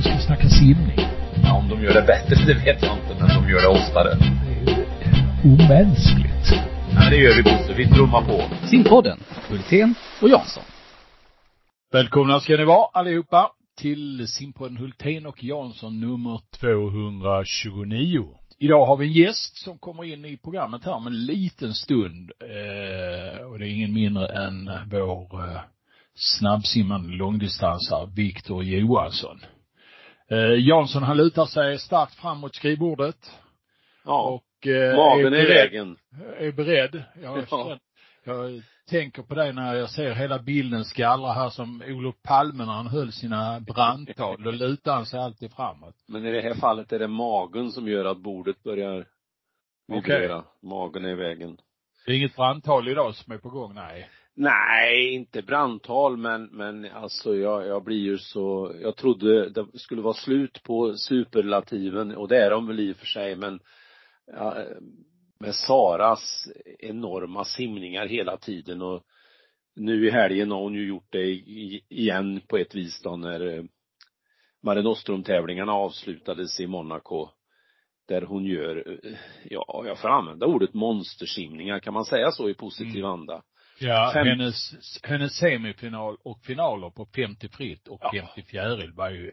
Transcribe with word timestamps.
nu 0.00 0.04
ska 0.04 0.26
snacka 0.26 0.48
simning. 0.48 0.98
Ja, 1.42 1.58
om 1.58 1.68
de 1.68 1.82
gör 1.82 1.94
det 1.94 2.02
bättre, 2.02 2.34
det 2.46 2.54
vet 2.54 2.82
jag 2.82 2.96
inte, 2.96 3.16
men 3.20 3.28
de 3.28 3.50
gör 3.50 3.60
det 3.60 3.68
oftare. 3.68 4.14
Det 4.44 4.70
är 4.70 4.76
ju 4.76 4.84
omänskligt. 5.52 6.46
Ja, 6.94 7.10
det 7.10 7.16
gör 7.16 7.36
vi 7.36 7.42
Bosse. 7.42 7.74
Vi 7.76 7.88
trummar 7.88 8.22
på. 8.22 8.66
Simpodden, 8.66 9.18
Hultén 9.48 9.94
och 10.22 10.28
Jansson. 10.28 10.62
Välkomna 11.92 12.40
ska 12.40 12.56
ni 12.56 12.64
vara 12.64 12.86
allihopa 12.92 13.50
till 13.78 14.28
simpodden 14.28 14.76
Hultén 14.76 15.26
och 15.26 15.44
Jansson 15.44 16.00
nummer 16.00 16.40
229. 16.60 18.26
Idag 18.58 18.86
har 18.86 18.96
vi 18.96 19.06
en 19.06 19.12
gäst 19.12 19.56
som 19.56 19.78
kommer 19.78 20.04
in 20.04 20.24
i 20.24 20.36
programmet 20.36 20.84
här 20.84 20.92
om 20.92 21.06
en 21.06 21.26
liten 21.26 21.74
stund. 21.74 22.30
Eh, 22.40 23.46
och 23.46 23.58
det 23.58 23.66
är 23.66 23.74
ingen 23.74 23.94
mindre 23.94 24.26
än 24.26 24.70
vår 24.90 25.48
eh, 25.48 25.60
snabbsimmande 26.14 27.08
långdistansare 27.08 28.10
Viktor 28.16 28.64
Johansson. 28.64 29.40
Eh, 30.30 30.58
Jansson 30.68 31.02
han 31.02 31.16
lutar 31.16 31.44
sig 31.46 31.78
starkt 31.78 32.14
fram 32.14 32.38
mot 32.38 32.54
skrivbordet. 32.54 33.30
Ja. 34.04 34.22
Och 34.22 34.66
eh, 34.66 34.96
Magen 34.96 35.32
är 35.34 35.38
i 35.38 35.42
beredd- 35.42 35.48
vägen. 35.70 35.96
är 36.38 36.52
beredd. 36.52 37.02
Jag, 37.22 37.44
Ja. 37.50 37.78
jag 38.24 38.62
tänker 38.90 39.22
på 39.22 39.34
det 39.34 39.52
när 39.52 39.74
jag 39.74 39.90
ser 39.90 40.12
hela 40.14 40.38
bilden 40.38 40.84
skallra 40.84 41.32
här 41.32 41.50
som 41.50 41.82
Olof 41.88 42.14
Palme 42.22 42.64
när 42.64 42.72
han 42.72 42.86
höll 42.86 43.12
sina 43.12 43.60
brandtal. 43.60 44.42
Då 44.42 44.50
lutar 44.50 44.94
han 44.94 45.06
sig 45.06 45.20
alltid 45.20 45.52
framåt. 45.52 45.94
Men 46.08 46.26
i 46.26 46.32
det 46.32 46.40
här 46.40 46.54
fallet 46.54 46.92
är 46.92 46.98
det 46.98 47.08
magen 47.08 47.70
som 47.72 47.88
gör 47.88 48.04
att 48.04 48.18
bordet 48.18 48.62
börjar 48.62 49.06
vibrera. 49.88 50.44
Magen 50.62 51.04
är 51.04 51.08
i 51.10 51.14
vägen. 51.14 51.56
Det 52.06 52.12
är 52.12 52.16
inget 52.16 52.36
brandtal 52.36 52.88
idag 52.88 53.14
som 53.14 53.32
är 53.32 53.38
på 53.38 53.48
gång, 53.50 53.74
nej. 53.74 54.08
Nej, 54.36 55.14
inte 55.14 55.42
brandtal, 55.42 56.16
men, 56.16 56.44
men 56.44 56.84
alltså 56.84 57.36
jag, 57.36 57.66
jag 57.66 57.84
blir 57.84 57.98
ju 57.98 58.18
så, 58.18 58.74
jag 58.80 58.96
trodde 58.96 59.50
det 59.50 59.66
skulle 59.74 60.02
vara 60.02 60.14
slut 60.14 60.62
på 60.62 60.94
superlativen 60.94 62.16
och 62.16 62.28
det 62.28 62.44
är 62.44 62.50
de 62.50 62.66
väl 62.66 62.80
i 62.80 62.92
och 62.92 62.96
för 62.96 63.06
sig, 63.06 63.36
men 63.36 63.60
ja, 64.26 64.64
med 65.40 65.54
Saras 65.54 66.48
enorma 66.78 67.44
simningar 67.44 68.06
hela 68.06 68.36
tiden 68.36 68.82
och 68.82 69.04
nu 69.76 70.06
i 70.06 70.10
helgen 70.10 70.50
har 70.50 70.60
hon 70.60 70.74
ju 70.74 70.88
gjort 70.88 71.12
det 71.12 71.30
igen 71.88 72.40
på 72.48 72.56
ett 72.56 72.74
vis 72.74 73.02
då 73.02 73.16
när 73.16 73.58
eh, 73.58 73.64
Mare 74.62 74.82
Nostrum-tävlingarna 74.82 75.72
avslutades 75.72 76.60
i 76.60 76.66
Monaco. 76.66 77.28
Där 78.08 78.22
hon 78.22 78.44
gör, 78.44 78.98
eh, 79.04 79.12
ja, 79.44 79.82
jag 79.86 79.98
får 79.98 80.08
använda 80.08 80.46
ordet 80.46 80.74
monstersimningar, 80.74 81.78
kan 81.78 81.94
man 81.94 82.04
säga 82.04 82.30
så 82.30 82.48
i 82.48 82.54
positiv 82.54 83.04
anda? 83.04 83.42
Ja, 83.80 84.10
Fem- 84.14 84.26
hennes, 84.26 84.72
hennes 85.02 85.36
semifinal 85.36 86.16
och 86.24 86.40
finaler 86.44 86.90
på 86.90 87.06
50 87.16 87.48
fritt 87.48 87.88
och 87.88 87.98
Ja. 88.02 88.10
50 88.34 88.42
fjäril 88.50 88.92
var 88.92 89.10
ju 89.10 89.32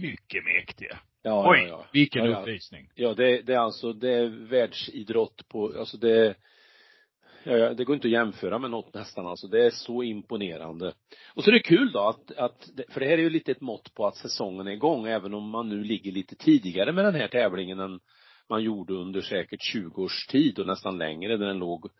mycket 0.00 0.44
mäktiga. 0.44 0.98
Ja, 1.22 1.50
Oj, 1.50 1.58
ja, 1.58 1.66
ja. 1.68 1.84
vilken 1.92 2.24
Ja, 2.24 2.38
uppvisning. 2.40 2.90
Ja, 2.94 3.14
det, 3.14 3.42
det 3.42 3.54
är 3.54 3.58
alltså, 3.58 3.92
det 3.92 4.10
är 4.14 4.26
världsidrott 4.26 5.48
på, 5.48 5.72
alltså 5.78 5.96
det, 5.96 6.34
ja, 7.44 7.74
det 7.74 7.84
går 7.84 7.94
inte 7.94 8.08
att 8.08 8.12
jämföra 8.12 8.58
med 8.58 8.70
något 8.70 8.94
nästan 8.94 9.26
alltså. 9.26 9.46
Det 9.46 9.66
är 9.66 9.70
så 9.70 10.02
imponerande. 10.02 10.92
Och 11.34 11.44
så 11.44 11.50
är 11.50 11.52
det 11.52 11.60
kul 11.60 11.92
då 11.92 12.00
att, 12.00 12.30
att, 12.38 12.68
för 12.88 13.00
det 13.00 13.06
här 13.06 13.18
är 13.18 13.22
ju 13.22 13.30
lite 13.30 13.52
ett 13.52 13.60
mått 13.60 13.94
på 13.94 14.06
att 14.06 14.16
säsongen 14.16 14.66
är 14.66 14.72
igång, 14.72 15.06
även 15.06 15.34
om 15.34 15.50
man 15.50 15.68
nu 15.68 15.84
ligger 15.84 16.12
lite 16.12 16.36
tidigare 16.36 16.92
med 16.92 17.04
den 17.04 17.14
här 17.14 17.28
tävlingen 17.28 17.80
än 17.80 18.00
man 18.48 18.62
gjorde 18.62 18.92
under 18.94 19.20
säkert 19.20 19.62
20 19.62 20.02
års 20.02 20.26
tid 20.26 20.58
och 20.58 20.66
nästan 20.66 20.98
längre, 20.98 21.36
där 21.36 21.46
den 21.46 21.58
låg 21.58 21.90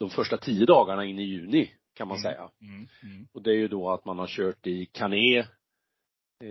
de 0.00 0.10
första 0.10 0.36
tio 0.36 0.66
dagarna 0.66 1.04
in 1.04 1.18
i 1.18 1.22
juni, 1.22 1.70
kan 1.94 2.08
man 2.08 2.18
säga. 2.18 2.50
Mm, 2.60 2.88
mm. 3.02 3.26
Och 3.32 3.42
det 3.42 3.50
är 3.50 3.54
ju 3.56 3.68
då 3.68 3.90
att 3.90 4.04
man 4.04 4.18
har 4.18 4.26
kört 4.26 4.66
i 4.66 4.86
Canet 4.86 5.46
eh, 6.44 6.50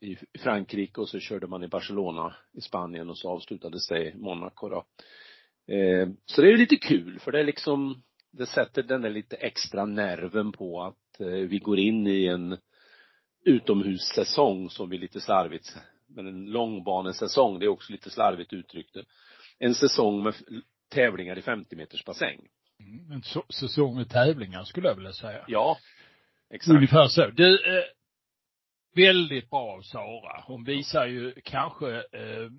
i 0.00 0.18
Frankrike 0.38 1.00
och 1.00 1.08
så 1.08 1.18
körde 1.18 1.46
man 1.46 1.62
i 1.62 1.68
Barcelona 1.68 2.36
i 2.52 2.60
Spanien 2.60 3.10
och 3.10 3.18
så 3.18 3.30
avslutades 3.30 3.88
det 3.88 4.08
i 4.08 4.14
Monaco 4.14 4.68
då. 4.68 4.84
Eh, 5.74 6.08
så 6.26 6.40
det 6.40 6.48
är 6.48 6.50
ju 6.50 6.56
lite 6.56 6.76
kul 6.76 7.18
för 7.20 7.32
det 7.32 7.40
är 7.40 7.44
liksom, 7.44 8.02
det 8.30 8.46
sätter 8.46 8.82
den 8.82 9.02
där 9.02 9.10
lite 9.10 9.36
extra 9.36 9.86
nerven 9.86 10.52
på 10.52 10.82
att 10.82 11.20
eh, 11.20 11.26
vi 11.26 11.58
går 11.58 11.78
in 11.78 12.06
i 12.06 12.26
en 12.26 12.58
utomhussäsong 13.44 14.70
som 14.70 14.88
vi 14.88 14.98
lite 14.98 15.20
slarvigt, 15.20 15.76
men 16.06 16.26
en 16.26 16.46
långbanesäsong, 16.46 17.58
det 17.58 17.66
är 17.66 17.68
också 17.68 17.92
lite 17.92 18.10
slarvigt 18.10 18.52
uttryckt. 18.52 18.96
En 19.58 19.74
säsong 19.74 20.22
med 20.22 20.34
tävlingar 20.88 21.38
i 21.38 21.42
50 21.42 21.76
meters 21.76 22.04
bassäng. 22.04 22.40
Mm. 22.80 23.12
En 23.12 23.22
säsong 23.52 23.96
med 23.96 24.10
tävlingar 24.10 24.64
skulle 24.64 24.88
jag 24.88 24.94
vilja 24.94 25.12
säga. 25.12 25.44
Ja, 25.48 25.78
exakt. 26.50 26.74
Ungefär 26.76 27.08
så. 27.08 27.26
Du, 27.26 27.78
eh, 27.78 27.84
väldigt 28.94 29.50
bra 29.50 29.72
av 29.76 29.82
Sara. 29.82 30.42
Hon 30.46 30.64
visar 30.64 31.06
ju 31.06 31.34
kanske 31.44 31.96
eh, 31.96 32.50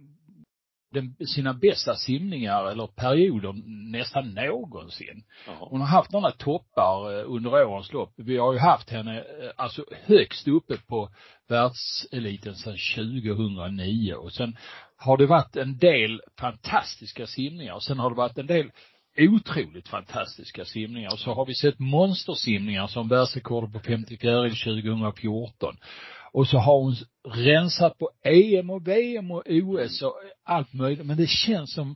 den, 0.91 1.15
sina 1.27 1.53
bästa 1.53 1.95
simningar 1.95 2.71
eller 2.71 2.87
perioder 2.87 3.53
nästan 3.91 4.33
någonsin. 4.33 5.23
Jaha. 5.47 5.55
Hon 5.59 5.79
har 5.81 5.87
haft 5.87 6.11
några 6.11 6.31
toppar 6.31 7.19
eh, 7.19 7.31
under 7.31 7.65
årens 7.65 7.93
lopp. 7.93 8.13
Vi 8.15 8.37
har 8.37 8.53
ju 8.53 8.59
haft 8.59 8.89
henne 8.89 9.17
eh, 9.17 9.51
alltså 9.55 9.85
högst 10.05 10.47
uppe 10.47 10.77
på 10.77 11.09
världseliten 11.47 12.55
sedan 12.55 12.77
2009 12.95 14.13
och 14.13 14.33
sen 14.33 14.57
har 14.97 15.17
det 15.17 15.25
varit 15.25 15.55
en 15.55 15.77
del 15.77 16.21
fantastiska 16.39 17.27
simningar 17.27 17.73
och 17.73 17.83
sen 17.83 17.99
har 17.99 18.09
det 18.09 18.15
varit 18.15 18.37
en 18.37 18.47
del 18.47 18.71
otroligt 19.17 19.87
fantastiska 19.87 20.65
simningar. 20.65 21.13
Och 21.13 21.19
så 21.19 21.33
har 21.33 21.45
vi 21.45 21.55
sett 21.55 21.79
monstersimningar 21.79 22.87
som 22.87 23.07
världsrekordet 23.07 23.73
på 23.73 23.79
54 23.79 24.49
2014. 24.49 25.77
Och 26.31 26.47
så 26.47 26.57
har 26.57 26.79
hon 26.79 26.95
rensat 27.45 27.97
på 27.97 28.09
EM 28.23 28.69
och 28.69 28.87
VM 28.87 29.31
och 29.31 29.43
OS 29.47 30.01
och 30.01 30.21
allt 30.43 30.73
möjligt. 30.73 31.05
Men 31.05 31.17
det 31.17 31.29
känns 31.29 31.73
som 31.73 31.95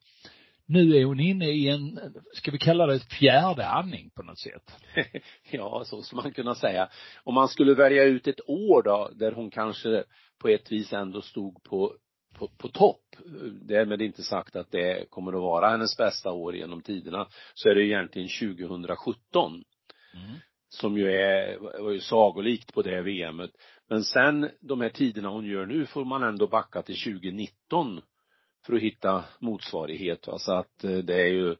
nu 0.65 0.97
är 0.97 1.05
hon 1.05 1.19
inne 1.19 1.49
i 1.49 1.69
en, 1.69 1.99
ska 2.33 2.51
vi 2.51 2.57
kalla 2.57 2.85
det 2.85 2.95
ett 2.95 3.13
fjärde 3.13 3.67
andning 3.67 4.09
på 4.15 4.23
något 4.23 4.39
sätt. 4.39 4.71
Ja, 5.51 5.83
så 5.85 6.01
skulle 6.01 6.21
man 6.21 6.31
kunna 6.31 6.55
säga. 6.55 6.89
Om 7.23 7.33
man 7.33 7.47
skulle 7.47 7.73
välja 7.73 8.03
ut 8.03 8.27
ett 8.27 8.49
år 8.49 8.83
då, 8.83 9.09
där 9.15 9.31
hon 9.31 9.51
kanske 9.51 10.03
på 10.41 10.47
ett 10.47 10.71
vis 10.71 10.93
ändå 10.93 11.21
stod 11.21 11.63
på, 11.63 11.95
på, 12.35 12.47
på 12.47 12.67
topp. 12.67 13.15
Därmed 13.61 14.01
inte 14.01 14.23
sagt 14.23 14.55
att 14.55 14.71
det 14.71 15.09
kommer 15.09 15.33
att 15.33 15.41
vara 15.41 15.69
hennes 15.69 15.97
bästa 15.97 16.31
år 16.31 16.55
genom 16.55 16.81
tiderna. 16.81 17.27
Så 17.53 17.69
är 17.69 17.75
det 17.75 17.85
egentligen 17.85 18.57
2017. 18.57 19.63
Mm. 20.13 20.35
Som 20.69 20.97
ju 20.97 21.11
är, 21.11 21.57
var 21.57 21.91
ju 21.91 21.99
sagolikt 21.99 22.73
på 22.73 22.81
det 22.81 23.01
VMet. 23.01 23.51
Men 23.93 24.03
sen, 24.03 24.49
de 24.59 24.81
här 24.81 24.89
tiderna 24.89 25.29
hon 25.29 25.45
gör 25.45 25.65
nu 25.65 25.85
får 25.85 26.05
man 26.05 26.23
ändå 26.23 26.47
backa 26.47 26.81
till 26.81 27.03
2019 27.03 28.01
för 28.65 28.73
att 28.73 28.81
hitta 28.81 29.23
motsvarighet. 29.39 30.27
va. 30.27 30.37
Så 30.39 30.53
att 30.53 30.83
eh, 30.83 30.97
det 30.97 31.21
är 31.21 31.27
ju 31.27 31.55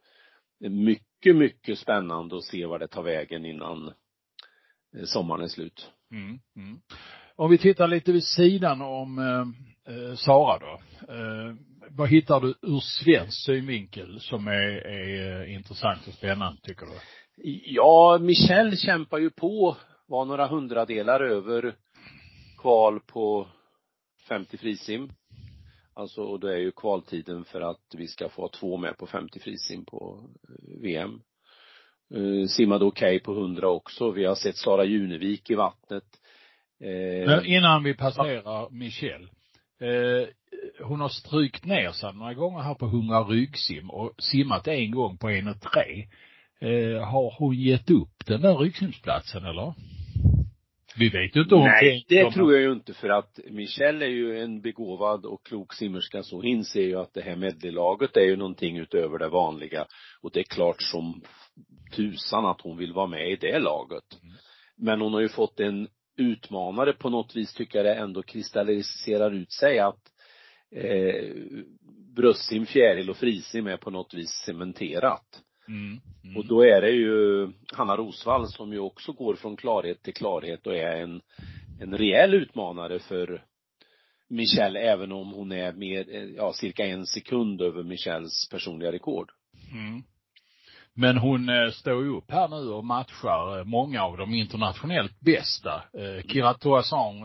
mycket, 0.69 1.35
mycket 1.35 1.79
spännande 1.79 2.37
att 2.37 2.43
se 2.43 2.65
vad 2.65 2.79
det 2.79 2.87
tar 2.87 3.03
vägen 3.03 3.45
innan 3.45 3.87
eh, 4.97 5.03
sommaren 5.03 5.41
är 5.41 5.47
slut. 5.47 5.91
Mm. 6.11 6.39
Mm. 6.55 6.79
Om 7.35 7.51
vi 7.51 7.57
tittar 7.57 7.87
lite 7.87 8.11
vid 8.11 8.23
sidan 8.23 8.81
om 8.81 9.19
eh, 9.19 9.95
eh, 9.95 10.15
Sara 10.15 10.59
då. 10.59 10.81
Eh, 11.13 11.55
vad 11.89 12.09
hittar 12.09 12.41
du 12.41 12.47
ur 12.61 12.79
svensk 12.79 13.45
synvinkel 13.45 14.19
som 14.19 14.47
är, 14.47 14.87
är 14.87 15.45
intressant 15.45 16.07
och 16.07 16.13
spännande 16.13 16.61
tycker 16.61 16.85
du? 16.85 16.91
Ja, 17.65 18.17
Michel 18.21 18.77
kämpar 18.77 19.17
ju 19.17 19.29
på, 19.29 19.77
var 20.07 20.25
några 20.25 20.47
hundradelar 20.47 21.19
över 21.19 21.75
kval 22.63 22.99
på 22.99 23.47
50 24.27 24.57
frisim. 24.57 25.11
Alltså, 25.93 26.21
och 26.21 26.39
då 26.39 26.47
är 26.47 26.57
ju 26.57 26.71
kvaltiden 26.71 27.45
för 27.45 27.61
att 27.61 27.95
vi 27.97 28.07
ska 28.07 28.29
få 28.29 28.41
ha 28.41 28.49
två 28.49 28.77
med 28.77 28.97
på 28.97 29.07
50 29.07 29.39
frisim 29.39 29.85
på 29.85 30.29
eh, 30.49 30.81
VM. 30.81 31.21
Eh, 32.15 32.47
Simmade 32.47 32.85
okej 32.85 33.19
på 33.19 33.31
100 33.31 33.69
också. 33.69 34.11
Vi 34.11 34.25
har 34.25 34.35
sett 34.35 34.57
Sara 34.57 34.85
Junevik 34.85 35.49
i 35.49 35.55
vattnet. 35.55 36.03
Eh, 36.83 37.27
Men 37.27 37.45
innan 37.45 37.83
vi 37.83 37.93
passerar 37.93 38.69
Michelle. 38.69 39.27
Hon 40.83 41.01
har 41.01 41.09
strykt 41.09 41.65
ner 41.65 41.91
sig 41.91 42.13
några 42.13 42.33
gånger 42.33 42.59
här 42.59 42.73
på 42.73 42.85
100 42.85 43.23
ryggsim 43.23 43.89
och 43.89 44.11
simmat 44.17 44.67
en 44.67 44.91
gång 44.91 45.17
på 45.17 45.29
1,3. 45.29 46.07
Eh, 46.61 47.03
har 47.03 47.35
hon 47.39 47.55
gett 47.55 47.89
upp 47.89 48.25
den 48.25 48.41
där 48.41 48.57
ryggsimsplatsen 48.57 49.45
eller? 49.45 49.73
Vi 50.97 51.09
vet 51.09 51.35
ju 51.35 51.41
inte 51.41 51.55
om 51.55 51.63
Nej, 51.63 52.05
det 52.09 52.31
tror 52.31 52.53
jag 52.53 52.61
ju 52.61 52.71
inte 52.71 52.93
för 52.93 53.09
att 53.09 53.39
Michelle 53.49 54.05
är 54.05 54.09
ju 54.09 54.39
en 54.39 54.61
begåvad 54.61 55.25
och 55.25 55.45
klok 55.45 55.73
simmerska 55.73 56.23
så 56.23 56.35
hon 56.35 56.45
inser 56.45 56.81
ju 56.81 56.99
att 56.99 57.13
det 57.13 57.21
här 57.21 57.35
medleylaget 57.35 58.17
är 58.17 58.21
ju 58.21 58.35
någonting 58.35 58.77
utöver 58.77 59.19
det 59.19 59.29
vanliga. 59.29 59.85
Och 60.21 60.31
det 60.31 60.39
är 60.39 60.43
klart 60.43 60.81
som 60.81 61.21
tusan 61.95 62.45
att 62.45 62.61
hon 62.61 62.77
vill 62.77 62.93
vara 62.93 63.07
med 63.07 63.31
i 63.31 63.35
det 63.35 63.59
laget. 63.59 64.03
Men 64.77 65.01
hon 65.01 65.13
har 65.13 65.21
ju 65.21 65.29
fått 65.29 65.59
en 65.59 65.87
utmanare 66.17 66.93
på 66.93 67.09
något 67.09 67.35
vis 67.35 67.53
tycker 67.53 67.79
jag 67.79 67.85
det 67.85 67.95
ändå 67.95 68.23
kristalliserar 68.23 69.31
ut 69.31 69.51
sig 69.51 69.79
att 69.79 70.01
eh, 70.75 71.33
bröstsim, 72.15 72.65
fjäril 72.65 73.09
och 73.09 73.17
frisim 73.17 73.67
är 73.67 73.77
på 73.77 73.89
något 73.89 74.13
vis 74.13 74.29
cementerat. 74.45 75.41
Mm. 75.67 75.99
Mm. 76.23 76.37
Och 76.37 76.47
då 76.47 76.61
är 76.61 76.81
det 76.81 76.91
ju 76.91 77.49
Hanna 77.73 77.97
Rosvall 77.97 78.47
som 78.47 78.73
ju 78.73 78.79
också 78.79 79.11
går 79.11 79.35
från 79.35 79.57
klarhet 79.57 80.03
till 80.03 80.13
klarhet 80.13 80.67
och 80.67 80.75
är 80.75 81.01
en, 81.01 81.21
en 81.81 81.97
rejäl 81.97 82.33
utmanare 82.33 82.99
för 82.99 83.43
Michelle 84.29 84.79
även 84.79 85.11
om 85.11 85.31
hon 85.31 85.51
är 85.51 85.73
med, 85.73 86.33
ja 86.37 86.53
cirka 86.53 86.85
en 86.85 87.05
sekund 87.05 87.61
över 87.61 87.83
Michelles 87.83 88.49
personliga 88.49 88.91
rekord. 88.91 89.31
Mm. 89.71 90.03
Men 90.95 91.17
hon 91.17 91.49
eh, 91.49 91.69
står 91.69 92.03
ju 92.03 92.09
upp 92.09 92.31
här 92.31 92.47
nu 92.47 92.69
och 92.69 92.85
matchar 92.85 93.57
eh, 93.57 93.63
många 93.65 94.03
av 94.03 94.17
de 94.17 94.33
internationellt 94.33 95.19
bästa. 95.19 95.83
Eh, 95.93 96.23
Kira 96.27 96.53
Toasan, 96.53 97.23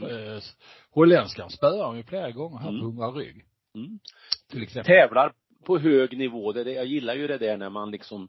eh, 0.00 0.42
holländskan, 0.90 1.50
spöar 1.50 1.86
hon 1.86 1.96
ju 1.96 2.02
flera 2.02 2.30
gånger 2.30 2.58
här 2.58 2.68
Mm. 2.68 2.80
på 2.80 2.86
hundra 2.86 3.06
rygg. 3.06 3.44
Mm. 3.74 3.98
Till 4.50 4.62
exempel. 4.62 4.94
Tävlar 4.94 5.32
på 5.64 5.78
hög 5.78 6.18
nivå, 6.18 6.52
det, 6.52 6.72
jag 6.72 6.86
gillar 6.86 7.14
ju 7.14 7.26
det 7.26 7.38
där 7.38 7.56
när 7.56 7.70
man 7.70 7.90
liksom 7.90 8.28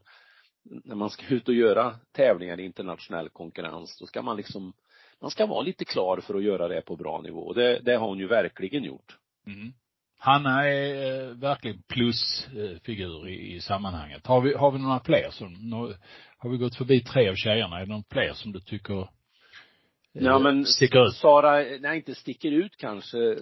när 0.64 0.94
man 0.94 1.10
ska 1.10 1.34
ut 1.34 1.48
och 1.48 1.54
göra 1.54 1.94
tävlingar 2.12 2.60
i 2.60 2.64
internationell 2.64 3.28
konkurrens, 3.28 3.98
då 3.98 4.06
ska 4.06 4.22
man 4.22 4.36
liksom 4.36 4.72
man 5.20 5.30
ska 5.30 5.46
vara 5.46 5.62
lite 5.62 5.84
klar 5.84 6.20
för 6.26 6.34
att 6.34 6.42
göra 6.42 6.68
det 6.68 6.80
på 6.80 6.96
bra 6.96 7.20
nivå. 7.20 7.52
Det, 7.52 7.78
det 7.78 7.94
har 7.94 8.08
hon 8.08 8.18
ju 8.18 8.26
verkligen 8.26 8.84
gjort. 8.84 9.16
Mm. 9.46 9.72
Hanna 10.18 10.68
är 10.68 11.20
eh, 11.20 11.36
verkligen 11.36 11.82
plusfigur 11.82 13.28
i, 13.28 13.54
i 13.54 13.60
sammanhanget. 13.60 14.26
Har 14.26 14.40
vi, 14.40 14.54
har 14.54 14.70
vi 14.70 14.78
några 14.78 15.00
fler 15.00 15.30
som, 15.30 15.52
nå, 15.52 15.94
har 16.38 16.50
vi 16.50 16.56
gått 16.56 16.76
förbi 16.76 17.00
tre 17.00 17.28
av 17.28 17.34
tjejerna? 17.34 17.76
Är 17.76 17.86
det 17.86 17.92
någon 17.92 18.04
fler 18.10 18.32
som 18.32 18.52
du 18.52 18.60
tycker 18.60 19.00
eh, 19.00 19.06
Ja 20.12 20.38
men 20.38 20.64
sticker 20.64 21.06
ut? 21.06 21.14
Sara, 21.14 21.64
nej 21.80 21.96
inte 21.96 22.14
sticker 22.14 22.50
ut 22.50 22.76
kanske. 22.76 23.36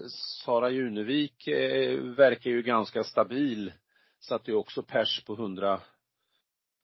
Sara 0.45 0.71
Junevik 0.71 1.47
eh, 1.47 2.01
verkar 2.01 2.51
ju 2.51 2.63
ganska 2.63 3.05
stabil. 3.05 3.73
Satte 4.21 4.51
ju 4.51 4.57
också 4.57 4.83
pers 4.83 5.25
på 5.25 5.33
100 5.33 5.81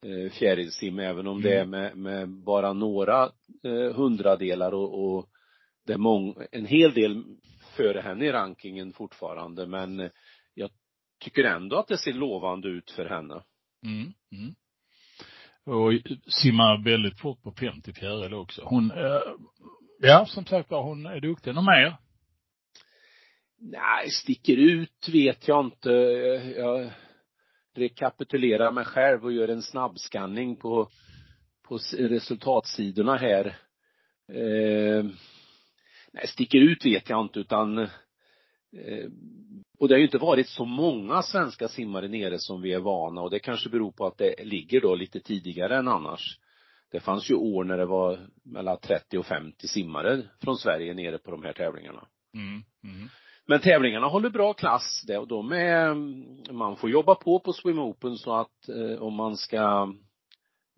eh, 0.04 0.32
fjärilsim 0.32 0.98
även 0.98 1.26
om 1.26 1.42
det 1.42 1.54
är 1.54 1.64
med, 1.64 1.96
med 1.96 2.28
bara 2.28 2.72
några 2.72 3.24
eh, 3.62 3.94
hundradelar 3.94 4.74
och, 4.74 5.04
och 5.04 5.28
det 5.86 5.92
är 5.92 5.98
mång, 5.98 6.36
en 6.52 6.66
hel 6.66 6.94
del 6.94 7.24
före 7.76 8.00
henne 8.00 8.24
i 8.24 8.32
rankingen 8.32 8.92
fortfarande 8.92 9.66
men 9.66 10.00
eh, 10.00 10.10
jag 10.54 10.70
tycker 11.24 11.44
ändå 11.44 11.76
att 11.76 11.88
det 11.88 11.98
ser 11.98 12.12
lovande 12.12 12.68
ut 12.68 12.90
för 12.90 13.04
henne. 13.04 13.42
Mm, 13.84 14.12
mm. 14.32 14.54
Och 15.64 15.92
simmar 16.32 16.84
väldigt 16.84 17.20
fort 17.20 17.42
på 17.42 17.52
50 17.52 17.92
fjäril 17.92 18.34
också. 18.34 18.62
Hon, 18.64 18.90
eh, 18.90 19.20
ja 20.00 20.26
som 20.26 20.46
sagt 20.46 20.70
var, 20.70 20.82
hon 20.82 21.06
är 21.06 21.20
duktig. 21.20 21.54
Något 21.54 21.64
mer? 21.64 21.96
Nej, 23.58 24.10
sticker 24.10 24.56
ut 24.56 25.08
vet 25.12 25.48
jag 25.48 25.64
inte. 25.64 25.90
Jag 26.56 26.90
rekapitulerar 27.78 28.72
mig 28.72 28.84
själv 28.84 29.24
och 29.24 29.32
gör 29.32 29.48
en 29.48 29.62
snabbskanning 29.62 30.56
på, 30.56 30.88
på 31.68 31.78
resultatsidorna 31.98 33.16
här. 33.16 33.46
Eh, 34.32 35.04
nej, 36.12 36.26
sticker 36.26 36.58
ut 36.58 36.86
vet 36.86 37.10
jag 37.10 37.24
inte 37.24 37.40
utan 37.40 37.78
eh, 37.78 37.88
och 39.78 39.88
det 39.88 39.94
har 39.94 39.98
ju 39.98 40.04
inte 40.04 40.18
varit 40.18 40.48
så 40.48 40.64
många 40.64 41.22
svenska 41.22 41.68
simmare 41.68 42.08
nere 42.08 42.38
som 42.38 42.62
vi 42.62 42.72
är 42.72 42.80
vana 42.80 43.20
och 43.20 43.30
det 43.30 43.38
kanske 43.38 43.68
beror 43.68 43.92
på 43.92 44.06
att 44.06 44.18
det 44.18 44.44
ligger 44.44 44.80
då 44.80 44.94
lite 44.94 45.20
tidigare 45.20 45.76
än 45.76 45.88
annars. 45.88 46.38
Det 46.90 47.00
fanns 47.00 47.30
ju 47.30 47.34
år 47.34 47.64
när 47.64 47.78
det 47.78 47.86
var 47.86 48.28
mellan 48.44 48.78
30 48.78 49.18
och 49.18 49.26
50 49.26 49.68
simmare 49.68 50.22
från 50.40 50.56
Sverige 50.56 50.94
nere 50.94 51.18
på 51.18 51.30
de 51.30 51.42
här 51.42 51.52
tävlingarna. 51.52 52.06
Mm, 52.34 52.62
mm. 52.84 53.08
Men 53.48 53.60
tävlingarna 53.60 54.06
håller 54.06 54.30
bra 54.30 54.52
klass 54.52 55.02
det 55.06 55.18
och 55.18 55.28
de 55.28 55.52
är, 55.52 55.94
man 56.52 56.76
får 56.76 56.90
jobba 56.90 57.14
på 57.14 57.40
på 57.40 57.52
Swim 57.52 57.78
Open 57.78 58.16
så 58.16 58.34
att 58.34 58.68
eh, 58.68 59.02
om 59.02 59.14
man 59.14 59.36
ska 59.36 59.92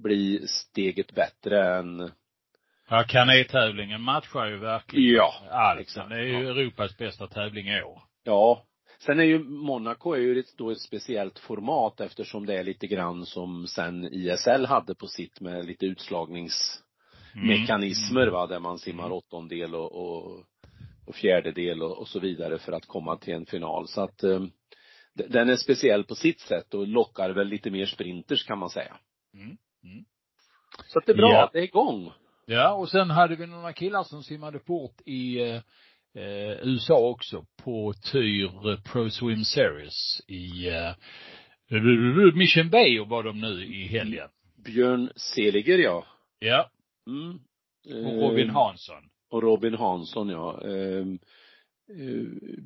bli 0.02 0.46
steget 0.48 1.12
bättre 1.14 1.76
än, 1.78 2.10
Ja, 2.90 3.04
kanetävlingen 3.08 4.02
matchar 4.02 4.46
ju 4.46 4.56
verkligen 4.56 5.14
Ja, 5.14 5.34
allt. 5.50 5.80
exakt, 5.80 6.08
Det 6.08 6.14
är 6.16 6.22
ju 6.22 6.32
ja. 6.44 6.50
Europas 6.50 6.98
bästa 6.98 7.26
tävling 7.26 7.68
i 7.68 7.82
år. 7.82 8.02
ja. 8.24 8.64
Sen 9.00 9.20
är 9.20 9.24
ju 9.24 9.38
Monaco 9.38 10.12
är 10.12 10.18
ju 10.18 10.40
ett, 10.40 10.56
då 10.58 10.70
ett 10.70 10.80
speciellt 10.80 11.38
format 11.38 12.00
eftersom 12.00 12.46
det 12.46 12.58
är 12.58 12.64
lite 12.64 12.86
grann 12.86 13.26
som 13.26 13.66
sen 13.66 14.04
ISL 14.04 14.64
hade 14.66 14.94
på 14.94 15.06
sitt 15.06 15.40
med 15.40 15.66
lite 15.66 15.86
utslagningsmekanismer 15.86 18.22
Mm. 18.22 18.32
va, 18.32 18.46
där 18.46 18.60
man 18.60 18.78
simmar 18.78 19.10
åttondel 19.12 19.74
och, 19.74 19.92
och, 19.92 20.44
och 21.08 21.14
fjärdedel 21.14 21.82
och, 21.82 21.98
och 21.98 22.08
så 22.08 22.20
vidare 22.20 22.58
för 22.58 22.72
att 22.72 22.86
komma 22.86 23.16
till 23.16 23.34
en 23.34 23.46
final. 23.46 23.88
Så 23.88 24.00
att 24.00 24.22
eh, 24.22 24.40
den 25.14 25.48
är 25.48 25.56
speciell 25.56 26.04
på 26.04 26.14
sitt 26.14 26.40
sätt 26.40 26.74
och 26.74 26.86
lockar 26.86 27.30
väl 27.30 27.48
lite 27.48 27.70
mer 27.70 27.86
sprinters 27.86 28.44
kan 28.46 28.58
man 28.58 28.70
säga. 28.70 28.96
Mm. 29.34 29.46
Mm. 29.84 30.04
Så 30.86 30.98
att 30.98 31.06
det 31.06 31.12
är 31.12 31.16
bra, 31.16 31.32
Ja. 31.32 31.50
det 31.52 31.58
är 31.58 31.62
igång. 31.62 32.12
Ja, 32.46 32.72
och 32.72 32.88
sen 32.88 33.10
hade 33.10 33.36
vi 33.36 33.46
några 33.46 33.72
killar 33.72 34.02
som 34.04 34.22
simmade 34.22 34.58
fort 34.58 34.96
i 35.06 35.40
eh, 35.40 35.56
eh, 36.14 36.58
USA 36.62 36.98
också 36.98 37.46
på 37.62 37.92
Tyr 38.12 38.76
Pro 38.92 39.10
Swim 39.10 39.44
Series 39.44 40.20
i 40.28 40.68
eh, 40.68 42.34
Mission 42.34 42.70
Bay 42.70 43.00
och 43.00 43.08
var 43.08 43.22
de 43.22 43.40
nu 43.40 43.64
i 43.64 43.86
helgen. 43.86 44.28
Björn 44.64 45.10
Seliger 45.16 45.78
ja. 45.78 46.04
Ja, 46.38 46.70
Mm. 47.06 47.38
och 48.06 48.22
Robin 48.22 48.48
Eh, 48.48 48.54
Hansson. 48.54 49.02
Och 49.30 49.42
Robin 49.42 49.74
Hansson 49.74 50.28
ja. 50.28 50.60
Eh, 50.64 51.06
eh, 51.98 52.24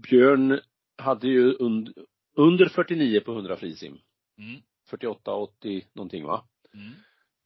Björn 0.09 0.61
hade 0.97 1.29
ju 1.29 1.55
und, 1.55 1.93
under 2.37 2.69
49 2.69 3.21
på 3.21 3.33
100 3.33 3.57
frisim. 3.57 3.99
Mm. 4.39 4.61
48, 4.91 5.35
80 5.35 5.87
någonting 5.93 6.25
va? 6.25 6.45
Mm. 6.75 6.93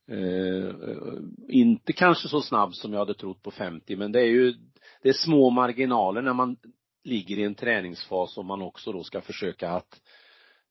Eh, 0.09 0.67
eh, 0.91 1.19
inte 1.49 1.93
kanske 1.93 2.29
så 2.29 2.41
snabb 2.41 2.75
som 2.75 2.93
jag 2.93 2.99
hade 2.99 3.15
trott 3.15 3.43
på 3.43 3.51
50 3.51 3.97
men 3.97 4.13
det 4.13 4.21
är 4.21 4.27
ju, 4.27 4.55
det 5.03 5.09
är 5.09 5.13
små 5.13 5.51
marginaler 5.51 6.23
när 6.23 6.35
man 6.35 6.57
ligger 7.05 7.39
i 7.39 7.43
en 7.43 7.55
träningsfas 7.55 8.39
och 8.39 8.45
man 8.45 8.63
också 8.63 8.93
då 8.93 9.03
ska 9.03 9.21
försöka 9.21 9.71
att 9.71 10.01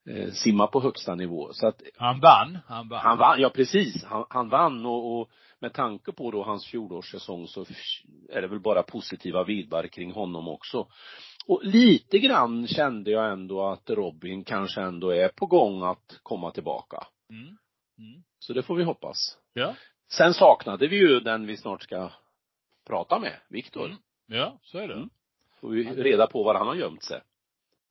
eh, 0.09 0.31
simma 0.31 0.67
på 0.67 0.81
högsta 0.81 1.15
nivå. 1.15 1.53
Så 1.53 1.67
att 1.67 1.81
Han 1.97 2.19
vann, 2.19 2.57
han 2.67 2.89
vann. 2.89 2.99
han 3.03 3.17
vann, 3.17 3.41
ja 3.41 3.49
precis, 3.49 4.03
han, 4.03 4.25
han 4.29 4.49
vann 4.49 4.85
och, 4.85 5.19
och 5.19 5.29
med 5.59 5.73
tanke 5.73 6.11
på 6.11 6.31
då 6.31 6.43
hans 6.43 6.67
fjolårssäsong 6.67 7.47
så 7.47 7.65
är 8.29 8.41
det 8.41 8.47
väl 8.47 8.59
bara 8.59 8.83
positiva 8.83 9.43
vibbar 9.43 9.87
kring 9.87 10.11
honom 10.11 10.47
också. 10.47 10.87
Och 11.47 11.63
lite 11.63 12.19
grann 12.19 12.67
kände 12.67 13.11
jag 13.11 13.31
ändå 13.31 13.65
att 13.67 13.89
Robin 13.89 14.43
kanske 14.43 14.81
ändå 14.81 15.09
är 15.09 15.29
på 15.29 15.45
gång 15.45 15.83
att 15.83 16.19
komma 16.23 16.51
tillbaka. 16.51 17.07
Mm. 17.29 17.57
Mm. 17.97 18.23
Så 18.39 18.53
det 18.53 18.63
får 18.63 18.75
vi 18.75 18.83
hoppas. 18.83 19.37
Ja. 19.53 19.75
Sen 20.11 20.33
saknade 20.33 20.87
vi 20.87 20.95
ju 20.95 21.19
den 21.19 21.47
vi 21.47 21.57
snart 21.57 21.83
ska 21.83 22.11
prata 22.87 23.19
med, 23.19 23.33
Viktor. 23.49 23.85
Mm. 23.85 23.97
Ja, 24.27 24.59
så 24.61 24.77
är 24.77 24.87
det. 24.87 24.93
Mm. 24.93 25.09
Får 25.61 25.69
vi 25.69 25.83
reda 25.83 26.27
på 26.27 26.43
var 26.43 26.55
han 26.55 26.67
har 26.67 26.75
gömt 26.75 27.03
sig. 27.03 27.21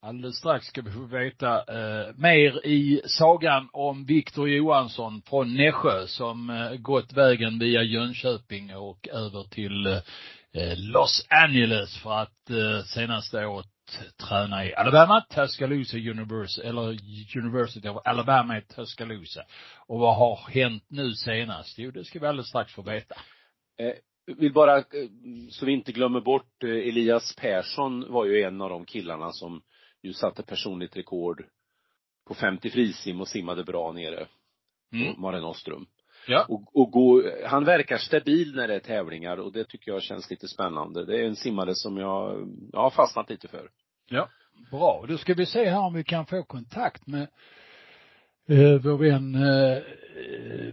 Alldeles 0.07 0.37
strax 0.37 0.67
ska 0.67 0.83
vi 0.83 0.91
få 0.91 1.05
veta 1.05 1.57
eh, 1.59 2.15
mer 2.17 2.67
i 2.67 3.01
sagan 3.05 3.69
om 3.73 4.05
Viktor 4.05 4.49
Johansson 4.49 5.23
från 5.23 5.55
Nässjö 5.55 6.07
som 6.07 6.51
eh, 6.51 6.75
gått 6.77 7.13
vägen 7.13 7.59
via 7.59 7.83
Jönköping 7.83 8.77
och 8.77 9.09
över 9.09 9.43
till 9.43 9.87
eh, 9.87 10.75
Los 10.77 11.27
Angeles 11.29 11.99
för 12.03 12.13
att 12.13 12.51
eh, 12.51 12.85
senaste 12.85 13.47
året 13.47 13.67
träna 14.29 14.67
i 14.67 14.75
Alabama, 14.75 15.21
Tuscaloosa 15.21 15.97
University, 15.97 16.69
eller 16.69 16.99
University 17.37 17.89
of 17.89 18.03
Alabama 18.05 18.59
i 18.59 18.63
Tuscaloosa. 18.63 19.43
Och 19.87 19.99
vad 19.99 20.17
har 20.17 20.37
hänt 20.51 20.85
nu 20.89 21.13
senast? 21.13 21.79
Jo, 21.79 21.91
det 21.91 22.05
ska 22.05 22.19
vi 22.19 22.27
alldeles 22.27 22.49
strax 22.49 22.73
få 22.73 22.83
veta. 22.83 23.15
Eh, 23.79 23.95
vill 24.37 24.53
bara, 24.53 24.79
eh, 24.79 24.85
så 25.51 25.67
vi 25.67 25.73
inte 25.73 25.93
glömmer 25.93 26.21
bort, 26.21 26.63
eh, 26.63 26.71
Elias 26.71 27.37
Persson 27.37 28.13
var 28.13 28.25
ju 28.25 28.43
en 28.43 28.61
av 28.61 28.71
de 28.71 28.85
killarna 28.85 29.33
som 29.33 29.63
ju 30.05 30.13
satte 30.13 30.43
personligt 30.43 30.97
rekord 30.97 31.45
på 32.27 32.35
50 32.35 32.71
frisim 32.71 33.21
och 33.21 33.29
simmade 33.29 33.65
bra 33.65 33.93
nere 33.93 34.27
Mm. 34.93 35.15
på 35.15 35.21
Mare 35.21 35.41
Nostrum. 35.41 35.87
Ja. 36.27 36.47
Och, 36.49 36.77
och 36.77 36.91
gå, 36.91 37.23
han 37.47 37.65
verkar 37.65 37.99
stabil 37.99 38.55
när 38.55 38.69
det 38.69 38.75
är 38.75 38.81
tävlingar 38.81 39.37
och 39.37 39.53
det 39.53 39.65
tycker 39.65 39.93
jag 39.93 40.03
känns 40.03 40.31
lite 40.31 40.49
spännande. 40.49 41.05
Det 41.05 41.21
är 41.21 41.25
en 41.27 41.37
simmare 41.37 41.75
som 41.75 41.97
jag, 41.97 42.49
jag 42.73 42.81
har 42.81 42.91
fastnat 42.91 43.31
lite 43.31 43.49
för. 43.49 43.71
Ja, 44.11 44.29
bra. 44.71 45.05
Då 45.09 45.19
ska 45.19 45.35
vi 45.35 45.47
se 45.47 45.71
här 45.71 45.81
om 45.81 45.95
vi 45.95 46.05
kan 46.05 46.27
få 46.27 46.43
kontakt 46.43 47.07
med 47.07 47.29
eh, 48.49 48.81
vår 48.83 48.99
vän 48.99 49.35
eh, 49.35 49.83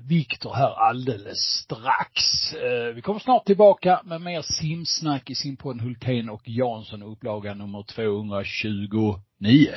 Viktor 0.07 0.53
här 0.53 0.89
alldeles 0.89 1.37
strax. 1.37 2.53
Eh, 2.53 2.95
vi 2.95 3.01
kommer 3.01 3.19
snart 3.19 3.45
tillbaka 3.45 4.01
med 4.05 4.21
mer 4.21 4.41
simsnack 4.41 5.29
i 5.29 5.35
simpodden 5.35 5.79
Hultén 5.79 6.29
och 6.29 6.41
Jansson, 6.45 7.03
upplaga 7.03 7.53
nummer 7.53 7.83
229. 7.83 9.71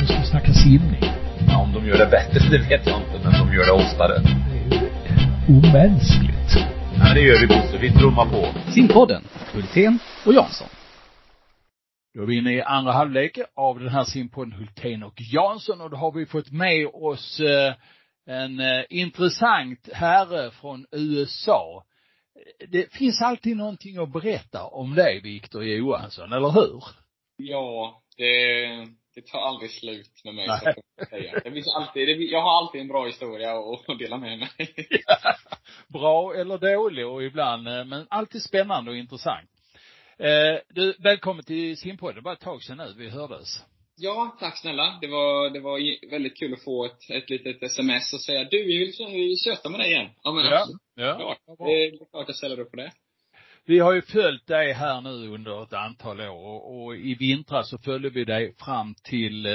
Nu 0.00 0.06
ska 0.06 0.18
vi 0.20 0.26
snacka 0.26 0.52
simning. 0.52 1.02
Ja, 1.48 1.62
om 1.62 1.72
de 1.72 1.86
gör 1.86 1.98
det 1.98 2.10
bättre, 2.10 2.48
det 2.50 2.58
vet 2.58 2.86
jag 2.86 3.00
inte, 3.00 3.20
men 3.24 3.32
de 3.32 3.54
gör 3.54 3.66
det 3.66 3.72
oftare. 3.72 4.22
Det 4.68 4.76
är 4.76 4.90
omänskligt. 5.48 6.56
Men 6.98 7.14
det 7.14 7.20
gör 7.20 7.40
vi 7.40 7.46
Bosse, 7.46 7.78
vi 7.80 7.92
trummar 7.92 8.26
på. 8.26 8.70
Simpodden, 8.70 9.22
Hultén 9.52 9.98
och 10.26 10.34
Jansson. 10.34 10.68
Då 12.14 12.22
är 12.22 12.26
vi 12.26 12.38
inne 12.38 12.52
i 12.52 12.62
andra 12.62 12.92
halvlek 12.92 13.38
av 13.54 13.78
den 13.78 13.88
här 13.88 14.04
simpodden 14.04 14.52
Hultén 14.52 15.02
och 15.02 15.14
Jansson 15.16 15.80
och 15.80 15.90
då 15.90 15.96
har 15.96 16.12
vi 16.12 16.26
fått 16.26 16.50
med 16.50 16.86
oss 16.86 17.40
eh, 17.40 17.74
en 18.26 18.60
eh, 18.60 18.84
intressant 18.90 19.88
herre 19.92 20.50
från 20.50 20.86
USA. 20.92 21.84
det 22.68 22.92
finns 22.92 23.22
alltid 23.22 23.56
någonting 23.56 23.96
att 23.98 24.12
berätta 24.12 24.64
om 24.64 24.94
dig, 24.94 25.20
Viktor 25.20 25.64
Johansson, 25.64 26.32
eller 26.32 26.50
hur? 26.50 26.84
Ja, 27.36 28.02
det, 28.16 28.66
det 29.14 29.26
tar 29.26 29.38
aldrig 29.38 29.70
slut 29.70 30.24
med 30.24 30.34
mig, 30.34 30.46
så 30.46 30.68
att 31.02 31.08
säga. 31.08 31.40
Det 31.44 31.52
finns 31.52 31.74
alltid, 31.74 32.08
det, 32.08 32.12
jag 32.12 32.42
har 32.42 32.58
alltid 32.58 32.80
en 32.80 32.88
bra 32.88 33.06
historia 33.06 33.52
att 33.52 33.98
dela 33.98 34.18
med 34.18 34.38
mig. 34.38 34.50
bra 35.88 36.34
eller 36.34 36.58
dålig 36.58 37.06
och 37.06 37.22
ibland, 37.22 37.68
eh, 37.68 37.84
men 37.84 38.06
alltid 38.10 38.42
spännande 38.42 38.90
och 38.90 38.96
intressant. 38.96 39.51
Eh, 40.22 40.58
du, 40.68 40.94
välkommen 40.98 41.44
till 41.44 41.76
Simpodden. 41.76 42.14
Det 42.14 42.20
var 42.20 42.32
ett 42.32 42.40
tag 42.40 42.62
sedan 42.62 42.76
nu 42.76 42.94
vi 42.96 43.08
hördes. 43.10 43.48
Ja, 43.96 44.36
tack 44.40 44.58
snälla. 44.58 44.98
Det 45.00 45.06
var, 45.06 45.50
det 45.50 45.60
var 45.60 46.10
väldigt 46.10 46.38
kul 46.38 46.52
att 46.54 46.64
få 46.64 46.84
ett, 46.84 47.10
ett 47.10 47.30
litet 47.30 47.62
sms 47.62 48.12
och 48.12 48.20
säga 48.20 48.44
du, 48.44 48.64
vi 48.64 48.78
vill 48.78 49.38
köta 49.44 49.68
med 49.68 49.80
dig 49.80 49.90
igen. 49.90 50.10
Ja, 50.22 50.32
men 50.32 50.44
ja, 50.44 50.58
absolut. 50.58 50.80
ja. 50.94 51.16
Klart. 51.16 51.58
Det 51.58 51.84
är 51.84 52.10
klart 52.10 52.28
jag 52.28 52.36
ställer 52.36 52.60
upp 52.60 52.70
på 52.70 52.76
det. 52.76 52.92
Vi 53.64 53.78
har 53.78 53.92
ju 53.92 54.02
följt 54.02 54.46
dig 54.46 54.72
här 54.72 55.00
nu 55.00 55.28
under 55.28 55.62
ett 55.62 55.72
antal 55.72 56.20
år 56.20 56.46
och, 56.46 56.84
och 56.84 56.96
i 56.96 57.14
vintras 57.14 57.70
så 57.70 57.78
följde 57.78 58.10
vi 58.10 58.24
dig 58.24 58.54
fram 58.58 58.94
till 58.94 59.46
eh, 59.46 59.52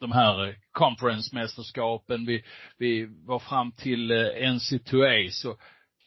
de 0.00 0.12
här 0.12 0.56
conference-mästerskapen. 0.72 2.26
Vi, 2.26 2.44
vi 2.78 3.06
var 3.26 3.38
fram 3.38 3.72
till 3.72 4.10
eh, 4.10 4.16
NC2A 4.54 5.30
så, 5.30 5.56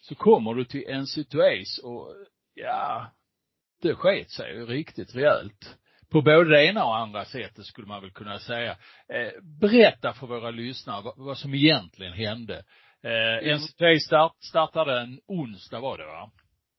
så 0.02 0.16
kommer 0.16 0.54
du 0.54 0.66
till 0.66 0.84
NC2A 0.88 1.64
och 1.84 2.16
ja, 2.54 3.12
det 3.82 3.96
sket 3.96 4.32
sig 4.32 4.54
ju 4.54 4.66
riktigt 4.66 5.16
rejält. 5.16 5.78
På 6.12 6.22
både 6.22 6.50
det 6.50 6.66
ena 6.66 6.86
och 6.86 6.98
andra 6.98 7.26
sättet 7.26 7.66
skulle 7.66 7.88
man 7.88 8.02
väl 8.02 8.12
kunna 8.12 8.40
säga. 8.40 8.72
Eh, 9.10 9.42
berätta 9.62 10.14
för 10.14 10.28
våra 10.28 10.52
lyssnare 10.52 11.02
vad, 11.04 11.14
vad 11.18 11.38
som 11.38 11.54
egentligen 11.54 12.14
hände. 12.14 12.64
Eh, 13.04 13.48
mm. 13.48 13.58
NCT 13.58 14.04
start, 14.06 14.36
startade 14.40 15.02
en 15.02 15.20
onsdag 15.28 15.80
var 15.80 15.98
det 15.98 16.06
va? 16.06 16.32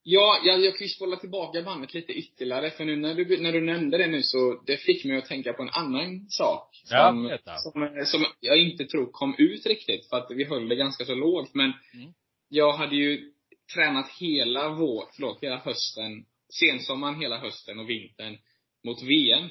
Ja, 0.07 0.41
jag, 0.45 0.61
jag 0.61 0.77
kan 0.77 0.85
ju 0.87 0.89
spola 0.89 1.17
tillbaka 1.17 1.63
bandet 1.63 1.95
lite 1.95 2.13
ytterligare, 2.13 2.71
för 2.71 2.85
nu 2.85 2.97
när 2.97 3.15
du, 3.15 3.43
när 3.43 3.53
du 3.53 3.61
nämnde 3.61 3.99
det 3.99 4.07
nu 4.07 4.23
så, 4.23 4.63
det 4.67 4.77
fick 4.77 5.05
mig 5.05 5.19
att 5.19 5.25
tänka 5.25 5.53
på 5.53 5.63
en 5.63 5.71
annan 5.73 6.27
sak. 6.29 6.71
Som, 6.85 7.39
ja, 7.45 7.57
som, 7.57 8.05
som 8.05 8.25
jag 8.41 8.59
inte 8.59 8.85
tror 8.85 9.13
kom 9.13 9.35
ut 9.39 9.67
riktigt, 9.67 10.09
för 10.09 10.17
att 10.17 10.31
vi 10.31 10.45
höll 10.45 10.69
det 10.69 10.77
ganska 10.77 11.05
så 11.05 11.15
lågt. 11.15 11.55
Men 11.55 11.73
mm. 11.95 12.13
jag 12.49 12.73
hade 12.73 12.97
ju 12.97 13.34
tränat 13.75 14.09
hela 14.21 14.69
vår, 14.69 15.05
förlåt, 15.15 15.43
hela 15.43 15.59
hösten, 15.59 16.25
sensommaren, 16.61 17.21
hela 17.21 17.39
hösten 17.39 17.79
och 17.79 17.91
vintern 17.91 18.39
mot 18.85 19.03
VM. 19.03 19.49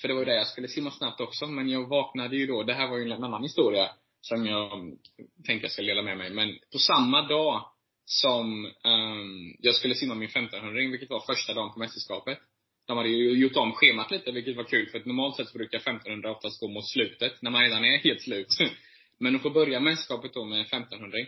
För 0.00 0.08
det 0.08 0.14
var 0.14 0.20
ju 0.20 0.24
det 0.24 0.34
jag 0.34 0.46
skulle 0.46 0.68
simma 0.68 0.90
snabbt 0.90 1.20
också, 1.20 1.46
men 1.46 1.68
jag 1.68 1.88
vaknade 1.88 2.36
ju 2.36 2.46
då, 2.46 2.62
det 2.62 2.74
här 2.74 2.88
var 2.88 2.98
ju 2.98 3.12
en 3.12 3.24
annan 3.24 3.42
historia 3.42 3.90
som 4.20 4.46
jag 4.46 4.70
tänkte 5.46 5.64
jag 5.64 5.72
ska 5.72 5.82
dela 5.82 6.02
med 6.02 6.18
mig. 6.18 6.30
Men 6.30 6.58
på 6.72 6.78
samma 6.78 7.28
dag 7.28 7.64
som 8.04 8.64
um, 8.84 9.56
jag 9.58 9.74
skulle 9.74 9.94
simma 9.94 10.14
min 10.14 10.28
1500 10.28 10.90
vilket 10.90 11.10
var 11.10 11.20
första 11.20 11.54
dagen 11.54 11.72
på 11.72 11.78
mästerskapet. 11.78 12.38
De 12.86 12.96
hade 12.96 13.08
ju 13.08 13.38
gjort 13.38 13.56
om 13.56 13.72
schemat 13.72 14.10
lite, 14.10 14.32
vilket 14.32 14.56
var 14.56 14.64
kul, 14.64 14.88
för 14.90 14.98
att 14.98 15.06
normalt 15.06 15.36
sett 15.36 15.48
så 15.48 15.58
brukar 15.58 15.78
1500 15.78 16.30
oftast 16.30 16.60
gå 16.60 16.68
mot 16.68 16.88
slutet, 16.88 17.42
när 17.42 17.50
man 17.50 17.62
redan 17.62 17.84
är 17.84 17.98
helt 17.98 18.22
slut. 18.22 18.46
Men 19.18 19.36
att 19.36 19.42
få 19.42 19.50
börja 19.50 19.80
mästerskapet 19.80 20.34
då 20.34 20.44
med 20.44 20.60
1500 20.60 21.18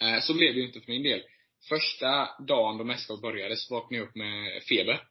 eh, 0.00 0.20
så 0.20 0.34
blev 0.34 0.54
det 0.54 0.60
ju 0.60 0.66
inte 0.66 0.80
för 0.80 0.92
min 0.92 1.02
del. 1.02 1.22
Första 1.68 2.28
dagen 2.46 2.78
då 2.78 2.84
mästerskapet 2.84 3.22
började 3.22 3.56
så 3.56 3.74
vaknade 3.74 3.96
jag 3.96 4.08
upp 4.08 4.14
med 4.14 4.62
feber. 4.62 5.02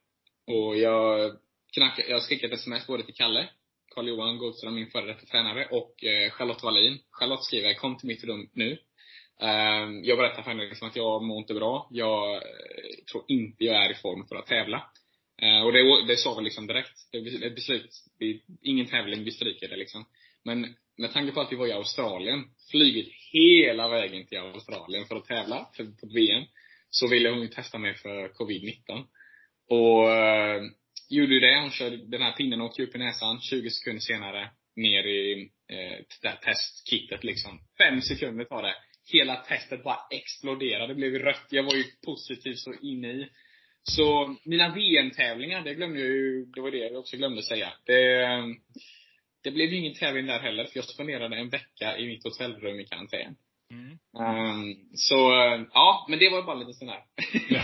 Och 0.48 0.77
jag 0.77 1.32
knackade, 1.74 2.10
jag 2.10 2.24
skickade 2.24 2.53
ett 2.53 2.60
sms 2.60 2.88
både 2.88 3.03
till 3.03 3.15
Kalle, 3.15 3.50
Carl-Johan 3.96 4.38
Goldström, 4.38 4.75
min 4.75 4.89
före 4.89 5.06
detta 5.06 5.25
tränare, 5.25 5.68
och 5.72 6.03
eh, 6.03 6.32
Charlotte 6.32 6.63
Wallin. 6.63 7.00
Charlotte 7.12 7.44
skriver, 7.44 7.74
kom 7.74 7.98
till 7.98 8.08
mitt 8.08 8.24
rum 8.24 8.50
nu. 8.53 8.72
Eh, 9.41 9.89
jag 10.03 10.18
berättar 10.18 10.44
för 10.44 10.51
henne 10.51 10.63
liksom 10.63 10.88
att 10.88 10.96
jag 10.96 11.24
mår 11.24 11.38
inte 11.38 11.53
bra. 11.53 11.88
Jag 11.91 12.36
eh, 12.36 12.41
tror 13.12 13.24
inte 13.27 13.63
jag 13.63 13.86
är 13.86 13.91
i 13.91 13.96
form 13.96 14.27
för 14.27 14.36
att 14.36 14.48
tävla. 14.48 14.91
Ehm, 15.41 15.63
och 15.65 15.74
det, 15.74 16.08
det 16.08 16.18
sa 16.18 16.36
vi 16.36 16.44
liksom 16.44 16.68
direkt. 16.68 16.98
Det 17.12 17.18
är 17.18 17.46
ett 17.46 17.56
beslut. 17.56 17.89
ingen 18.62 18.86
tävling, 18.86 19.24
vi 19.24 19.32
stryker 19.32 19.68
det 19.68 19.77
liksom. 19.77 20.06
Men 20.44 20.75
med 20.98 21.13
tanke 21.13 21.32
på 21.34 21.41
att 21.41 21.51
vi 21.51 21.56
var 21.56 21.68
i 21.68 21.72
Australien, 21.72 22.44
flugit 22.72 23.13
hela 23.31 23.89
vägen 23.89 24.25
till 24.25 24.38
Australien 24.38 25.05
för 25.05 25.15
att 25.15 25.25
tävla 25.25 25.69
för, 25.75 25.83
på 25.83 26.07
VM, 26.13 26.43
så 26.89 27.07
ville 27.07 27.29
hon 27.29 27.41
ju 27.41 27.48
testa 27.48 27.77
mig 27.77 27.93
för 27.93 28.27
covid-19. 28.27 29.05
Och 29.69 30.12
eh, 30.12 30.62
gjorde 31.09 31.39
det. 31.39 31.59
Hon 31.59 31.71
körde 31.71 31.98
den 31.98 32.21
här 32.21 32.31
pinnen 32.31 32.62
åkte 32.62 32.83
upp 32.83 32.95
i 32.95 32.98
näsan. 32.98 33.41
20 33.41 33.69
sekunder 33.69 34.01
senare 34.01 34.50
ner 34.75 35.03
i 35.03 35.51
eh, 35.67 36.36
testkittet 36.43 37.24
liksom. 37.24 37.59
Fem 37.77 38.01
sekunder 38.01 38.45
tar 38.45 38.63
det 38.63 38.75
hela 39.12 39.36
testet 39.36 39.83
bara 39.83 40.00
exploderade. 40.12 40.88
Det 40.88 40.95
blev 40.95 41.13
rött. 41.13 41.48
Jag 41.50 41.63
var 41.63 41.75
ju 41.75 41.83
positiv 42.05 42.53
så 42.53 42.74
inne 42.81 43.07
i. 43.07 43.29
Så 43.83 44.36
mina 44.43 44.75
VM-tävlingar, 44.75 45.63
det 45.63 45.74
glömde 45.74 46.00
jag 46.00 46.09
ju, 46.09 46.45
det 46.45 46.62
var 46.62 46.71
det 46.71 46.77
jag 46.77 46.95
också 46.95 47.17
glömde 47.17 47.43
säga. 47.43 47.74
Det, 47.86 48.24
eh, 48.24 48.45
det 49.43 49.51
blev 49.51 49.69
ju 49.69 49.77
ingen 49.77 49.93
tävling 49.93 50.25
där 50.25 50.39
heller, 50.39 50.65
för 50.65 50.77
jag 50.77 50.86
spenderade 50.86 51.36
en 51.36 51.50
vecka 51.50 51.98
i 51.98 52.08
mitt 52.08 52.24
hotellrum 52.24 52.79
i 52.79 52.86
karantän. 52.86 53.36
Mm. 53.72 54.00
Um, 54.13 54.75
så, 54.93 55.15
ja, 55.74 56.05
men 56.10 56.19
det 56.19 56.29
var 56.29 56.43
bara 56.43 56.55
lite 56.55 56.74
sån 56.74 56.88
där. 56.88 57.03
Ja. 57.50 57.62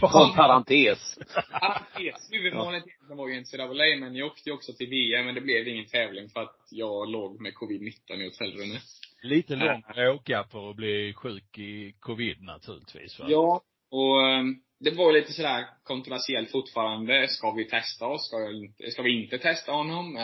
Som 0.10 0.34
parentes. 0.36 1.18
Parentes. 1.50 2.28
Huvudmålet 2.32 2.84
ja. 3.08 3.14
var 3.14 3.28
ju 3.28 3.40
NCAA, 3.40 3.96
men 4.00 4.16
jag 4.16 4.26
åkte 4.26 4.48
ju 4.48 4.54
också 4.54 4.72
till 4.72 4.88
VM, 4.90 5.26
men 5.26 5.34
det 5.34 5.40
blev 5.40 5.68
ingen 5.68 5.86
tävling 5.86 6.28
för 6.28 6.40
att 6.40 6.56
jag 6.70 7.08
låg 7.10 7.40
med 7.40 7.52
covid-19 7.52 8.20
i 8.20 8.24
hotellrummet. 8.24 8.82
Lite 9.22 9.56
långt 9.56 9.86
att 9.88 9.98
åka 9.98 10.44
för 10.50 10.70
att 10.70 10.76
bli 10.76 11.12
sjuk 11.16 11.58
i 11.58 11.94
covid 12.00 12.42
naturligtvis. 12.42 13.18
Va? 13.18 13.26
Ja, 13.28 13.60
och 13.90 14.16
um, 14.16 14.60
det 14.80 14.90
var 14.90 15.12
lite 15.12 15.32
sådär 15.32 15.66
kontroversiellt 15.82 16.50
fortfarande. 16.50 17.28
Ska 17.28 17.50
vi 17.50 17.64
testa 17.64 18.06
oss? 18.06 18.26
Ska, 18.26 18.50
inte, 18.50 18.90
ska 18.90 19.02
vi 19.02 19.22
inte 19.22 19.38
testa 19.38 19.72
honom? 19.72 20.16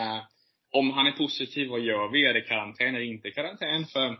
Om 0.71 0.91
han 0.91 1.07
är 1.07 1.11
positiv, 1.11 1.67
vad 1.67 1.81
gör 1.81 2.11
vi? 2.11 2.25
Är 2.25 2.33
det 2.33 2.41
karantän 2.41 2.95
eller 2.95 3.05
inte 3.05 3.31
karantän? 3.31 3.85
För 3.85 4.17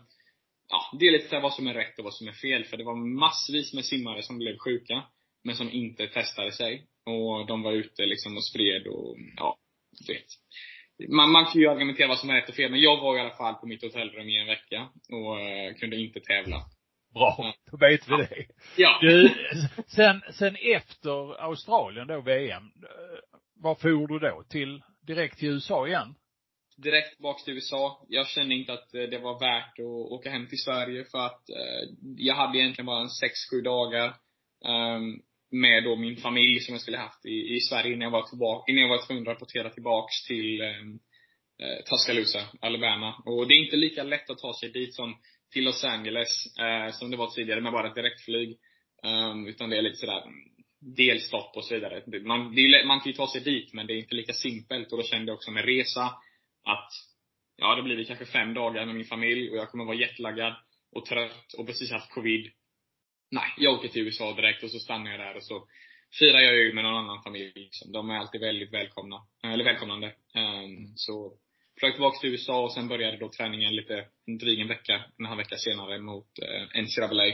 ja, 0.68 0.98
det 0.98 1.06
är 1.06 1.12
lite 1.12 1.40
vad 1.40 1.54
som 1.54 1.66
är 1.66 1.74
rätt 1.74 1.98
och 1.98 2.04
vad 2.04 2.14
som 2.14 2.28
är 2.28 2.32
fel. 2.32 2.64
För 2.64 2.76
det 2.76 2.84
var 2.84 3.20
massvis 3.20 3.74
med 3.74 3.84
simmare 3.84 4.22
som 4.22 4.38
blev 4.38 4.58
sjuka, 4.58 5.02
men 5.44 5.56
som 5.56 5.70
inte 5.70 6.06
testade 6.06 6.52
sig. 6.52 6.86
Och 7.06 7.46
de 7.46 7.62
var 7.62 7.72
ute 7.72 8.06
liksom 8.06 8.36
och 8.36 8.44
spred 8.44 8.86
och, 8.86 9.16
ja, 9.36 9.58
vet 10.08 10.26
man, 11.08 11.30
man 11.30 11.44
kan 11.44 11.60
ju 11.60 11.68
argumentera 11.68 12.08
vad 12.08 12.18
som 12.18 12.30
är 12.30 12.34
rätt 12.34 12.48
och 12.48 12.54
fel, 12.54 12.70
men 12.70 12.80
jag 12.80 13.00
var 13.00 13.16
i 13.16 13.20
alla 13.20 13.36
fall 13.36 13.54
på 13.54 13.66
mitt 13.66 13.82
hotellrum 13.82 14.28
i 14.28 14.40
en 14.40 14.46
vecka 14.46 14.88
och 15.08 15.36
uh, 15.36 15.74
kunde 15.80 15.96
inte 15.96 16.20
tävla. 16.20 16.56
Bra, 17.14 17.54
då 17.70 17.76
vet 17.76 18.08
vi 18.08 18.16
det. 18.16 18.46
Ja. 18.76 18.98
Du, 19.00 19.30
sen, 19.86 20.22
sen 20.32 20.56
efter 20.56 21.40
Australien 21.40 22.06
då, 22.06 22.20
VM, 22.20 22.62
eh, 22.62 23.18
var 23.54 23.74
for 23.74 24.08
du 24.08 24.18
då? 24.18 24.42
Till, 24.48 24.82
direkt 25.06 25.38
till 25.38 25.48
USA 25.48 25.86
igen? 25.86 26.14
Direkt 26.76 27.14
tillbaka 27.14 27.44
till 27.44 27.54
USA. 27.54 28.06
Jag 28.08 28.28
kände 28.28 28.54
inte 28.54 28.72
att 28.72 28.94
eh, 28.94 29.02
det 29.02 29.18
var 29.18 29.40
värt 29.40 29.78
att 29.78 30.12
åka 30.12 30.30
hem 30.30 30.46
till 30.46 30.58
Sverige 30.58 31.04
för 31.04 31.18
att 31.18 31.50
eh, 31.50 31.88
jag 32.16 32.34
hade 32.34 32.58
egentligen 32.58 32.86
bara 32.86 33.02
en 33.02 33.10
sex, 33.10 33.32
sju 33.50 33.60
dagar. 33.60 34.14
Ehm, 34.64 35.20
med 35.50 35.84
då 35.84 35.96
min 35.96 36.16
familj 36.16 36.60
som 36.60 36.74
jag 36.74 36.82
skulle 36.82 36.98
haft 36.98 37.26
i, 37.26 37.56
i 37.56 37.60
Sverige 37.60 37.92
innan 37.92 38.02
jag 38.02 38.10
var 38.10 38.28
tillbaka, 38.28 38.72
innan 38.72 38.82
jag 38.82 38.88
var 38.88 39.06
tvungen 39.06 39.22
att 39.22 39.34
rapportera 39.34 39.70
tillbaks 39.70 40.24
till 40.26 40.60
ehm, 40.60 40.98
eh, 41.62 41.84
Tuscaloosa, 41.84 42.40
Alabama. 42.60 43.22
Och 43.26 43.48
det 43.48 43.54
är 43.54 43.64
inte 43.64 43.76
lika 43.76 44.02
lätt 44.02 44.30
att 44.30 44.38
ta 44.38 44.52
sig 44.60 44.68
dit 44.68 44.94
som 44.94 45.16
till 45.52 45.64
Los 45.64 45.84
Angeles, 45.84 46.58
eh, 46.58 46.92
som 46.92 47.10
det 47.10 47.16
var 47.16 47.26
tidigare 47.26 47.60
med 47.60 47.72
bara 47.72 47.88
ett 47.88 47.94
direktflyg. 47.94 48.58
Um, 49.02 49.46
utan 49.46 49.70
det 49.70 49.76
är 49.78 49.82
lite 49.82 49.96
sådär 49.96 50.22
mm, 50.22 50.34
delstopp 50.96 51.56
och 51.56 51.64
så 51.64 51.74
vidare. 51.74 52.02
Man, 52.20 52.58
är, 52.58 52.86
man 52.86 53.00
kan 53.00 53.12
ju 53.12 53.16
ta 53.16 53.26
sig 53.32 53.40
dit, 53.40 53.72
men 53.72 53.86
det 53.86 53.92
är 53.92 53.98
inte 53.98 54.14
lika 54.14 54.32
simpelt. 54.32 54.92
Och 54.92 54.98
då 54.98 55.04
kände 55.04 55.30
jag 55.30 55.36
också 55.36 55.50
med 55.50 55.64
resa 55.64 56.10
att, 56.64 56.90
ja 57.56 57.74
det 57.74 57.82
blir 57.82 57.96
det 57.96 58.04
kanske 58.04 58.26
fem 58.26 58.54
dagar 58.54 58.86
med 58.86 58.94
min 58.94 59.04
familj 59.04 59.50
och 59.50 59.56
jag 59.56 59.70
kommer 59.70 59.84
vara 59.84 59.96
jetlaggad 59.96 60.54
och 60.92 61.06
trött 61.06 61.52
och 61.58 61.66
precis 61.66 61.90
haft 61.90 62.10
covid 62.10 62.52
nej, 63.32 63.54
jag 63.56 63.74
åker 63.74 63.88
till 63.88 64.02
USA 64.02 64.32
direkt 64.32 64.62
och 64.62 64.70
så 64.70 64.78
stannar 64.78 65.10
jag 65.10 65.20
där 65.20 65.36
och 65.36 65.44
så 65.44 65.68
firar 66.18 66.40
jag 66.40 66.56
ju 66.56 66.72
med 66.72 66.84
någon 66.84 66.94
annan 66.94 67.22
familj. 67.22 67.52
Liksom. 67.54 67.92
De 67.92 68.10
är 68.10 68.18
alltid 68.18 68.40
väldigt 68.40 68.72
välkomna, 68.72 69.16
eller 69.44 69.64
välkomnande. 69.64 70.06
Um, 70.34 70.92
så 70.96 71.32
flög 71.80 71.92
tillbaka 71.92 72.18
till 72.18 72.30
USA 72.30 72.64
och 72.64 72.72
sen 72.72 72.88
började 72.88 73.16
då 73.16 73.28
träningen 73.28 73.76
lite, 73.76 74.06
en 74.26 74.38
dryg 74.38 74.60
en 74.60 74.68
vecka, 74.68 75.04
en 75.18 75.24
halv 75.24 75.38
vecka 75.38 75.56
senare 75.56 75.98
mot 75.98 76.28
uh, 76.42 76.82
NCAA. 76.82 77.32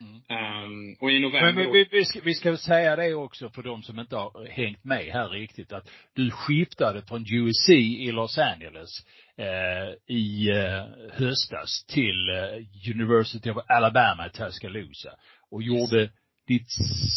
Mm. 0.00 0.64
Um, 0.64 0.96
och 1.00 1.10
i 1.10 1.18
november 1.18 1.52
Men 1.52 1.72
vi, 1.72 1.88
vi, 1.90 2.04
ska, 2.04 2.20
vi 2.24 2.34
ska 2.34 2.56
säga 2.56 2.96
det 2.96 3.14
också 3.14 3.50
för 3.50 3.62
de 3.62 3.82
som 3.82 3.98
inte 3.98 4.16
har 4.16 4.46
hängt 4.46 4.84
med 4.84 5.12
här 5.12 5.28
riktigt 5.28 5.72
att 5.72 5.90
du 6.14 6.30
skiftade 6.30 7.02
från 7.02 7.24
USC 7.32 7.68
i 7.68 8.12
Los 8.12 8.38
Angeles 8.38 8.90
eh, 9.36 10.14
i 10.16 10.50
eh, 10.50 10.84
höstas 11.12 11.84
till 11.88 12.28
eh, 12.28 12.92
University 12.94 13.50
of 13.50 13.56
Alabama 13.68 14.26
i 14.26 14.30
Tuscaloosa 14.30 15.10
och 15.50 15.62
gjorde 15.62 16.10
ditt 16.46 16.70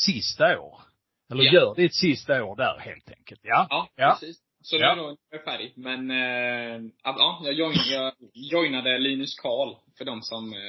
sista 0.05 0.59
år. 0.59 0.81
Eller 1.31 1.43
ja. 1.43 1.53
gör 1.53 1.75
ditt 1.75 1.95
sista 1.95 2.43
år 2.43 2.55
där 2.55 2.79
helt 2.79 3.11
enkelt. 3.17 3.41
Ja. 3.43 3.67
Ja, 3.69 3.89
ja. 3.95 4.17
precis. 4.19 4.37
Så 4.61 4.75
nu 4.75 4.81
ja. 4.81 5.09
är 5.09 5.17
jag 5.31 5.43
färdig. 5.43 5.73
Men, 5.75 6.11
äh, 6.11 6.91
ja, 7.03 7.41
jag, 7.43 7.53
join, 7.53 7.73
jag 7.91 8.13
joinade 8.33 8.97
Linus 8.97 9.39
Karl, 9.39 9.75
för 9.97 10.05
de 10.05 10.21
som 10.21 10.53
äh, 10.53 10.59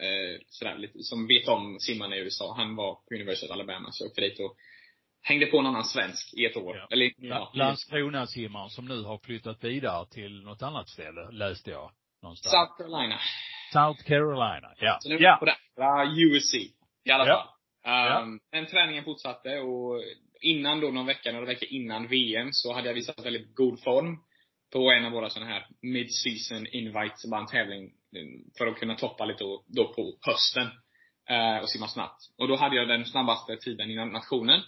eh, 0.00 0.40
sådär, 0.48 0.78
lite, 0.78 0.98
som 1.02 1.26
vet 1.26 1.48
om 1.48 1.76
simmarna 1.80 2.16
i 2.16 2.20
USA. 2.20 2.54
Han 2.56 2.76
var 2.76 2.94
på 2.94 3.14
University 3.14 3.46
of 3.46 3.52
Alabama, 3.52 3.88
så 3.92 4.04
jag 4.04 4.08
åkte 4.10 4.20
dit 4.20 4.40
och 4.40 4.56
hängde 5.22 5.46
på 5.46 5.58
en 5.58 5.66
annan 5.66 5.84
svensk 5.84 6.34
i 6.34 6.44
ett 6.46 6.56
år. 6.56 6.76
Ja. 6.76 6.86
Eller, 6.90 7.04
Ja. 7.06 7.12
ja, 7.18 7.50
Landskrona-simmaren 7.54 8.70
som 8.70 8.84
nu 8.84 9.02
har 9.02 9.18
flyttat 9.18 9.64
vidare 9.64 10.06
till 10.06 10.42
något 10.42 10.62
annat 10.62 10.88
ställe, 10.88 11.30
läste 11.30 11.70
jag 11.70 11.90
någonstans. 12.22 12.52
South 12.52 12.76
Carolina. 12.78 13.18
South 13.72 14.02
Carolina. 14.08 14.72
Ja. 14.78 14.98
Så 15.00 15.08
nu 15.08 15.16
Ja. 15.20 15.36
på 15.40 15.44
det 15.44 15.54
andra 15.76 16.12
USC. 16.12 16.54
I 17.04 17.10
alla 17.10 17.26
Ja. 17.26 17.34
fall. 17.36 18.22
Um, 18.22 18.40
Den 18.52 18.66
träningen 18.66 19.04
fortsatte 19.04 19.58
och 19.58 20.02
innan 20.40 20.80
då, 20.80 20.90
någon 20.90 21.06
vecka, 21.06 21.32
några 21.32 21.46
veckor 21.46 21.68
innan 21.68 22.08
VM, 22.08 22.48
så 22.52 22.72
hade 22.72 22.88
jag 22.88 22.94
visat 22.94 23.26
väldigt 23.26 23.54
god 23.54 23.82
form 23.82 24.16
på 24.72 24.90
en 24.90 25.04
av 25.04 25.12
våra 25.12 25.30
sådana 25.30 25.50
här 25.50 25.66
mid-season 25.82 26.66
invites, 26.72 27.30
bara 27.30 27.40
en 27.40 27.46
tävling 27.46 27.92
för 28.58 28.66
att 28.66 28.78
kunna 28.78 28.94
toppa 28.94 29.24
lite 29.24 29.44
då, 29.66 29.94
på 29.94 30.18
hösten. 30.20 30.68
eh, 31.28 31.58
och 31.62 31.70
simma 31.70 31.88
snabbt. 31.88 32.20
Och 32.38 32.48
då 32.48 32.56
hade 32.56 32.76
jag 32.76 32.88
den 32.88 33.04
snabbaste 33.04 33.56
tiden 33.56 33.90
inom 33.90 34.08
nationen 34.08 34.62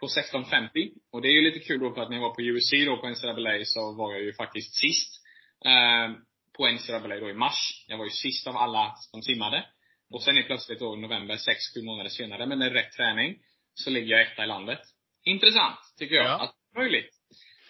på 0.00 0.06
16.50. 0.06 0.90
Och 1.12 1.22
det 1.22 1.28
är 1.28 1.32
ju 1.32 1.42
lite 1.42 1.58
kul 1.60 1.80
då 1.80 1.94
för 1.94 2.00
att 2.00 2.10
när 2.10 2.16
jag 2.16 2.22
var 2.22 2.34
på 2.34 2.42
USC 2.42 2.70
då 2.86 2.96
på 2.96 3.08
NCAA 3.08 3.64
så 3.64 3.92
var 3.92 4.12
jag 4.12 4.22
ju 4.22 4.32
faktiskt 4.32 4.74
sist. 4.74 5.22
Eh, 5.64 6.14
på 6.56 6.68
NCAA 6.68 7.20
då 7.20 7.30
i 7.30 7.34
mars. 7.34 7.84
Jag 7.88 7.98
var 7.98 8.04
ju 8.04 8.10
sist 8.10 8.46
av 8.46 8.56
alla 8.56 8.94
som 8.96 9.22
simmade. 9.22 9.64
Och 10.10 10.22
sen 10.22 10.36
är 10.36 10.42
plötsligt 10.42 10.78
då 10.78 10.96
i 10.96 11.00
november, 11.00 11.34
6-7 11.34 11.84
månader 11.84 12.10
senare, 12.10 12.46
men 12.46 12.58
med 12.58 12.72
rätt 12.72 12.92
träning, 12.92 13.38
så 13.74 13.90
ligger 13.90 14.16
jag 14.16 14.32
etta 14.32 14.44
i 14.44 14.46
landet. 14.46 14.80
Intressant, 15.24 15.78
tycker 15.98 16.14
jag. 16.14 16.26
Ja. 16.26 16.44
Att 16.44 16.54
det 16.72 16.80
är 16.80 16.82
möjligt. 16.82 17.19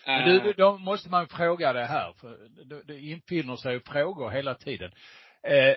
Men 0.07 0.37
Eh, 0.37 0.43
du, 0.43 0.53
då 0.53 0.79
måste 0.79 1.11
man 1.11 1.29
fråga 1.29 1.73
det 1.73 1.87
här, 1.87 2.13
för 2.13 2.39
det, 2.65 2.83
det 2.83 3.01
infinner 3.01 3.57
sig 3.57 3.73
ju 3.73 3.81
frågor 3.81 4.31
hela 4.31 4.55
tiden. 4.55 4.93
Eh, 5.43 5.75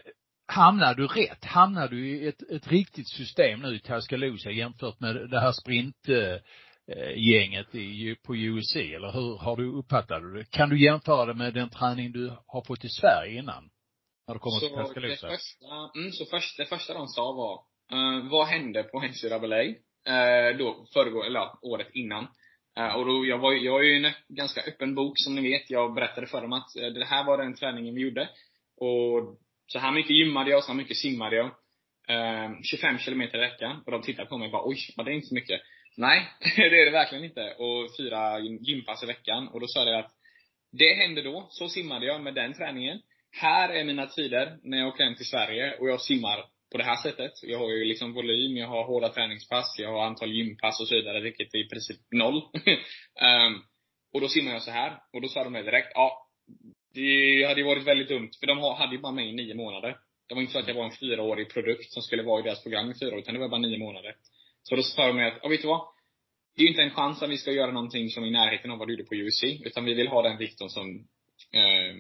hamnar 0.48 0.94
du 0.94 1.08
rätt? 1.08 1.46
Hamnar 1.46 1.88
du 1.88 2.10
i 2.10 2.28
ett, 2.28 2.52
ett 2.52 2.68
riktigt 2.68 3.10
system 3.10 3.60
nu 3.60 3.76
i 3.76 3.80
Tuscaloosa 3.80 4.52
jämfört 4.52 5.00
med 5.00 5.30
det 5.30 5.40
här 5.40 5.52
sprint 5.52 6.10
eh, 6.10 6.40
i, 7.76 8.16
på 8.24 8.36
USC, 8.36 8.76
eller 8.76 9.12
hur 9.12 9.38
har 9.38 9.58
du 9.58 9.74
uppfattat 9.74 10.22
det? 10.34 10.46
Kan 10.50 10.70
du 10.70 10.84
jämföra 10.84 11.26
det 11.26 11.34
med 11.34 11.54
den 11.54 11.70
träning 11.70 12.12
du 12.12 12.34
har 12.48 12.62
fått 12.62 12.86
i 12.86 12.90
Sverige 12.90 13.40
innan? 13.40 13.70
När 14.28 14.34
du 14.34 14.40
kommer 14.40 14.60
till 14.60 14.70
så 14.70 14.76
det 14.76 14.84
Tuscaloosa? 14.84 15.28
första, 15.28 16.00
mm, 16.00 16.12
så 16.12 16.26
först, 16.26 16.58
det 16.58 16.66
första 16.66 16.94
de 16.94 17.08
sa 17.08 17.22
var, 17.22 17.54
eh, 17.98 18.32
vad 18.32 18.48
hände 18.48 18.84
på 18.84 19.02
NCAA? 19.02 19.64
Uh, 20.10 20.58
då, 20.58 20.86
föregå, 20.94 21.24
eller 21.24 21.50
året 21.62 21.88
innan. 21.94 22.28
Eh, 22.78 22.96
och 22.96 23.06
då, 23.06 23.26
jag 23.26 23.38
var, 23.38 23.54
jag 23.54 23.80
är 23.80 23.84
ju 23.84 24.06
en 24.06 24.14
ganska 24.28 24.62
öppen 24.62 24.96
bok 24.96 25.14
som 25.16 25.36
ni 25.36 25.42
vet. 25.42 25.70
Jag 25.70 25.94
berättade 25.94 26.28
för 26.28 26.42
dem 26.42 26.54
att 26.54 26.76
eh, 26.76 26.88
det 26.88 27.06
här 27.06 27.24
var 27.24 27.38
den 27.38 27.56
träningen 27.56 27.96
vi 27.96 28.02
gjorde. 28.02 28.30
Och 28.78 29.38
så 29.68 29.80
här 29.80 29.92
mycket 29.92 30.18
gymmade 30.18 30.52
jag, 30.52 30.64
så 30.64 30.72
här 30.72 30.78
mycket 30.78 30.98
simmade 30.98 31.36
jag. 31.36 31.46
Eh, 32.08 32.52
25 32.64 32.98
kilometer 32.98 33.38
i 33.38 33.42
veckan. 33.42 33.84
Och 33.86 33.92
de 33.92 34.02
tittade 34.02 34.30
på 34.30 34.38
mig 34.38 34.46
och 34.46 34.52
bara, 34.52 34.68
oj, 34.68 34.78
var 34.98 35.04
det 35.04 35.14
inte 35.14 35.28
så 35.28 35.36
mycket? 35.36 35.62
Nej, 35.98 36.28
det 36.56 36.82
är 36.82 36.86
det 36.86 36.92
verkligen 36.92 37.24
inte. 37.24 37.54
Och 37.54 37.90
fyra 37.98 38.40
gympass 38.40 39.04
i 39.04 39.06
veckan. 39.06 39.48
Och 39.48 39.60
då 39.60 39.68
sa 39.68 39.86
jag 39.86 40.00
att 40.00 40.12
det 40.72 40.94
hände 40.94 41.22
då. 41.22 41.48
Så 41.50 41.70
simmade 41.70 42.06
jag 42.06 42.22
med 42.22 42.34
den 42.34 42.54
träningen. 42.54 43.00
Här 43.32 43.70
är 43.70 43.84
mina 43.84 44.06
tider 44.06 44.58
när 44.64 44.78
jag 44.78 44.88
åker 44.88 45.04
hem 45.04 45.16
till 45.16 45.26
Sverige 45.26 45.78
och 45.80 45.90
jag 45.90 46.02
simmar 46.02 46.46
på 46.74 46.78
det 46.78 46.84
här 46.84 46.96
sättet. 46.96 47.32
Jag 47.44 47.60
har 47.60 47.70
ju 47.70 47.86
liksom 47.86 48.14
volym, 48.14 48.58
jag 48.58 48.68
har 48.68 48.84
hårda 48.84 49.10
träningspass, 49.10 49.76
jag 49.80 49.92
har 49.92 50.06
antal 50.06 50.32
gympass 50.32 50.80
och 50.80 50.88
så 50.88 50.96
vidare, 50.96 51.22
vilket 51.22 51.54
är 51.54 51.60
i 51.60 51.70
princip 51.70 51.98
noll. 52.12 52.36
um, 52.36 53.54
och 54.14 54.22
då 54.22 54.28
simmar 54.28 54.52
jag 54.52 54.62
så 54.62 54.72
här. 54.72 55.00
Och 55.14 55.22
då 55.22 55.28
sa 55.28 55.44
de 55.44 55.54
mig 55.54 55.64
direkt, 55.64 55.92
ja, 55.94 56.30
det 56.94 57.46
hade 57.48 57.62
ju 57.62 57.66
varit 57.66 57.88
väldigt 57.88 58.10
dumt, 58.10 58.32
för 58.40 58.48
de 58.48 58.58
hade 58.60 58.96
ju 58.96 59.02
bara 59.02 59.12
mig 59.12 59.30
i 59.30 59.34
nio 59.34 59.56
månader. 59.56 59.98
Det 60.28 60.36
var 60.36 60.42
inte 60.42 60.54
så 60.54 60.60
att 60.60 60.68
jag 60.68 60.76
var 60.76 60.86
en 60.86 60.92
fyraårig 60.92 61.54
produkt 61.54 61.92
som 61.92 62.02
skulle 62.02 62.24
vara 62.24 62.40
i 62.40 62.44
deras 62.44 62.64
program 62.64 62.92
i 62.92 63.00
fyra 63.00 63.16
år, 63.16 63.20
utan 63.20 63.34
det 63.34 63.40
var 63.40 63.50
bara 63.50 63.62
nio 63.62 63.78
månader. 63.78 64.16
Så 64.64 64.76
då 64.76 64.84
sa 64.84 65.08
de 65.08 65.16
mig 65.16 65.28
att, 65.28 65.40
ja 65.42 65.50
vet 65.50 65.62
du 65.62 65.68
vad? 65.68 65.88
Det 66.56 66.62
är 66.62 66.64
ju 66.64 66.70
inte 66.70 66.84
en 66.84 66.92
chans 66.92 67.24
att 67.24 67.30
vi 67.30 67.38
ska 67.38 67.52
göra 67.52 67.72
någonting 67.72 68.10
som 68.10 68.24
är 68.24 68.28
i 68.28 68.32
närheten 68.32 68.72
av 68.72 68.78
vad 68.78 68.88
du 68.88 68.94
gjorde 68.94 69.10
på 69.10 69.16
UC, 69.16 69.44
utan 69.66 69.86
vi 69.86 69.94
vill 69.94 70.08
ha 70.08 70.22
den 70.22 70.38
vikten 70.38 70.70
som, 70.70 71.08
eh, 71.52 71.96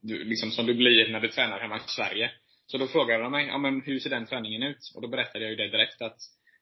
du, 0.00 0.24
liksom 0.24 0.50
som 0.50 0.66
du 0.66 0.74
blir 0.74 1.08
när 1.08 1.20
du 1.20 1.28
tränar 1.28 1.60
hemma 1.60 1.76
i 1.76 1.80
Sverige. 1.86 2.30
Så 2.66 2.78
då 2.78 2.86
frågade 2.86 3.22
de 3.22 3.32
mig, 3.32 3.46
ja 3.46 3.58
men 3.58 3.82
hur 3.82 3.98
ser 3.98 4.10
den 4.10 4.26
träningen 4.26 4.62
ut? 4.62 4.92
Och 4.94 5.02
då 5.02 5.08
berättade 5.08 5.44
jag 5.44 5.50
ju 5.50 5.56
det 5.56 5.68
direkt 5.68 6.02
att 6.02 6.18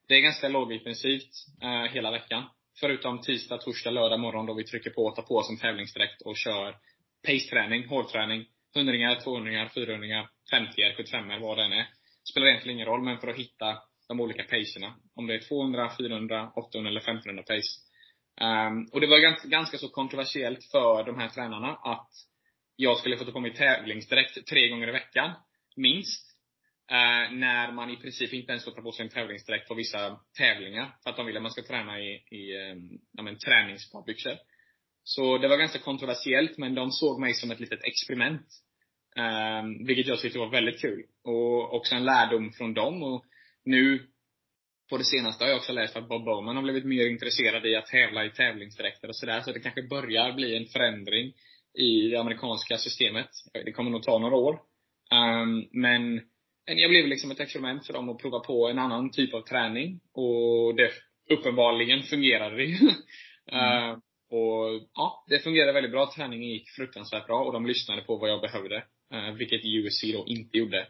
det 0.07 0.15
är 0.15 0.21
ganska 0.21 0.47
lågintensivt 0.47 1.31
eh, 1.61 1.93
hela 1.93 2.11
veckan. 2.11 2.43
Förutom 2.79 3.21
tisdag, 3.21 3.57
torsdag, 3.57 3.91
lördag 3.91 4.19
morgon 4.19 4.45
då 4.45 4.53
vi 4.53 4.63
trycker 4.63 4.89
på 4.89 5.01
och 5.01 5.15
tar 5.15 5.23
på 5.23 5.35
oss 5.35 5.49
en 5.49 5.57
tävlingsdräkt 5.57 6.21
och 6.21 6.37
kör 6.37 6.75
pace-träning, 7.27 7.87
hårdträning. 7.87 8.45
Hundringar, 8.73 9.19
tvåhundringar, 9.23 9.67
fyrahundringar, 9.67 10.29
50 10.51 10.93
75 10.97 11.41
vad 11.41 11.57
det 11.57 11.63
än 11.63 11.73
är. 11.73 11.87
Spelar 12.29 12.47
egentligen 12.47 12.75
ingen 12.75 12.87
roll, 12.87 13.03
men 13.03 13.17
för 13.17 13.27
att 13.27 13.37
hitta 13.37 13.77
de 14.07 14.19
olika 14.19 14.43
pacerna. 14.43 14.95
Om 15.15 15.27
det 15.27 15.35
är 15.35 15.39
200, 15.39 15.91
400, 15.97 16.51
800 16.55 16.89
eller 16.89 17.01
1500 17.01 17.43
pace. 17.43 17.81
Um, 18.41 18.89
och 18.91 19.01
det 19.01 19.07
var 19.07 19.19
ganska, 19.19 19.47
ganska 19.47 19.77
så 19.77 19.89
kontroversiellt 19.89 20.63
för 20.71 21.03
de 21.03 21.19
här 21.19 21.29
tränarna 21.29 21.75
att 21.75 22.09
jag 22.75 22.97
skulle 22.97 23.17
få 23.17 23.25
ta 23.25 23.31
på 23.31 23.39
mig 23.39 23.53
tävlingsdräkt 23.53 24.47
tre 24.47 24.69
gånger 24.69 24.87
i 24.87 24.91
veckan. 24.91 25.31
Minst. 25.75 26.35
Eh, 26.91 27.35
när 27.35 27.71
man 27.71 27.89
i 27.89 27.97
princip 27.97 28.33
inte 28.33 28.51
ens 28.51 28.63
får 28.63 28.71
ta 28.71 28.81
på 28.81 28.91
sig 28.91 29.05
en 29.05 29.11
tävlingsdräkt 29.11 29.67
på 29.67 29.73
vissa 29.73 30.19
tävlingar. 30.37 30.95
För 31.03 31.09
att 31.09 31.17
de 31.17 31.25
vill 31.25 31.37
att 31.37 31.43
man 31.43 31.51
ska 31.51 31.63
träna 31.63 31.99
i, 31.99 32.11
i 32.31 32.55
eh, 32.55 32.75
ja, 33.11 33.23
men, 33.23 33.37
träningsbyxor. 33.37 34.37
Så 35.03 35.37
det 35.37 35.47
var 35.47 35.57
ganska 35.57 35.79
kontroversiellt, 35.79 36.57
men 36.57 36.75
de 36.75 36.91
såg 36.91 37.19
mig 37.19 37.33
som 37.33 37.51
ett 37.51 37.59
litet 37.59 37.83
experiment. 37.83 38.47
Eh, 39.17 39.85
vilket 39.87 40.07
jag 40.07 40.19
tyckte 40.19 40.39
var 40.39 40.49
väldigt 40.49 40.81
kul. 40.81 41.03
Och 41.23 41.73
också 41.73 41.95
en 41.95 42.05
lärdom 42.05 42.51
från 42.51 42.73
dem. 42.73 43.03
Och 43.03 43.25
nu, 43.65 44.07
på 44.89 44.97
det 44.97 45.05
senaste 45.05 45.43
har 45.43 45.49
jag 45.49 45.57
också 45.57 45.73
läst 45.73 45.95
att 45.95 46.09
Bob 46.09 46.25
Bowman 46.25 46.55
har 46.55 46.63
blivit 46.63 46.85
mer 46.85 47.07
intresserad 47.07 47.65
i 47.65 47.75
att 47.75 47.85
tävla 47.85 48.25
i 48.25 48.29
tävlingsdräkter 48.29 49.07
och 49.07 49.15
sådär. 49.15 49.41
Så 49.41 49.51
det 49.51 49.59
kanske 49.59 49.83
börjar 49.83 50.33
bli 50.33 50.57
en 50.57 50.65
förändring 50.65 51.33
i 51.77 52.09
det 52.09 52.19
amerikanska 52.19 52.77
systemet. 52.77 53.29
Det 53.53 53.71
kommer 53.71 53.91
nog 53.91 54.03
ta 54.03 54.19
några 54.19 54.35
år. 54.35 54.59
Um, 55.11 55.67
men 55.71 56.21
jag 56.65 56.89
blev 56.89 57.07
liksom 57.07 57.31
ett 57.31 57.39
experiment 57.39 57.85
för 57.85 57.93
dem 57.93 58.09
att 58.09 58.21
prova 58.21 58.39
på 58.39 58.69
en 58.69 58.79
annan 58.79 59.11
typ 59.11 59.33
av 59.33 59.41
träning. 59.41 59.99
Och 60.13 60.75
det 60.75 60.91
uppenbarligen 61.29 62.03
fungerade 62.03 62.55
det 62.55 62.65
ju. 62.65 62.77
Mm. 63.51 63.89
Uh, 63.89 63.97
och 64.29 64.87
ja, 64.93 65.25
det 65.27 65.39
fungerade 65.39 65.73
väldigt 65.73 65.91
bra. 65.91 66.11
Träningen 66.15 66.49
gick 66.49 66.69
fruktansvärt 66.69 67.27
bra 67.27 67.43
och 67.43 67.53
de 67.53 67.65
lyssnade 67.65 68.01
på 68.01 68.17
vad 68.17 68.29
jag 68.29 68.41
behövde. 68.41 68.75
Uh, 69.13 69.31
vilket 69.37 69.61
USC 69.65 70.01
då 70.13 70.25
inte 70.27 70.57
gjorde. 70.57 70.87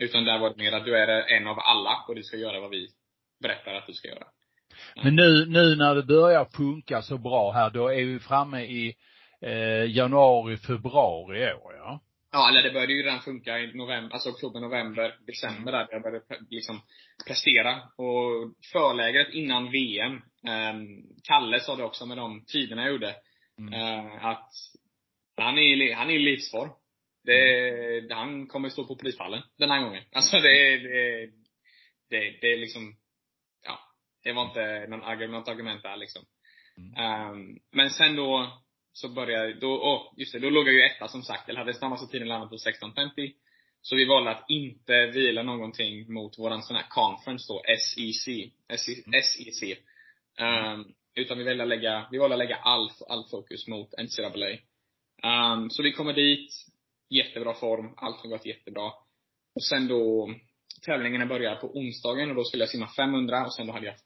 Utan 0.00 0.24
där 0.24 0.38
var 0.38 0.50
det 0.50 0.56
mer 0.56 0.72
att 0.72 0.84
du 0.84 0.96
är 0.96 1.08
en 1.08 1.46
av 1.46 1.58
alla 1.58 2.04
och 2.08 2.14
du 2.14 2.22
ska 2.22 2.36
göra 2.36 2.60
vad 2.60 2.70
vi 2.70 2.88
berättar 3.42 3.74
att 3.74 3.86
du 3.86 3.92
ska 3.92 4.08
göra. 4.08 4.26
Men 5.02 5.16
nu, 5.16 5.46
nu 5.46 5.76
när 5.76 5.94
det 5.94 6.02
börjar 6.02 6.44
funka 6.44 7.02
så 7.02 7.18
bra 7.18 7.52
här, 7.52 7.70
då 7.70 7.88
är 7.88 8.04
vi 8.04 8.18
framme 8.18 8.62
i 8.62 8.94
eh, 9.40 9.96
januari, 9.96 10.56
februari 10.56 11.38
i 11.38 11.52
år, 11.52 11.74
ja? 11.76 12.00
Ja, 12.36 12.48
eller 12.48 12.62
det 12.62 12.70
började 12.70 12.92
ju 12.92 13.02
redan 13.02 13.20
funka 13.20 13.58
i 13.58 13.74
november, 13.74 14.14
alltså 14.14 14.30
oktober, 14.30 14.60
november, 14.60 15.18
december 15.26 15.72
där. 15.72 15.88
Jag 15.90 16.02
började 16.02 16.24
liksom 16.50 16.82
prestera. 17.26 17.82
Och 17.96 18.54
förlägret 18.72 19.34
innan 19.34 19.70
VM, 19.70 20.14
eh, 20.48 20.74
Kalle 21.28 21.60
sa 21.60 21.76
det 21.76 21.84
också 21.84 22.06
med 22.06 22.16
de 22.16 22.44
tiderna 22.44 22.82
jag 22.82 22.92
gjorde, 22.92 23.14
Mm. 23.58 23.72
eh, 23.74 24.24
att 24.24 24.50
han 25.36 25.58
är, 25.58 25.94
han 25.94 26.10
är 26.10 26.14
i 26.14 26.18
livsform. 26.18 26.70
Det, 27.24 28.14
han 28.14 28.46
kommer 28.46 28.68
stå 28.68 28.86
på 28.86 28.96
prispallen 28.96 29.42
den 29.58 29.70
här 29.70 29.82
gången. 29.82 30.04
Alltså 30.12 30.36
det, 30.40 30.78
det, 30.78 31.26
det, 32.10 32.38
det 32.40 32.52
är 32.52 32.56
liksom, 32.58 32.96
ja. 33.64 33.78
Det 34.22 34.32
var 34.32 34.44
inte 34.44 34.86
någon 34.88 35.30
något 35.30 35.48
argument 35.48 35.82
där 35.82 35.96
liksom. 35.96 36.22
Ehm, 36.96 37.58
men 37.72 37.90
sen 37.90 38.16
då, 38.16 38.58
så 38.96 39.08
började, 39.08 39.54
då, 39.54 39.80
åh, 39.82 40.12
just 40.16 40.32
det, 40.32 40.38
då 40.38 40.50
låg 40.50 40.68
jag 40.68 40.74
ju 40.74 40.82
etta 40.82 41.08
som 41.08 41.22
sagt. 41.22 41.48
Eller 41.48 41.58
hade 41.58 41.74
snabbaste 41.74 42.12
tiden 42.12 42.26
i 42.26 42.28
landet 42.28 42.50
på 42.50 42.56
16.50. 42.56 43.32
Så 43.82 43.96
vi 43.96 44.04
valde 44.04 44.30
att 44.30 44.50
inte 44.50 45.06
vila 45.06 45.42
någonting 45.42 46.12
mot 46.12 46.38
våran 46.38 46.62
sån 46.62 46.76
här 46.76 46.86
conference 46.88 47.52
då, 47.52 47.62
SEC. 47.78 48.28
SEC. 49.22 49.62
Ehm, 50.38 50.84
utan 51.14 51.38
vi 51.38 51.44
valde 51.44 51.62
att 51.62 51.68
lägga, 51.68 52.08
vi 52.10 52.18
valde 52.18 52.34
att 52.34 52.38
lägga 52.38 52.56
all, 52.56 52.90
all 53.08 53.24
fokus 53.30 53.66
mot 53.68 53.88
NCAA. 53.98 54.50
Ehm, 55.22 55.70
så 55.70 55.82
vi 55.82 55.92
kommer 55.92 56.12
dit, 56.12 56.50
jättebra 57.10 57.54
form, 57.54 57.94
allt 57.96 58.16
har 58.16 58.28
gått 58.28 58.46
jättebra. 58.46 58.92
Och 59.54 59.64
sen 59.64 59.88
då, 59.88 60.30
tävlingarna 60.86 61.26
börjar 61.26 61.56
på 61.56 61.66
onsdagen 61.78 62.30
och 62.30 62.36
då 62.36 62.44
skulle 62.44 62.62
jag 62.62 62.70
simma 62.70 62.88
500 62.96 63.46
och 63.46 63.54
sen 63.54 63.66
då 63.66 63.72
hade 63.72 63.86
jag 63.86 63.96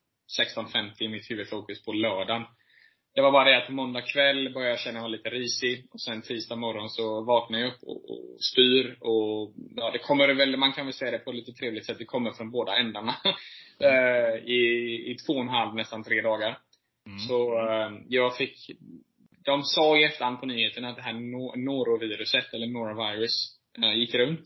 16.50 0.56 1.02
i 1.02 1.08
mitt 1.08 1.30
huvudfokus 1.30 1.84
på 1.84 1.92
lördagen. 1.92 2.42
Det 3.14 3.20
var 3.20 3.32
bara 3.32 3.50
det 3.50 3.56
att 3.56 3.72
måndag 3.72 4.02
kväll 4.02 4.52
började 4.54 4.70
jag 4.70 4.80
känna 4.80 5.00
mig 5.00 5.10
lite 5.10 5.30
risig. 5.30 5.86
Och 5.92 6.00
sen 6.00 6.22
tisdag 6.22 6.56
morgon 6.56 6.88
så 6.88 7.24
vaknade 7.24 7.62
jag 7.62 7.72
upp 7.72 7.82
och, 7.82 8.10
och 8.10 8.40
spyr. 8.40 8.96
Och 9.00 9.52
ja, 9.76 9.90
det 9.90 9.98
kommer 9.98 10.34
väl, 10.34 10.56
man 10.56 10.72
kan 10.72 10.86
väl 10.86 10.92
säga 10.92 11.10
det 11.10 11.18
på 11.18 11.30
ett 11.30 11.36
lite 11.36 11.52
trevligt 11.52 11.86
sätt, 11.86 11.98
det 11.98 12.04
kommer 12.04 12.32
från 12.32 12.50
båda 12.50 12.76
ändarna. 12.76 13.16
Eh, 13.82 14.34
I, 14.44 14.60
I 15.10 15.16
två 15.26 15.32
och 15.32 15.40
en 15.40 15.48
halv, 15.48 15.74
nästan 15.74 16.04
tre 16.04 16.20
dagar. 16.20 16.58
Mm. 17.06 17.18
Så 17.18 17.58
eh, 17.58 17.90
jag 18.08 18.36
fick, 18.36 18.70
de 19.44 19.62
sa 19.62 19.98
i 19.98 20.04
efterhand 20.04 20.40
på 20.40 20.46
nyheterna 20.46 20.88
att 20.88 20.96
det 20.96 21.02
här 21.02 21.12
no- 21.12 21.56
noroviruset, 21.56 22.54
eller 22.54 22.66
norovirus, 22.66 23.58
eh, 23.82 23.98
gick 23.98 24.14
runt. 24.14 24.40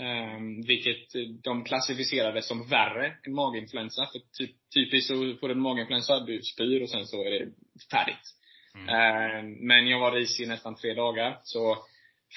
Mm. 0.00 0.62
vilket 0.62 1.42
de 1.44 1.64
klassificerade 1.64 2.42
som 2.42 2.68
värre 2.68 3.16
än 3.26 3.34
maginfluensa. 3.34 4.06
För 4.12 4.18
typ, 4.38 4.50
typiskt 4.74 5.08
så 5.08 5.14
får 5.40 5.48
du 5.48 5.54
en 5.54 5.60
maginfluensa, 5.60 6.20
du 6.20 6.42
spyr 6.42 6.82
och 6.82 6.90
sen 6.90 7.06
så 7.06 7.24
är 7.24 7.30
det 7.30 7.48
färdigt. 7.90 8.34
Mm. 8.74 8.88
Um, 8.88 9.66
men 9.66 9.88
jag 9.88 10.00
var 10.00 10.12
risig 10.12 10.44
i 10.44 10.46
nästan 10.46 10.76
tre 10.76 10.94
dagar. 10.94 11.40
Så 11.42 11.86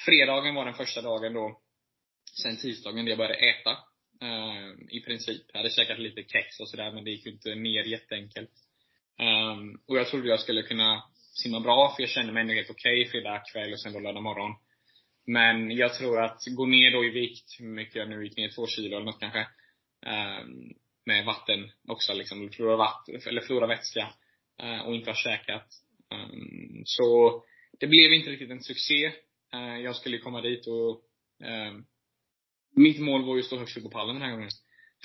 fredagen 0.04 0.54
var 0.54 0.64
den 0.64 0.74
första 0.74 1.02
dagen 1.02 1.34
då, 1.34 1.60
sen 2.42 2.56
tisdagen, 2.56 3.04
där 3.04 3.10
jag 3.10 3.18
började 3.18 3.50
äta. 3.50 3.70
Um, 4.22 4.88
I 4.90 5.00
princip. 5.00 5.42
Jag 5.52 5.58
hade 5.58 5.70
käkat 5.70 5.98
lite 5.98 6.22
kex 6.22 6.60
och 6.60 6.68
sådär, 6.68 6.92
men 6.92 7.04
det 7.04 7.10
gick 7.10 7.26
ju 7.26 7.32
inte 7.32 7.54
ner 7.54 7.84
jätteenkelt. 7.84 8.50
Och 9.88 9.98
jag 9.98 10.08
trodde 10.08 10.28
jag 10.28 10.40
skulle 10.40 10.62
kunna 10.62 11.02
simma 11.42 11.60
bra, 11.60 11.92
för 11.96 12.02
jag 12.02 12.10
kände 12.10 12.32
mig 12.32 12.40
ändå 12.40 12.54
helt 12.54 12.70
okej 12.70 13.00
okay, 13.00 13.10
fredag 13.10 13.42
kväll 13.52 13.72
och 13.72 13.80
sen 13.80 13.92
då 13.92 14.00
lördag 14.00 14.22
morgon. 14.22 14.54
Men 15.26 15.70
jag 15.70 15.94
tror 15.94 16.22
att 16.22 16.40
gå 16.56 16.66
ner 16.66 16.92
då 16.92 17.04
i 17.04 17.10
vikt, 17.10 17.60
hur 17.60 17.66
mycket 17.66 17.94
jag 17.94 18.08
nu 18.08 18.24
gick 18.24 18.36
ner, 18.36 18.50
två 18.54 18.66
kilo 18.66 18.96
eller 18.96 19.06
något 19.06 19.20
kanske. 19.20 19.46
Um, 20.06 20.74
med 21.06 21.24
vatten 21.24 21.70
också 21.88 22.12
liksom, 22.12 22.50
förlora 22.50 22.76
vatten, 22.76 23.20
eller 23.26 23.40
förlora 23.40 23.66
vätska. 23.66 24.08
Uh, 24.62 24.80
och 24.80 24.94
inte 24.94 25.10
ha 25.10 25.14
käkat. 25.14 25.66
Um, 26.14 26.82
så 26.84 27.42
det 27.80 27.86
blev 27.86 28.12
inte 28.12 28.30
riktigt 28.30 28.50
en 28.50 28.62
succé. 28.62 29.12
Uh, 29.54 29.80
jag 29.80 29.96
skulle 29.96 30.18
komma 30.18 30.40
dit 30.40 30.66
och 30.66 31.02
um, 31.44 31.86
mitt 32.76 33.00
mål 33.00 33.26
var 33.26 33.34
ju 33.34 33.40
att 33.40 33.46
stå 33.46 33.58
högst 33.58 33.76
upp 33.76 33.82
på 33.82 33.90
pallen 33.90 34.14
den 34.14 34.22
här 34.22 34.30
gången. 34.30 34.50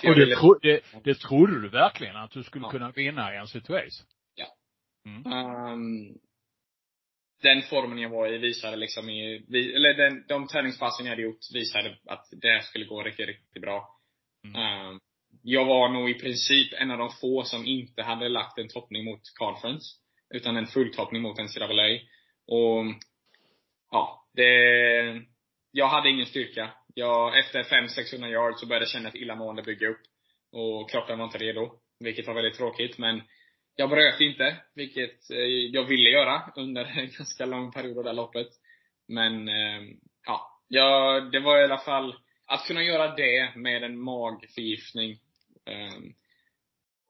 Och 0.07 0.15
det, 0.15 0.35
tro, 0.35 0.53
det, 0.61 0.81
det 1.03 1.15
trodde 1.15 1.61
du 1.61 1.69
verkligen 1.69 2.15
att 2.15 2.31
du 2.31 2.43
skulle 2.43 2.65
ja. 2.65 2.71
kunna 2.71 2.91
vinna 2.91 3.33
i 3.33 3.37
en 3.37 3.47
situation? 3.47 4.07
Ja. 4.35 4.47
Mm. 5.05 5.25
Um, 5.25 6.17
den 7.41 7.61
formen 7.61 7.97
jag 7.97 8.09
var 8.09 8.33
i 8.33 8.37
visade 8.37 8.75
liksom 8.75 9.09
i, 9.09 9.45
eller 9.75 9.93
den, 9.93 10.25
de 10.27 10.47
träningspassen 10.47 11.05
jag 11.05 11.11
hade 11.11 11.21
gjort 11.21 11.53
visade 11.53 11.97
att 12.05 12.25
det 12.31 12.63
skulle 12.63 12.85
gå 12.85 13.03
riktigt, 13.03 13.27
riktigt 13.27 13.61
bra. 13.61 13.89
Mm. 14.45 14.87
Um, 14.87 14.99
jag 15.43 15.65
var 15.65 15.89
nog 15.89 16.09
i 16.09 16.13
princip 16.13 16.73
en 16.73 16.91
av 16.91 16.97
de 16.97 17.09
få 17.21 17.43
som 17.43 17.65
inte 17.65 18.03
hade 18.03 18.29
lagt 18.29 18.57
en 18.57 18.67
toppning 18.67 19.05
mot 19.05 19.21
conference. 19.39 19.85
Utan 20.33 20.57
en 20.57 20.67
fulltoppning 20.67 21.21
mot 21.21 21.37
NCAA. 21.37 21.99
Och, 22.47 22.85
ja, 23.91 24.27
det, 24.33 24.51
jag 25.71 25.87
hade 25.87 26.09
ingen 26.09 26.25
styrka. 26.25 26.73
Jag, 26.93 27.39
efter 27.39 27.63
500-600 27.63 28.27
yards 28.27 28.59
så 28.59 28.67
började 28.67 28.85
jag 28.85 28.91
känna 28.91 29.09
ett 29.09 29.15
illamående 29.15 29.63
bygga 29.63 29.87
upp. 29.87 30.01
Och 30.51 30.89
kroppen 30.89 31.19
var 31.19 31.25
inte 31.25 31.37
redo. 31.37 31.71
Vilket 31.99 32.27
var 32.27 32.33
väldigt 32.33 32.57
tråkigt. 32.57 32.97
Men 32.97 33.21
jag 33.75 33.89
bröt 33.89 34.21
inte, 34.21 34.57
vilket 34.75 35.31
eh, 35.31 35.37
jag 35.71 35.83
ville 35.83 36.09
göra 36.09 36.51
under 36.55 36.85
en 36.99 37.09
ganska 37.17 37.45
lång 37.45 37.71
period 37.71 37.97
av 37.97 38.03
det 38.03 38.09
här 38.09 38.15
loppet. 38.15 38.47
Men, 39.07 39.49
eh, 39.49 39.81
ja. 40.25 40.51
Jag, 40.67 41.31
det 41.31 41.39
var 41.39 41.61
i 41.61 41.63
alla 41.63 41.77
fall, 41.77 42.15
att 42.45 42.67
kunna 42.67 42.83
göra 42.83 43.15
det 43.15 43.51
med 43.55 43.83
en 43.83 43.99
magförgiftning 43.99 45.11
eh, 45.65 45.99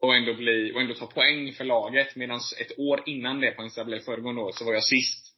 och 0.02 0.16
ändå 0.16 0.34
bli, 0.34 0.72
och 0.74 0.82
ändå 0.82 0.94
ta 0.94 1.08
poäng 1.08 1.54
för 1.54 1.64
laget. 1.64 2.16
Medan 2.16 2.40
ett 2.62 2.80
år 2.80 3.04
innan 3.06 3.42
det, 3.42 3.52
på 3.52 3.62
NCAA 3.62 4.00
föregående 4.00 4.42
år, 4.42 4.52
så 4.52 4.66
var 4.66 4.74
jag 4.74 4.84
sist. 4.84 5.36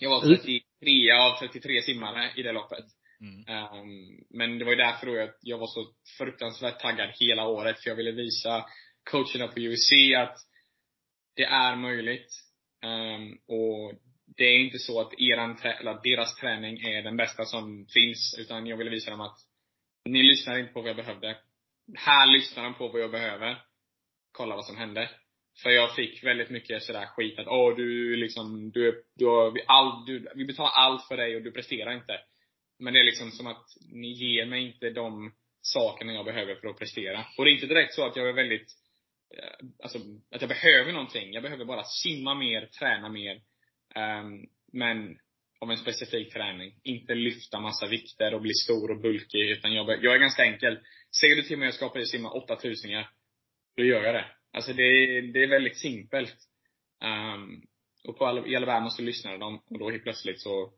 Jag 0.00 0.10
var 0.10 0.20
33 0.20 1.10
av 1.10 1.38
33 1.38 1.82
simmare 1.82 2.30
i 2.36 2.42
det 2.42 2.52
loppet. 2.52 2.84
Mm. 3.20 3.64
Um, 3.72 4.24
men 4.30 4.58
det 4.58 4.64
var 4.64 4.72
ju 4.72 4.78
därför 4.78 5.06
då 5.06 5.16
jag, 5.16 5.30
jag 5.40 5.58
var 5.58 5.66
så 5.66 5.86
fruktansvärt 6.18 6.80
taggad 6.80 7.10
hela 7.20 7.46
året, 7.48 7.82
för 7.82 7.90
jag 7.90 7.96
ville 7.96 8.12
visa 8.12 8.64
coacherna 9.10 9.48
på 9.48 9.60
UFC 9.60 9.92
att 10.16 10.36
det 11.36 11.44
är 11.44 11.76
möjligt. 11.76 12.30
Um, 12.84 13.38
och 13.46 13.92
det 14.36 14.44
är 14.44 14.58
inte 14.58 14.78
så 14.78 15.00
att 15.00 15.20
eran, 15.20 15.58
eller 15.80 16.00
deras 16.02 16.36
träning 16.36 16.78
är 16.80 17.02
den 17.02 17.16
bästa 17.16 17.44
som 17.44 17.86
finns, 17.86 18.36
utan 18.38 18.66
jag 18.66 18.76
ville 18.76 18.90
visa 18.90 19.10
dem 19.10 19.20
att 19.20 19.38
ni 20.04 20.22
lyssnar 20.22 20.58
inte 20.58 20.72
på 20.72 20.80
vad 20.80 20.88
jag 20.88 20.96
behövde. 20.96 21.36
Här 21.94 22.32
lyssnar 22.32 22.64
de 22.64 22.74
på 22.74 22.88
vad 22.88 23.00
jag 23.00 23.10
behöver. 23.10 23.62
Kolla 24.32 24.56
vad 24.56 24.66
som 24.66 24.76
hände. 24.76 25.10
För 25.62 25.70
jag 25.70 25.94
fick 25.94 26.24
väldigt 26.24 26.50
mycket 26.50 26.82
sådär 26.82 27.06
skit 27.06 27.38
att, 27.38 27.46
åh 27.46 27.76
du 27.76 28.16
liksom, 28.16 28.70
du, 28.70 29.04
du 29.14 29.26
har, 29.26 29.50
vi, 29.50 29.62
all, 29.66 30.04
du, 30.06 30.28
vi 30.34 30.44
betalar 30.44 30.70
allt 30.70 31.08
för 31.08 31.16
dig 31.16 31.36
och 31.36 31.42
du 31.42 31.52
presterar 31.52 31.94
inte. 31.94 32.20
Men 32.78 32.94
det 32.94 33.00
är 33.00 33.04
liksom 33.04 33.30
som 33.30 33.46
att 33.46 33.66
ni 33.92 34.08
ger 34.08 34.46
mig 34.46 34.66
inte 34.66 34.90
de 34.90 35.32
sakerna 35.60 36.12
jag 36.12 36.24
behöver 36.24 36.54
för 36.54 36.68
att 36.68 36.78
prestera. 36.78 37.26
Och 37.38 37.44
det 37.44 37.50
är 37.50 37.54
inte 37.54 37.66
direkt 37.66 37.94
så 37.94 38.06
att 38.06 38.16
jag 38.16 38.28
är 38.28 38.32
väldigt 38.32 38.72
alltså, 39.82 39.98
att 40.30 40.40
jag 40.40 40.48
behöver 40.48 40.92
någonting. 40.92 41.32
Jag 41.32 41.42
behöver 41.42 41.64
bara 41.64 41.84
simma 41.84 42.34
mer, 42.34 42.66
träna 42.66 43.08
mer. 43.08 43.40
Um, 43.94 44.46
men 44.72 45.18
av 45.60 45.70
en 45.70 45.76
specifik 45.76 46.32
träning. 46.32 46.74
Inte 46.82 47.14
lyfta 47.14 47.60
massa 47.60 47.86
vikter 47.86 48.34
och 48.34 48.40
bli 48.40 48.54
stor 48.54 48.90
och 48.90 49.00
bulkig. 49.00 49.50
Utan 49.50 49.74
jag, 49.74 50.04
jag 50.04 50.14
är 50.14 50.18
ganska 50.18 50.44
enkel. 50.44 50.78
Säger 51.20 51.36
du 51.36 51.42
till 51.42 51.58
mig 51.58 51.68
att 51.68 51.80
jag 51.80 51.90
ska 51.90 52.04
simma 52.04 52.30
8000 52.30 53.04
då 53.76 53.84
gör 53.84 54.02
jag 54.02 54.14
det. 54.14 54.24
Alltså 54.52 54.72
det, 54.72 54.82
är, 54.82 55.22
det 55.22 55.42
är 55.42 55.48
väldigt 55.48 55.80
simpelt. 55.80 56.36
Um, 57.04 57.62
och 58.04 58.18
på 58.18 58.44
i 58.48 58.56
Alabama 58.56 58.90
så 58.90 59.02
lyssnade 59.02 59.38
de 59.38 59.62
och 59.70 59.78
då 59.78 59.90
helt 59.90 60.02
plötsligt 60.02 60.40
så 60.40 60.72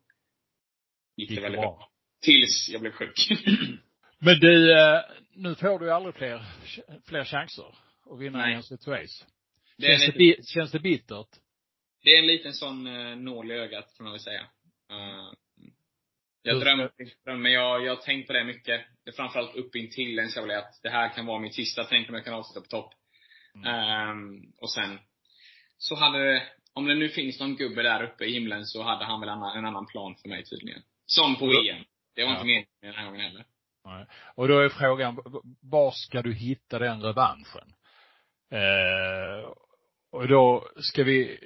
gick 1.16 1.30
det 1.30 1.40
väldigt 1.40 1.60
bra. 1.60 1.90
Tills 2.22 2.68
jag 2.72 2.80
blev 2.80 2.92
sjuk. 2.92 3.28
Men 4.18 4.40
du, 4.40 4.80
eh, 4.80 5.00
nu 5.34 5.54
får 5.54 5.78
du 5.78 5.92
aldrig 5.92 6.14
fler, 6.14 6.44
fler 7.06 7.24
chanser 7.24 7.74
och 8.10 8.22
vinna 8.22 8.38
Nej. 8.38 8.54
en 8.54 8.62
race. 8.86 9.24
Det 9.76 9.86
känns, 9.86 10.06
liten, 10.06 10.18
det, 10.18 10.46
känns 10.46 10.72
det 10.72 10.80
bittert? 10.80 11.28
Det 12.02 12.10
är 12.10 12.18
en 12.18 12.26
liten 12.26 12.52
sån 12.52 12.86
uh, 12.86 13.16
nål 13.16 13.50
i 13.50 13.54
ögat, 13.54 13.94
kan 13.96 14.04
man 14.04 14.12
väl 14.12 14.20
säga. 14.20 14.40
Uh, 14.92 15.32
jag 16.42 16.60
drömmer, 16.60 16.90
men 17.36 17.52
jag, 17.52 17.84
jag 17.84 17.96
har 17.96 18.02
tänkt 18.02 18.26
på 18.26 18.32
det 18.32 18.44
mycket. 18.44 18.80
Det 19.04 19.10
är 19.10 19.14
framförallt 19.14 19.56
upp 19.56 19.76
intill 19.76 20.18
en 20.18 20.28
så 20.28 20.52
att 20.52 20.80
det 20.82 20.90
här 20.90 21.14
kan 21.14 21.26
vara 21.26 21.38
mitt 21.38 21.54
sista 21.54 21.84
tänk 21.84 22.08
om 22.08 22.14
jag 22.14 22.24
kan 22.24 22.34
avsluta 22.34 22.60
på 22.60 22.66
topp. 22.66 22.92
Mm. 23.54 24.10
Um, 24.10 24.52
och 24.58 24.72
sen, 24.72 24.98
så 25.78 25.94
hade 25.94 26.42
om 26.72 26.86
det 26.86 26.94
nu 26.94 27.08
finns 27.08 27.40
någon 27.40 27.56
gubbe 27.56 27.82
där 27.82 28.02
uppe 28.02 28.24
i 28.24 28.32
himlen 28.32 28.66
så 28.66 28.82
hade 28.82 29.04
han 29.04 29.20
väl 29.20 29.28
en, 29.28 29.42
en 29.42 29.66
annan 29.66 29.86
plan 29.86 30.16
för 30.22 30.28
mig 30.28 30.44
tydligen. 30.44 30.82
Som 31.06 31.36
på 31.36 31.46
VM. 31.46 31.84
Det 32.14 32.22
var 32.22 32.30
ja. 32.30 32.34
inte 32.34 32.46
meningen 32.46 32.68
den 32.80 32.94
här 32.94 33.04
gången 33.04 33.20
heller. 33.20 33.44
Nej. 33.84 34.06
Och 34.34 34.48
då 34.48 34.58
är 34.58 34.68
frågan, 34.68 35.18
var 35.60 35.90
ska 35.90 36.22
du 36.22 36.34
hitta 36.34 36.78
den 36.78 37.02
revanschen? 37.02 37.74
Eh, 38.50 39.50
och 40.12 40.28
då 40.28 40.68
ska 40.76 41.04
vi 41.04 41.38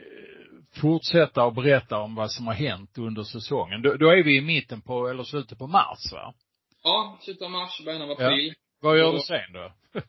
fortsätta 0.80 1.44
och 1.44 1.54
berätta 1.54 1.98
om 1.98 2.14
vad 2.14 2.30
som 2.30 2.46
har 2.46 2.54
hänt 2.54 2.98
under 2.98 3.22
säsongen. 3.22 3.82
Då, 3.82 3.94
då 3.94 4.10
är 4.10 4.24
vi 4.24 4.36
i 4.36 4.40
mitten 4.40 4.80
på, 4.80 5.08
eller 5.08 5.22
slutet 5.22 5.58
på 5.58 5.66
mars 5.66 6.12
va? 6.12 6.34
Ja, 6.82 7.18
slutet 7.22 7.42
av 7.42 7.50
mars, 7.50 7.80
början 7.84 8.02
av 8.02 8.10
april. 8.10 8.46
Ja. 8.48 8.54
Vad 8.80 8.98
gör 8.98 9.04
då, 9.04 9.12
du 9.12 9.18
sen 9.18 9.52
då? 9.52 9.72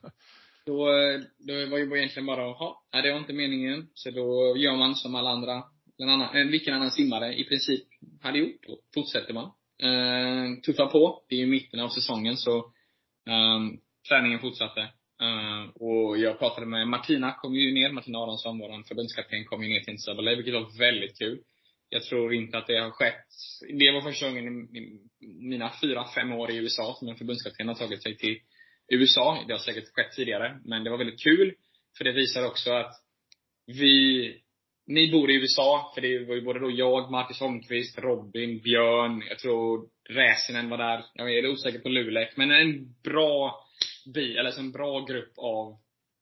då, 0.66 0.86
då 1.38 1.66
var 1.70 1.78
ju 1.78 1.96
egentligen 1.96 2.26
bara, 2.26 2.40
jaha, 2.40 2.74
nej 2.92 3.02
det 3.02 3.12
var 3.12 3.18
inte 3.18 3.32
meningen. 3.32 3.86
Så 3.94 4.10
då 4.10 4.56
gör 4.56 4.76
man 4.76 4.94
som 4.94 5.14
alla 5.14 5.30
andra, 5.30 5.64
en 5.98 6.08
annan, 6.08 6.36
eh, 6.36 6.46
vilken 6.46 6.74
annan 6.74 6.90
simmare 6.90 7.34
i 7.34 7.44
princip 7.44 7.84
hade 8.22 8.38
gjort. 8.38 8.66
Då 8.66 8.78
fortsätter 8.94 9.34
man. 9.34 9.52
Eh, 9.82 10.60
tuffar 10.60 10.86
på. 10.86 11.24
Det 11.28 11.34
är 11.34 11.38
ju 11.38 11.46
mitten 11.46 11.80
av 11.80 11.88
säsongen 11.88 12.36
så, 12.36 12.58
eh, 13.28 13.60
träningen 14.08 14.38
fortsatte. 14.38 14.88
Uh, 15.22 15.70
och 15.74 16.18
jag 16.18 16.38
pratade 16.38 16.66
med 16.66 16.88
Martina, 16.88 17.32
kom 17.32 17.54
ju 17.54 17.72
ner, 17.72 17.92
Martina 17.92 18.18
Aronsson, 18.18 18.58
vår 18.58 18.88
förbundskapten, 18.88 19.44
kom 19.44 19.62
ju 19.62 19.68
ner 19.68 19.80
till 19.80 19.94
NCAA, 19.94 20.36
vilket 20.36 20.54
var 20.54 20.78
väldigt 20.78 21.18
kul. 21.18 21.38
Jag 21.88 22.02
tror 22.02 22.34
inte 22.34 22.58
att 22.58 22.66
det 22.66 22.78
har 22.78 22.90
skett, 22.90 23.26
det 23.78 23.92
var 23.92 24.02
första 24.02 24.26
gången 24.26 24.76
i 24.76 25.00
mina 25.20 25.72
fyra, 25.80 26.04
fem 26.14 26.32
år 26.32 26.50
i 26.50 26.56
USA 26.56 26.94
som 26.98 27.08
en 27.08 27.16
förbundskapten 27.16 27.68
har 27.68 27.74
tagit 27.74 28.02
sig 28.02 28.16
till 28.16 28.38
USA. 28.92 29.44
Det 29.46 29.52
har 29.52 29.58
säkert 29.58 29.88
skett 29.92 30.12
tidigare, 30.16 30.60
men 30.64 30.84
det 30.84 30.90
var 30.90 30.98
väldigt 30.98 31.22
kul. 31.22 31.54
För 31.98 32.04
det 32.04 32.12
visar 32.12 32.46
också 32.46 32.72
att 32.72 32.92
vi, 33.66 34.40
ni 34.86 35.12
bor 35.12 35.30
i 35.30 35.34
USA, 35.34 35.92
för 35.94 36.00
det 36.00 36.24
var 36.24 36.34
ju 36.34 36.40
både 36.40 36.60
då 36.60 36.70
jag, 36.70 37.10
Marcus 37.10 37.40
Holmqvist, 37.40 37.98
Robin, 37.98 38.60
Björn, 38.62 39.22
jag 39.28 39.38
tror 39.38 39.88
Räsinen 40.08 40.70
var 40.70 40.78
där. 40.78 41.04
Jag 41.14 41.34
är 41.34 41.50
osäker 41.50 41.78
på 41.78 41.88
Lulek, 41.88 42.36
men 42.36 42.50
en 42.50 42.94
bra 43.04 43.65
bi, 44.06 44.36
eller 44.36 44.58
en 44.58 44.72
bra 44.72 45.00
grupp 45.00 45.32
av 45.36 45.72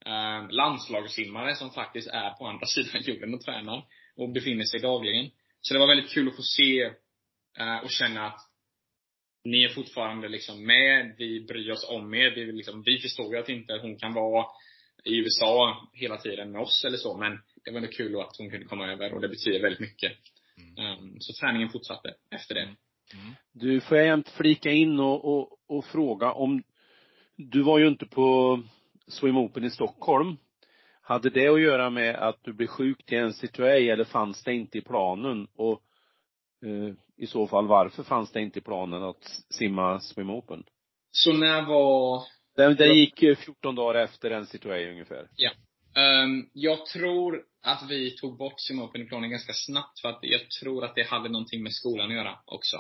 eh, 0.06 0.50
landslagssimmare 0.50 1.54
som 1.54 1.70
faktiskt 1.70 2.08
är 2.08 2.30
på 2.30 2.46
andra 2.46 2.66
sidan 2.74 3.02
jorden 3.02 3.34
och 3.34 3.40
tränar. 3.40 3.84
Och 4.16 4.32
befinner 4.32 4.64
sig 4.64 4.80
dagligen. 4.80 5.30
Så 5.60 5.74
det 5.74 5.80
var 5.80 5.86
väldigt 5.86 6.10
kul 6.10 6.28
att 6.28 6.36
få 6.36 6.42
se 6.42 6.82
eh, 7.58 7.78
och 7.82 7.90
känna 7.90 8.26
att 8.26 8.40
ni 9.44 9.64
är 9.64 9.68
fortfarande 9.68 10.28
liksom 10.28 10.66
med, 10.66 11.14
vi 11.18 11.40
bryr 11.40 11.70
oss 11.70 11.88
om 11.90 12.14
er. 12.14 12.30
Vi, 12.30 12.52
liksom, 12.52 12.82
vi 12.82 12.98
förstår 12.98 13.34
ju 13.34 13.40
att 13.40 13.48
inte 13.48 13.78
hon 13.82 13.96
kan 13.96 14.14
vara 14.14 14.46
i 15.04 15.16
USA 15.18 15.88
hela 15.92 16.16
tiden 16.16 16.52
med 16.52 16.60
oss 16.60 16.84
eller 16.84 16.96
så, 16.96 17.16
men 17.16 17.38
det 17.64 17.70
var 17.70 17.78
ändå 17.78 17.90
kul 17.90 18.20
att 18.20 18.36
hon 18.38 18.50
kunde 18.50 18.66
komma 18.66 18.92
över 18.92 19.14
och 19.14 19.20
det 19.20 19.28
betyder 19.28 19.62
väldigt 19.62 19.80
mycket. 19.80 20.12
Mm. 20.56 20.98
Um, 20.98 21.16
så 21.20 21.32
träningen 21.40 21.68
fortsatte 21.68 22.14
efter 22.30 22.54
det. 22.54 22.60
Mm. 22.60 23.34
Du, 23.52 23.80
får 23.80 23.96
jag 23.96 24.06
jämt 24.06 24.28
flika 24.28 24.70
in 24.70 25.00
och, 25.00 25.24
och, 25.24 25.58
och 25.66 25.84
fråga 25.84 26.32
om 26.32 26.62
du 27.36 27.62
var 27.62 27.78
ju 27.78 27.88
inte 27.88 28.06
på 28.06 28.60
Swim 29.06 29.36
Open 29.36 29.64
i 29.64 29.70
Stockholm. 29.70 30.36
Hade 31.00 31.30
det 31.30 31.48
att 31.48 31.60
göra 31.60 31.90
med 31.90 32.16
att 32.16 32.38
du 32.42 32.52
blev 32.52 32.66
sjuk 32.66 33.06
till 33.06 33.18
NCAA 33.18 33.76
eller 33.76 34.04
fanns 34.04 34.44
det 34.44 34.54
inte 34.54 34.78
i 34.78 34.80
planen? 34.80 35.46
Och 35.56 35.82
eh, 36.64 36.94
i 37.16 37.26
så 37.26 37.46
fall 37.46 37.66
varför 37.66 38.02
fanns 38.02 38.32
det 38.32 38.40
inte 38.40 38.58
i 38.58 38.62
planen 38.62 39.02
att 39.02 39.24
simma 39.50 40.00
Swim 40.00 40.30
Open? 40.30 40.64
Så 41.10 41.32
när 41.32 41.62
var 41.62 42.22
Den, 42.56 42.76
den 42.76 42.98
gick 42.98 43.22
ju 43.22 43.36
14 43.36 43.74
dagar 43.74 44.00
efter 44.00 44.30
NC2A 44.30 44.90
ungefär. 44.90 45.28
Um, 45.96 46.50
jag 46.52 46.86
tror 46.86 47.42
att 47.62 47.90
vi 47.90 48.16
tog 48.16 48.38
bort 48.38 48.60
Sim 48.60 48.82
Open 48.82 49.02
i 49.02 49.04
planen 49.04 49.30
ganska 49.30 49.52
snabbt 49.52 50.00
för 50.00 50.08
att 50.08 50.18
jag 50.22 50.40
tror 50.60 50.84
att 50.84 50.94
det 50.94 51.02
hade 51.02 51.28
någonting 51.28 51.62
med 51.62 51.72
skolan 51.72 52.10
att 52.10 52.16
göra 52.16 52.38
också. 52.44 52.76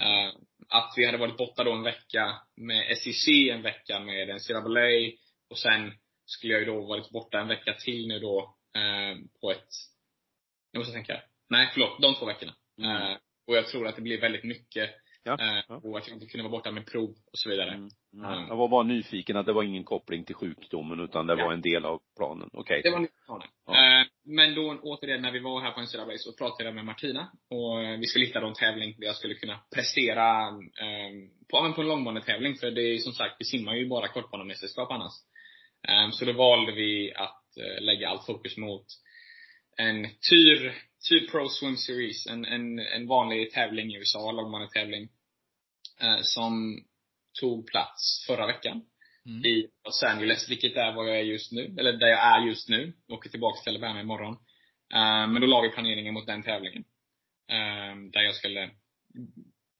Uh, 0.00 0.34
att 0.68 0.94
vi 0.96 1.06
hade 1.06 1.18
varit 1.18 1.36
borta 1.36 1.64
då 1.64 1.72
en 1.72 1.82
vecka 1.82 2.42
med 2.56 2.98
SEC, 2.98 3.28
en 3.28 3.62
vecka 3.62 4.00
med 4.00 4.28
NCAA 4.28 5.12
och 5.50 5.58
sen 5.58 5.92
skulle 6.24 6.52
jag 6.52 6.60
ju 6.60 6.66
då 6.66 6.86
varit 6.86 7.10
borta 7.10 7.40
en 7.40 7.48
vecka 7.48 7.74
till 7.74 8.08
nu 8.08 8.18
då 8.18 8.56
uh, 8.76 9.18
på 9.40 9.50
ett, 9.50 9.68
jag 10.72 10.80
måste 10.80 10.92
tänka. 10.92 11.22
Nej 11.50 11.70
förlåt, 11.72 12.02
de 12.02 12.14
två 12.14 12.26
veckorna. 12.26 12.54
Mm. 12.78 13.02
Uh, 13.02 13.16
och 13.46 13.56
jag 13.56 13.66
tror 13.66 13.86
att 13.86 13.96
det 13.96 14.02
blir 14.02 14.20
väldigt 14.20 14.44
mycket. 14.44 14.90
Ja, 15.24 15.32
Eh, 15.40 15.64
ja. 15.68 15.80
Och 15.84 15.98
att 15.98 16.08
jag 16.08 16.16
inte 16.16 16.26
kunde 16.26 16.42
vara 16.42 16.50
borta 16.50 16.70
med 16.70 16.86
prov 16.86 17.10
och 17.10 17.38
så 17.38 17.48
vidare. 17.48 17.70
Mm. 17.74 17.88
Mm. 18.14 18.46
Jag 18.48 18.56
var 18.56 18.68
bara 18.68 18.82
nyfiken 18.82 19.36
att 19.36 19.46
det 19.46 19.52
var 19.52 19.62
ingen 19.62 19.84
koppling 19.84 20.24
till 20.24 20.34
sjukdomen 20.34 21.00
utan 21.00 21.26
det 21.26 21.38
Ja. 21.38 21.44
var 21.44 21.52
en 21.52 21.60
del 21.60 21.84
av 21.84 22.00
planen. 22.16 22.50
Okej. 22.52 22.80
Det 22.84 22.90
var 22.90 22.98
nytt 22.98 23.24
planen. 23.26 23.48
Ja. 23.66 24.00
Eh, 24.00 24.06
Men 24.24 24.54
då 24.54 24.78
återigen 24.82 25.22
när 25.22 25.32
vi 25.32 25.38
var 25.38 25.60
här 25.60 25.70
på 25.72 25.80
en 25.80 25.86
Södra 25.86 26.18
så 26.18 26.32
pratade 26.32 26.64
jag 26.64 26.74
med 26.74 26.84
Martina 26.84 27.32
och 27.50 27.82
eh, 27.82 27.98
vi 27.98 28.06
skulle 28.06 28.24
hitta 28.26 28.46
en 28.46 28.54
tävling 28.54 28.94
där 28.98 29.06
jag 29.06 29.16
skulle 29.16 29.34
kunna 29.34 29.60
prestera 29.74 30.48
eh, 30.48 31.10
på, 31.50 31.72
på 31.74 31.80
en 31.82 31.88
långbanetävling. 31.88 32.54
För 32.56 32.70
det 32.70 32.82
är 32.82 32.92
ju 32.92 32.98
som 32.98 33.12
sagt, 33.12 33.36
vi 33.38 33.44
simmar 33.44 33.74
ju 33.74 33.88
bara 33.88 34.08
kortbanemästerskap 34.08 34.90
annars. 34.90 35.12
Eh, 35.88 36.10
Så 36.10 36.24
då 36.24 36.32
valde 36.32 36.72
vi 36.72 37.12
att 37.14 37.38
lägga 37.80 38.08
allt 38.08 38.26
fokus 38.26 38.56
mot 38.56 38.86
en 39.76 40.08
Tyr, 40.30 40.72
Tyr 41.08 41.26
Pro 41.30 41.48
Swim 41.48 41.76
Series. 41.76 42.26
En, 42.26 42.44
en, 42.44 42.78
en 42.78 43.06
vanlig 43.06 43.50
tävling 43.52 43.92
i 43.92 43.98
USA, 43.98 44.32
långbanetävling. 44.32 45.08
eh, 46.00 46.18
Som 46.22 46.84
tog 47.40 47.66
plats 47.66 48.24
förra 48.26 48.46
veckan 48.46 48.82
Mm. 49.26 49.44
i 49.44 49.68
Los 49.84 50.02
Angeles, 50.02 50.50
vilket 50.50 50.76
är 50.76 50.92
var 50.92 51.04
jag 51.06 51.18
är 51.18 51.22
just 51.22 51.52
nu. 51.52 51.74
Eller 51.78 51.92
där 51.92 52.06
jag 52.06 52.20
är 52.36 52.46
just 52.46 52.68
nu. 52.68 52.92
Åker 53.08 53.30
tillbaka 53.30 53.60
till 53.62 53.70
Alabama 53.76 54.00
imorgon. 54.00 54.34
Eh, 54.94 55.26
men 55.26 55.40
då 55.40 55.46
la 55.46 55.60
vi 55.60 55.68
planeringen 55.70 56.14
mot 56.14 56.26
den 56.26 56.42
tävlingen. 56.42 56.84
Eh, 57.48 57.96
där 58.12 58.20
jag 58.20 58.34
skulle, 58.34 58.70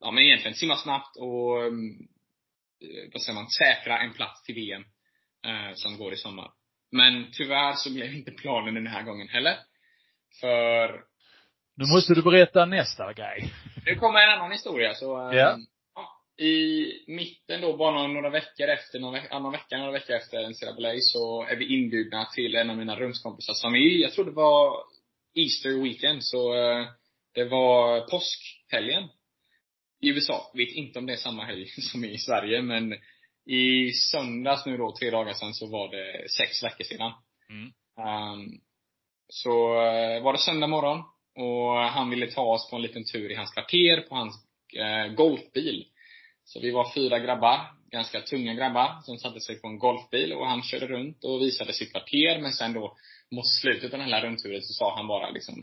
ja 0.01 0.11
men 0.11 0.25
egentligen 0.25 0.55
simma 0.55 0.77
snabbt 0.77 1.17
och, 1.17 1.65
eh, 1.65 1.71
vad 3.13 3.23
säger 3.23 3.35
man, 3.35 3.51
säkra 3.51 3.99
en 3.99 4.13
plats 4.13 4.43
till 4.43 4.55
VM. 4.55 4.85
eh, 5.47 5.75
som 5.75 5.97
går 5.99 6.13
i 6.13 6.17
sommar. 6.17 6.51
Men 6.93 7.27
tyvärr 7.33 7.73
så 7.73 7.93
blev 7.95 8.15
inte 8.15 8.31
planen 8.33 8.75
den 8.75 8.87
här 8.87 9.03
gången 9.03 9.29
heller. 9.29 9.57
För 10.41 11.05
Nu 11.75 11.85
måste 11.95 12.15
du 12.15 12.23
berätta 12.23 12.67
nästa 12.67 13.13
grej. 13.13 13.53
nu 13.87 13.95
kommer 13.95 14.21
en 14.21 14.39
annan 14.39 14.53
historia. 14.53 14.95
Så, 14.95 15.31
eh, 15.31 15.37
Ja. 15.37 15.59
I 16.39 16.87
mitten 17.07 17.61
då, 17.61 17.77
bara 17.77 17.91
några, 17.91 18.07
några 18.07 18.31
veckor 18.31 18.69
efter, 18.69 19.01
någon, 19.01 19.13
veck, 19.13 19.33
någon 19.33 19.53
vecka, 19.53 19.79
några 19.79 19.93
veckor 19.93 20.17
efter 20.17 20.51
NCAA 20.51 20.95
så 21.01 21.43
är 21.43 21.57
vi 21.57 21.75
inbjudna 21.75 22.25
till 22.35 22.55
en 22.55 22.71
av 22.71 22.77
mina 22.77 22.97
rumskompisars 22.97 23.63
familj. 23.63 24.01
Jag 24.01 24.13
tror 24.13 24.25
det 24.25 24.31
var 24.31 24.77
Easter 25.35 25.83
weekend, 25.83 26.25
så 26.25 26.55
eh, 26.55 26.87
det 27.35 27.45
var 27.45 28.01
påskhelgen 28.01 29.09
i 30.01 30.09
USA. 30.09 30.51
Vet 30.55 30.69
inte 30.69 30.99
om 30.99 31.07
det 31.07 31.13
är 31.13 31.17
samma 31.17 31.45
helg 31.45 31.67
som 31.93 32.05
i 32.05 32.19
Sverige, 32.19 32.63
men 32.63 32.95
i 33.47 33.93
söndags 33.93 34.67
nu 34.67 34.77
då, 34.77 34.95
tre 34.97 35.11
dagar 35.11 35.33
sedan, 35.33 35.55
så 35.55 35.67
var 35.67 35.89
det 35.89 36.29
sex 36.31 36.65
veckor 36.65 36.85
sedan. 36.85 37.13
Mm. 37.49 37.73
Um, 38.09 38.61
så 39.29 39.75
eh, 39.75 40.23
var 40.23 40.33
det 40.33 40.39
söndag 40.39 40.67
morgon 40.67 41.05
och 41.37 41.79
han 41.79 42.11
ville 42.11 42.27
ta 42.27 42.43
oss 42.43 42.71
på 42.71 42.77
en 42.77 42.83
liten 42.83 43.05
tur 43.05 43.31
i 43.31 43.35
hans 43.35 43.53
kvarter 43.53 44.01
på 44.01 44.15
hans 44.15 44.35
eh, 44.77 45.15
golfbil. 45.15 45.87
Så 46.45 46.61
vi 46.61 46.71
var 46.71 46.95
fyra 46.95 47.19
grabbar, 47.19 47.61
ganska 47.91 48.21
tunga 48.21 48.55
grabbar, 48.55 49.01
som 49.03 49.19
satte 49.19 49.41
sig 49.41 49.61
på 49.61 49.69
en 49.69 49.79
golfbil 49.79 50.33
och 50.33 50.47
han 50.47 50.63
körde 50.63 50.87
runt 50.87 51.25
och 51.25 51.43
visade 51.43 51.73
sitt 51.73 51.91
kvarter. 51.91 52.39
Men 52.41 52.53
sen 52.53 52.73
då 52.73 52.97
mot 53.31 53.49
slutet 53.49 53.93
av 53.93 53.99
den 53.99 54.13
här 54.13 54.23
rundturen 54.23 54.63
så 54.63 54.73
sa 54.73 54.97
han 54.97 55.07
bara 55.07 55.31
liksom 55.31 55.55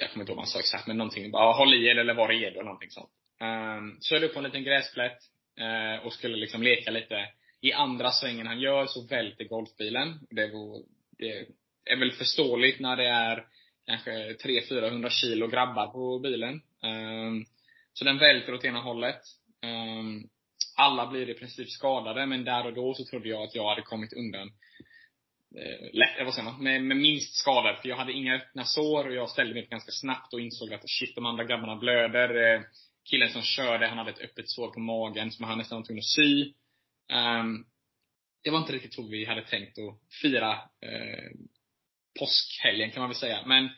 jag 0.00 0.10
kommer 0.10 0.22
inte 0.22 0.32
ihåg 0.32 0.36
vad 0.36 0.38
han 0.38 0.46
sa 0.46 0.58
exakt, 0.58 0.86
men 0.86 0.96
någonting 0.96 1.30
bara 1.30 1.52
håll 1.52 1.74
i 1.74 1.86
er 1.86 1.96
eller 1.96 2.14
var 2.14 2.28
redo 2.28 2.52
eller 2.52 2.62
någonting 2.62 2.90
sånt. 2.90 3.10
Ehm, 3.40 3.78
um, 3.78 3.98
körde 4.00 4.26
upp 4.26 4.32
på 4.32 4.38
en 4.38 4.44
liten 4.44 4.64
gräsplätt 4.64 5.18
uh, 5.60 6.06
och 6.06 6.12
skulle 6.12 6.36
liksom 6.36 6.62
leka 6.62 6.90
lite. 6.90 7.28
I 7.60 7.72
andra 7.72 8.10
svängen 8.10 8.46
han 8.46 8.60
gör 8.60 8.86
så 8.86 9.06
välter 9.06 9.44
golfbilen. 9.44 10.18
Det, 10.30 10.46
var, 10.46 10.82
det 11.18 11.46
är 11.84 11.96
väl 11.96 12.12
förståeligt 12.12 12.80
när 12.80 12.96
det 12.96 13.06
är 13.06 13.46
kanske 13.88 14.10
300-400 14.10 15.08
kilo 15.08 15.46
grabbar 15.46 15.86
på 15.86 16.18
bilen. 16.18 16.62
Ehm, 16.82 17.44
så 17.92 18.04
den 18.04 18.18
välter 18.18 18.54
åt 18.54 18.64
ena 18.64 18.80
hållet. 18.80 19.20
Ehm, 19.62 20.28
alla 20.76 21.06
blir 21.06 21.30
i 21.30 21.34
princip 21.34 21.70
skadade, 21.70 22.26
men 22.26 22.44
där 22.44 22.66
och 22.66 22.74
då 22.74 22.94
så 22.94 23.04
trodde 23.04 23.28
jag 23.28 23.42
att 23.42 23.54
jag 23.54 23.68
hade 23.68 23.82
kommit 23.82 24.12
undan 24.12 24.48
eh, 25.56 25.92
lätt, 25.92 26.18
eh, 26.18 26.24
vad 26.24 26.34
säger 26.34 26.50
man, 26.50 26.62
med, 26.62 26.82
med 26.82 26.96
minst 26.96 27.34
skador. 27.34 27.74
För 27.82 27.88
jag 27.88 27.96
hade 27.96 28.12
inga 28.12 28.36
öppna 28.36 28.64
sår 28.64 29.08
och 29.08 29.14
jag 29.14 29.30
ställde 29.30 29.54
mig 29.54 29.62
upp 29.62 29.70
ganska 29.70 29.92
snabbt 29.92 30.34
och 30.34 30.40
insåg 30.40 30.74
att 30.74 30.90
shit, 30.90 31.14
de 31.14 31.26
andra 31.26 31.44
grabbarna 31.44 31.76
blöder. 31.76 32.54
Eh, 32.54 32.60
killen 33.10 33.30
som 33.30 33.42
körde, 33.42 33.86
han 33.86 33.98
hade 33.98 34.10
ett 34.10 34.20
öppet 34.20 34.48
sår 34.48 34.70
på 34.70 34.80
magen 34.80 35.30
som 35.30 35.44
han 35.44 35.58
nästan 35.58 35.78
var 35.78 35.86
tvungen 35.86 36.00
att 36.00 36.04
sy. 36.04 36.52
Ehm, 37.12 37.64
det 38.42 38.50
var 38.50 38.58
inte 38.58 38.72
riktigt 38.72 38.94
så 38.94 39.08
vi 39.08 39.24
hade 39.24 39.42
tänkt 39.42 39.78
att 39.78 39.98
fira 40.22 40.58
påskhelgen 42.18 42.90
kan 42.90 43.00
man 43.00 43.10
väl 43.10 43.16
säga. 43.16 43.46
Men 43.46 43.70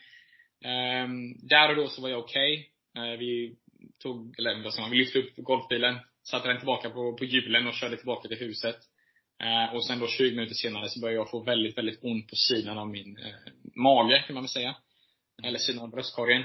ehm, 0.63 1.47
där 1.47 1.69
och 1.69 1.75
då 1.75 1.87
så 1.87 2.01
var 2.01 2.09
jag 2.09 2.19
okej. 2.19 2.69
Eh, 2.97 3.19
vi 3.19 3.55
tog, 4.03 4.39
eller 4.39 4.63
vad 4.63 4.79
man, 4.79 4.91
vi 4.91 4.97
lyfte 4.97 5.19
upp 5.19 5.33
golfbilen, 5.35 5.99
satte 6.23 6.47
den 6.47 6.57
tillbaka 6.57 6.89
på, 6.89 7.17
på 7.17 7.25
hjulen 7.25 7.67
och 7.67 7.73
körde 7.73 7.97
tillbaka 7.97 8.27
till 8.27 8.37
huset. 8.37 8.77
Eh, 9.43 9.75
och 9.75 9.85
sen 9.85 9.99
då 9.99 10.07
20 10.07 10.35
minuter 10.35 10.55
senare 10.55 10.89
så 10.89 10.99
började 10.99 11.19
jag 11.19 11.29
få 11.29 11.43
väldigt, 11.43 11.77
väldigt 11.77 12.03
ont 12.03 12.27
på 12.27 12.35
sidan 12.35 12.77
av 12.77 12.89
min 12.89 13.17
eh, 13.17 13.53
mage 13.75 14.23
kan 14.27 14.33
man 14.33 14.43
väl 14.43 14.49
säga. 14.49 14.75
Eller 15.43 15.59
sidan 15.59 15.83
av 15.83 15.91
bröstkorgen. 15.91 16.43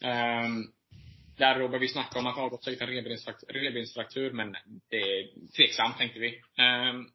Ehm, 0.00 0.64
där 1.38 1.54
då 1.54 1.68
började 1.68 1.78
vi 1.78 1.88
snacka 1.88 2.18
om 2.18 2.26
att 2.26 2.36
ha 2.36 2.48
gått 2.48 2.66
en 2.66 2.74
revbensfraktur, 2.74 3.48
revbensfraktur, 3.48 4.32
men 4.32 4.56
det 4.90 4.96
är 4.96 5.28
tveksamt 5.56 5.98
tänkte 5.98 6.18
vi. 6.18 6.28
Um, 6.62 7.10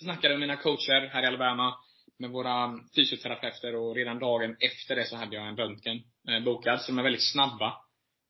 snackade 0.00 0.34
med 0.34 0.40
mina 0.40 0.56
coacher 0.56 1.08
här 1.12 1.22
i 1.22 1.26
Alabama, 1.26 1.74
med 2.20 2.30
våra 2.30 2.78
fysioterapeuter 2.96 3.74
och 3.74 3.94
redan 3.94 4.18
dagen 4.18 4.56
efter 4.60 4.96
det 4.96 5.04
så 5.04 5.16
hade 5.16 5.36
jag 5.36 5.48
en 5.48 5.56
röntgen 5.56 6.02
eh, 6.28 6.44
bokad. 6.44 6.80
Så 6.80 6.92
de 6.92 6.98
är 6.98 7.02
väldigt 7.02 7.32
snabba 7.32 7.74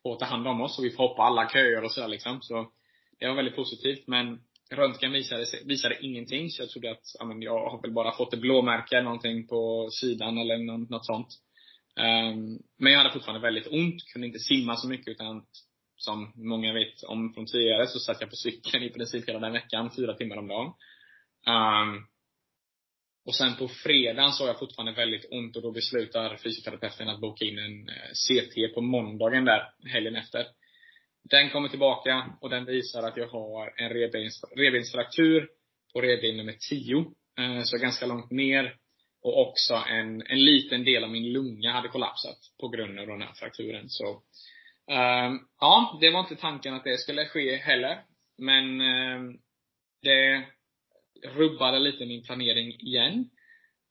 på 0.02 0.12
att 0.12 0.18
ta 0.18 0.26
hand 0.26 0.48
om 0.48 0.60
oss 0.60 0.78
och 0.78 0.84
vi 0.84 0.90
får 0.90 1.08
hoppa 1.08 1.22
alla 1.22 1.48
köer 1.48 1.84
och 1.84 1.92
sådär 1.92 2.08
liksom. 2.08 2.42
Så 2.42 2.70
det 3.18 3.28
var 3.28 3.34
väldigt 3.34 3.56
positivt. 3.56 4.06
Men 4.06 4.40
röntgen 4.70 5.12
visade, 5.12 5.46
visade 5.64 6.04
ingenting. 6.06 6.50
Så 6.50 6.62
jag 6.62 6.70
trodde 6.70 6.90
att 6.90 7.04
ja, 7.18 7.24
men 7.24 7.42
jag 7.42 7.70
har 7.70 7.82
väl 7.82 7.92
bara 7.92 8.16
fått 8.16 8.34
ett 8.34 8.40
blåmärke 8.40 9.02
någonting 9.02 9.46
på 9.46 9.88
sidan 9.90 10.38
eller 10.38 10.58
något, 10.58 10.90
något 10.90 11.06
sånt. 11.06 11.28
Um, 11.96 12.58
men 12.78 12.92
jag 12.92 12.98
hade 12.98 13.12
fortfarande 13.12 13.46
väldigt 13.46 13.66
ont, 13.66 14.04
kunde 14.12 14.26
inte 14.26 14.38
simma 14.38 14.76
så 14.76 14.88
mycket 14.88 15.08
utan 15.08 15.42
som 15.96 16.32
många 16.34 16.72
vet 16.72 17.02
om 17.02 17.34
från 17.34 17.46
tidigare 17.46 17.86
så 17.86 17.98
satt 17.98 18.20
jag 18.20 18.30
på 18.30 18.36
cykeln 18.36 18.84
i 18.84 18.90
princip 18.90 19.28
hela 19.28 19.38
den 19.38 19.52
veckan, 19.52 19.90
fyra 19.96 20.14
timmar 20.14 20.36
om 20.36 20.48
dagen. 20.48 20.72
Um, 21.46 22.06
och 23.26 23.34
sen 23.34 23.56
på 23.56 23.68
fredagen 23.68 24.32
så 24.32 24.42
har 24.42 24.48
jag 24.48 24.58
fortfarande 24.58 24.92
väldigt 24.92 25.26
ont 25.30 25.56
och 25.56 25.62
då 25.62 25.70
beslutar 25.70 26.36
fysioterapeuten 26.36 27.08
att 27.08 27.20
boka 27.20 27.44
in 27.44 27.58
en 27.58 27.88
eh, 27.88 28.10
CT 28.12 28.74
på 28.74 28.80
måndagen 28.80 29.44
där, 29.44 29.62
helgen 29.92 30.16
efter. 30.16 30.46
Den 31.30 31.50
kommer 31.50 31.68
tillbaka 31.68 32.38
och 32.40 32.50
den 32.50 32.64
visar 32.64 33.02
att 33.02 33.16
jag 33.16 33.28
har 33.28 33.74
en 33.76 33.88
revbens, 33.88 34.44
revbensfraktur 34.56 35.48
på 35.92 36.00
revben 36.00 36.36
nummer 36.36 36.56
10. 36.70 36.98
Eh, 37.38 37.62
så 37.62 37.78
ganska 37.78 38.06
långt 38.06 38.30
ner. 38.30 38.76
Och 39.22 39.48
också 39.48 39.74
en, 39.74 40.22
en 40.26 40.44
liten 40.44 40.84
del 40.84 41.04
av 41.04 41.10
min 41.10 41.32
lunga 41.32 41.72
hade 41.72 41.88
kollapsat 41.88 42.38
på 42.60 42.68
grund 42.68 42.98
av 42.98 43.06
den 43.06 43.22
här 43.22 43.32
frakturen. 43.34 43.88
Så, 43.88 44.08
um, 44.90 45.48
ja, 45.60 45.98
det 46.00 46.10
var 46.10 46.20
inte 46.20 46.36
tanken 46.36 46.74
att 46.74 46.84
det 46.84 46.98
skulle 46.98 47.26
ske 47.26 47.56
heller. 47.56 48.02
Men 48.38 48.80
um, 48.80 49.38
det 50.02 50.44
rubbade 51.22 51.78
lite 51.78 52.06
min 52.06 52.22
planering 52.22 52.80
igen. 52.80 53.30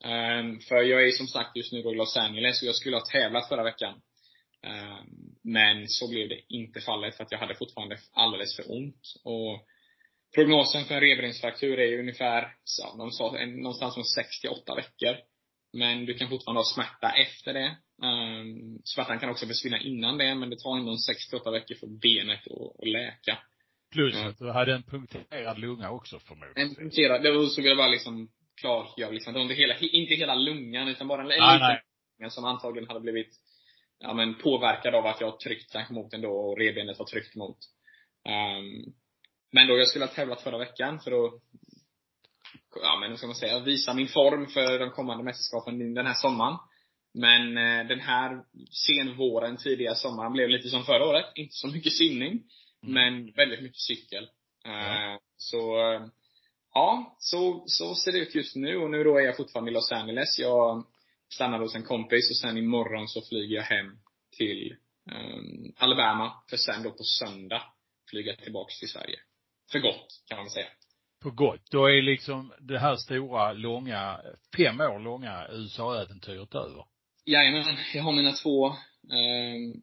Um, 0.03 0.59
för 0.59 0.75
jag 0.75 1.07
är 1.07 1.11
som 1.11 1.27
sagt 1.27 1.55
just 1.55 1.71
nu 1.73 1.81
då 1.81 1.91
i 1.91 1.95
Los 1.95 2.17
Angeles 2.17 2.61
och 2.61 2.67
jag 2.67 2.75
skulle 2.75 2.95
ha 2.95 3.05
tävlat 3.05 3.49
förra 3.49 3.63
veckan. 3.63 3.93
Um, 4.67 5.35
men 5.43 5.87
så 5.87 6.09
blev 6.09 6.29
det 6.29 6.41
inte 6.49 6.81
fallet 6.81 7.15
för 7.15 7.23
att 7.23 7.31
jag 7.31 7.39
hade 7.39 7.55
fortfarande 7.55 7.97
alldeles 8.11 8.55
för 8.55 8.71
ont. 8.71 9.01
Och 9.23 9.65
prognosen 10.35 10.85
för 10.85 10.95
en 10.95 11.01
revbensfraktur 11.01 11.79
är 11.79 11.85
ju 11.85 11.99
ungefär, 11.99 12.53
så, 12.63 12.97
de 12.97 13.11
sa 13.11 13.37
en, 13.37 13.55
någonstans 13.55 13.93
från 13.93 14.05
6 14.05 14.41
till 14.41 14.49
8 14.49 14.75
veckor. 14.75 15.17
Men 15.73 16.05
du 16.05 16.13
kan 16.13 16.29
fortfarande 16.29 16.59
ha 16.59 16.65
smärta 16.65 17.11
efter 17.11 17.53
det. 17.53 17.77
Um, 18.01 18.81
smärtan 18.83 19.19
kan 19.19 19.29
också 19.29 19.47
försvinna 19.47 19.79
innan 19.79 20.17
det, 20.17 20.35
men 20.35 20.49
det 20.49 20.59
tar 20.59 20.77
ändå 20.77 20.97
6 20.97 21.27
till 21.27 21.39
8 21.39 21.51
veckor 21.51 21.75
för 21.75 21.87
benet 21.87 22.47
att, 22.47 22.81
att 22.81 22.89
läka. 22.89 23.37
Plus 23.91 24.15
Ja. 24.15 24.27
att 24.29 24.37
du 24.37 24.51
hade 24.51 24.73
en 24.73 24.83
punkterad 24.83 25.59
lunga 25.59 25.91
också 25.91 26.19
förmodligen. 26.19 26.69
En 26.69 26.75
punkterad, 26.75 27.23
det 27.23 27.31
var 27.31 27.45
så 27.45 27.61
vill 27.61 27.69
jag 27.69 27.77
bara 27.77 27.87
liksom 27.87 28.29
klargöra 28.61 29.11
liksom, 29.11 29.33
det 29.33 29.39
var 29.39 29.43
inte 29.43 29.55
hela, 29.55 29.77
inte 29.77 30.15
hela 30.15 30.35
lungan 30.35 30.87
utan 30.87 31.07
bara 31.07 31.21
en, 31.21 31.31
en 31.31 31.39
Nej, 31.39 31.53
liten 31.53 31.67
nej. 31.67 31.81
lunga 32.19 32.29
som 32.29 32.45
antagligen 32.45 32.87
hade 32.87 32.99
blivit 32.99 33.29
ja 33.99 34.13
men 34.13 34.35
påverkad 34.35 34.95
av 34.95 35.05
att 35.05 35.21
jag 35.21 35.31
har 35.31 35.37
tryckt 35.37 35.71
kanske 35.71 35.93
mot 35.93 36.11
den 36.11 36.21
då 36.21 36.31
och 36.31 36.57
revbenet 36.57 36.97
har 36.97 37.05
tryckt 37.05 37.35
mot. 37.35 37.57
Um, 38.25 38.93
men 39.51 39.67
då 39.67 39.77
jag 39.77 39.87
skulle 39.87 40.05
ha 40.05 40.13
tävlat 40.13 40.41
förra 40.41 40.57
veckan 40.57 40.99
för 40.99 41.11
att, 41.11 41.33
ja 42.81 42.97
men 42.99 43.17
ska 43.17 43.27
man 43.27 43.35
säga, 43.35 43.59
visa 43.59 43.93
min 43.93 44.07
form 44.07 44.47
för 44.47 44.79
de 44.79 44.91
kommande 44.91 45.23
mästerskapen 45.23 45.93
den 45.93 46.05
här 46.05 46.13
sommaren. 46.13 46.57
Men 47.13 47.57
eh, 47.57 47.87
den 47.87 47.99
här 47.99 48.43
senvåren, 48.87 49.57
tidiga 49.57 49.95
sommaren 49.95 50.33
blev 50.33 50.49
lite 50.49 50.69
som 50.69 50.83
förra 50.83 51.05
året. 51.05 51.25
Inte 51.35 51.53
så 51.53 51.67
mycket 51.67 51.93
simning, 51.93 52.31
mm. 52.31 52.43
Men 52.81 53.31
väldigt 53.31 53.63
mycket 53.63 53.81
cykel. 53.81 54.29
Ja. 54.63 54.71
Uh, 54.71 55.19
så, 55.37 55.93
uh, 55.93 56.07
ja, 56.73 57.15
så, 57.19 57.63
så 57.65 57.95
ser 57.95 58.11
det 58.11 58.19
ut 58.19 58.35
just 58.35 58.55
nu. 58.55 58.77
Och 58.77 58.91
nu 58.91 59.03
då 59.03 59.17
är 59.17 59.21
jag 59.21 59.37
fortfarande 59.37 59.71
i 59.71 59.73
Los 59.73 59.91
Angeles. 59.91 60.39
Jag 60.39 60.85
stannar 61.33 61.59
hos 61.59 61.75
en 61.75 61.83
kompis 61.83 62.29
och 62.29 62.37
sen 62.37 62.57
imorgon 62.57 63.07
så 63.07 63.21
flyger 63.21 63.55
jag 63.55 63.63
hem 63.63 63.99
till 64.37 64.75
um, 65.11 65.73
Alabama. 65.77 66.43
För 66.49 66.57
sen 66.57 66.83
då 66.83 66.91
på 66.91 67.03
söndag 67.03 67.63
flyga 68.09 68.35
tillbaks 68.35 68.79
till 68.79 68.89
Sverige. 68.89 69.19
För 69.71 69.79
gott, 69.79 70.23
kan 70.27 70.37
man 70.37 70.49
säga. 70.49 70.67
För 71.23 71.29
gott. 71.29 71.71
Då 71.71 71.85
är 71.85 72.01
liksom 72.01 72.53
det 72.59 72.79
här 72.79 72.95
stora, 72.95 73.53
långa, 73.53 74.21
fem 74.57 74.81
år 74.81 74.99
långa 74.99 75.47
USA-äventyret 75.51 76.55
över? 76.55 76.85
Jajamän. 77.25 77.77
Jag 77.93 78.03
har 78.03 78.11
mina 78.11 78.31
två, 78.31 78.67
eh, 78.67 79.81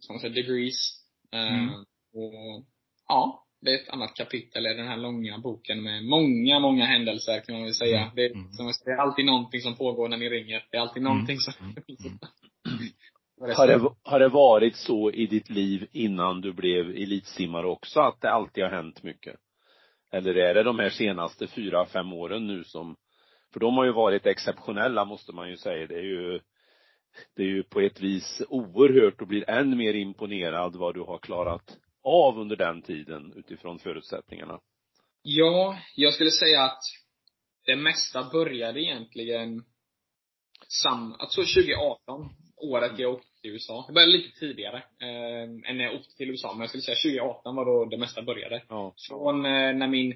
som 0.00 0.14
man 0.14 0.20
säger, 0.20 0.34
degrees. 0.34 1.04
Eh, 1.32 1.58
mm. 1.58 1.84
Och, 2.12 2.64
ja, 3.08 3.44
det 3.60 3.70
är 3.70 3.74
ett 3.74 3.88
annat 3.88 4.14
kapitel 4.14 4.66
i 4.66 4.74
den 4.74 4.88
här 4.88 4.96
långa 4.96 5.38
boken 5.38 5.82
med 5.82 6.04
många, 6.04 6.60
många 6.60 6.86
händelser 6.86 7.40
kan 7.40 7.54
man 7.54 7.64
väl 7.64 7.74
säga. 7.74 8.00
Mm. 8.00 8.14
Det, 8.14 8.24
är, 8.24 8.30
mm. 8.30 8.52
som 8.52 8.72
det 8.84 8.90
är 8.90 8.96
alltid 8.96 9.26
någonting 9.26 9.60
som 9.60 9.76
pågår 9.76 10.08
när 10.08 10.16
ni 10.16 10.28
ringer. 10.28 10.66
Det 10.70 10.76
är 10.76 10.80
alltid 10.80 11.02
mm. 11.02 11.12
någonting 11.12 11.38
som 11.38 11.54
mm. 11.60 12.18
Har 13.56 13.66
det, 13.66 13.90
har 14.02 14.20
det 14.20 14.28
varit 14.28 14.76
så 14.76 15.10
i 15.10 15.26
ditt 15.26 15.50
liv 15.50 15.86
innan 15.92 16.40
du 16.40 16.52
blev 16.52 16.90
elitsimmare 16.90 17.66
också, 17.66 18.00
att 18.00 18.20
det 18.20 18.30
alltid 18.30 18.64
har 18.64 18.70
hänt 18.70 19.02
mycket? 19.02 19.36
Eller 20.12 20.34
är 20.34 20.54
det 20.54 20.62
de 20.62 20.78
här 20.78 20.90
senaste 20.90 21.46
fyra, 21.46 21.86
fem 21.86 22.12
åren 22.12 22.46
nu 22.46 22.64
som, 22.64 22.96
för 23.52 23.60
de 23.60 23.76
har 23.76 23.84
ju 23.84 23.92
varit 23.92 24.26
exceptionella 24.26 25.04
måste 25.04 25.32
man 25.32 25.50
ju 25.50 25.56
säga. 25.56 25.86
Det 25.86 25.94
är 25.94 26.04
ju, 26.04 26.40
det 27.36 27.42
är 27.42 27.46
ju 27.46 27.62
på 27.62 27.80
ett 27.80 28.00
vis 28.00 28.42
oerhört 28.48 29.20
och 29.20 29.28
blir 29.28 29.50
än 29.50 29.76
mer 29.76 29.94
imponerad 29.94 30.76
vad 30.76 30.94
du 30.94 31.00
har 31.00 31.18
klarat 31.18 31.76
av 32.08 32.38
under 32.38 32.56
den 32.56 32.82
tiden 32.82 33.32
utifrån 33.36 33.78
förutsättningarna. 33.78 34.60
Ja, 35.22 35.78
jag 35.96 36.14
skulle 36.14 36.30
säga 36.30 36.62
att 36.62 36.80
det 37.66 37.76
mesta 37.76 38.30
började 38.32 38.80
egentligen 38.80 39.64
sam, 40.68 41.16
alltså 41.18 41.40
2018, 41.40 42.30
året 42.56 42.98
jag 42.98 43.12
åkte 43.14 43.40
till 43.42 43.50
USA. 43.50 43.84
Det 43.86 43.92
började 43.92 44.12
lite 44.12 44.38
tidigare 44.38 44.76
eh, 44.76 45.70
än 45.70 45.76
när 45.76 45.84
jag 45.84 45.94
åkte 45.94 46.16
till 46.16 46.30
USA, 46.30 46.52
men 46.52 46.60
jag 46.60 46.68
skulle 46.68 46.82
säga 46.82 46.96
2018 46.96 47.56
var 47.56 47.64
då 47.64 47.84
det 47.84 47.98
mesta 47.98 48.22
började. 48.22 48.62
Ja. 48.68 48.94
Från 49.08 49.44
eh, 49.44 49.74
när 49.74 49.88
min 49.88 50.14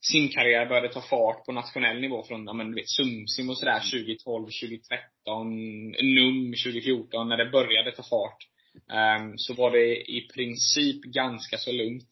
simkarriär 0.00 0.66
började 0.66 0.88
ta 0.88 1.00
fart 1.00 1.46
på 1.46 1.52
nationell 1.52 2.00
nivå 2.00 2.22
från, 2.22 2.46
ja 2.46 2.52
men 2.52 2.70
du 2.70 2.74
vet, 2.74 2.88
Sumsim 2.88 3.50
och 3.50 3.58
sådär 3.58 3.80
2012, 3.80 4.44
2013, 4.44 5.90
NUM 6.16 6.54
2014, 6.64 7.28
när 7.28 7.36
det 7.36 7.50
började 7.50 7.92
ta 7.92 8.02
fart. 8.02 8.49
Um, 8.74 9.38
så 9.38 9.54
var 9.54 9.70
det 9.70 10.10
i 10.10 10.28
princip 10.34 11.02
ganska 11.02 11.56
så 11.56 11.72
lugnt. 11.72 12.10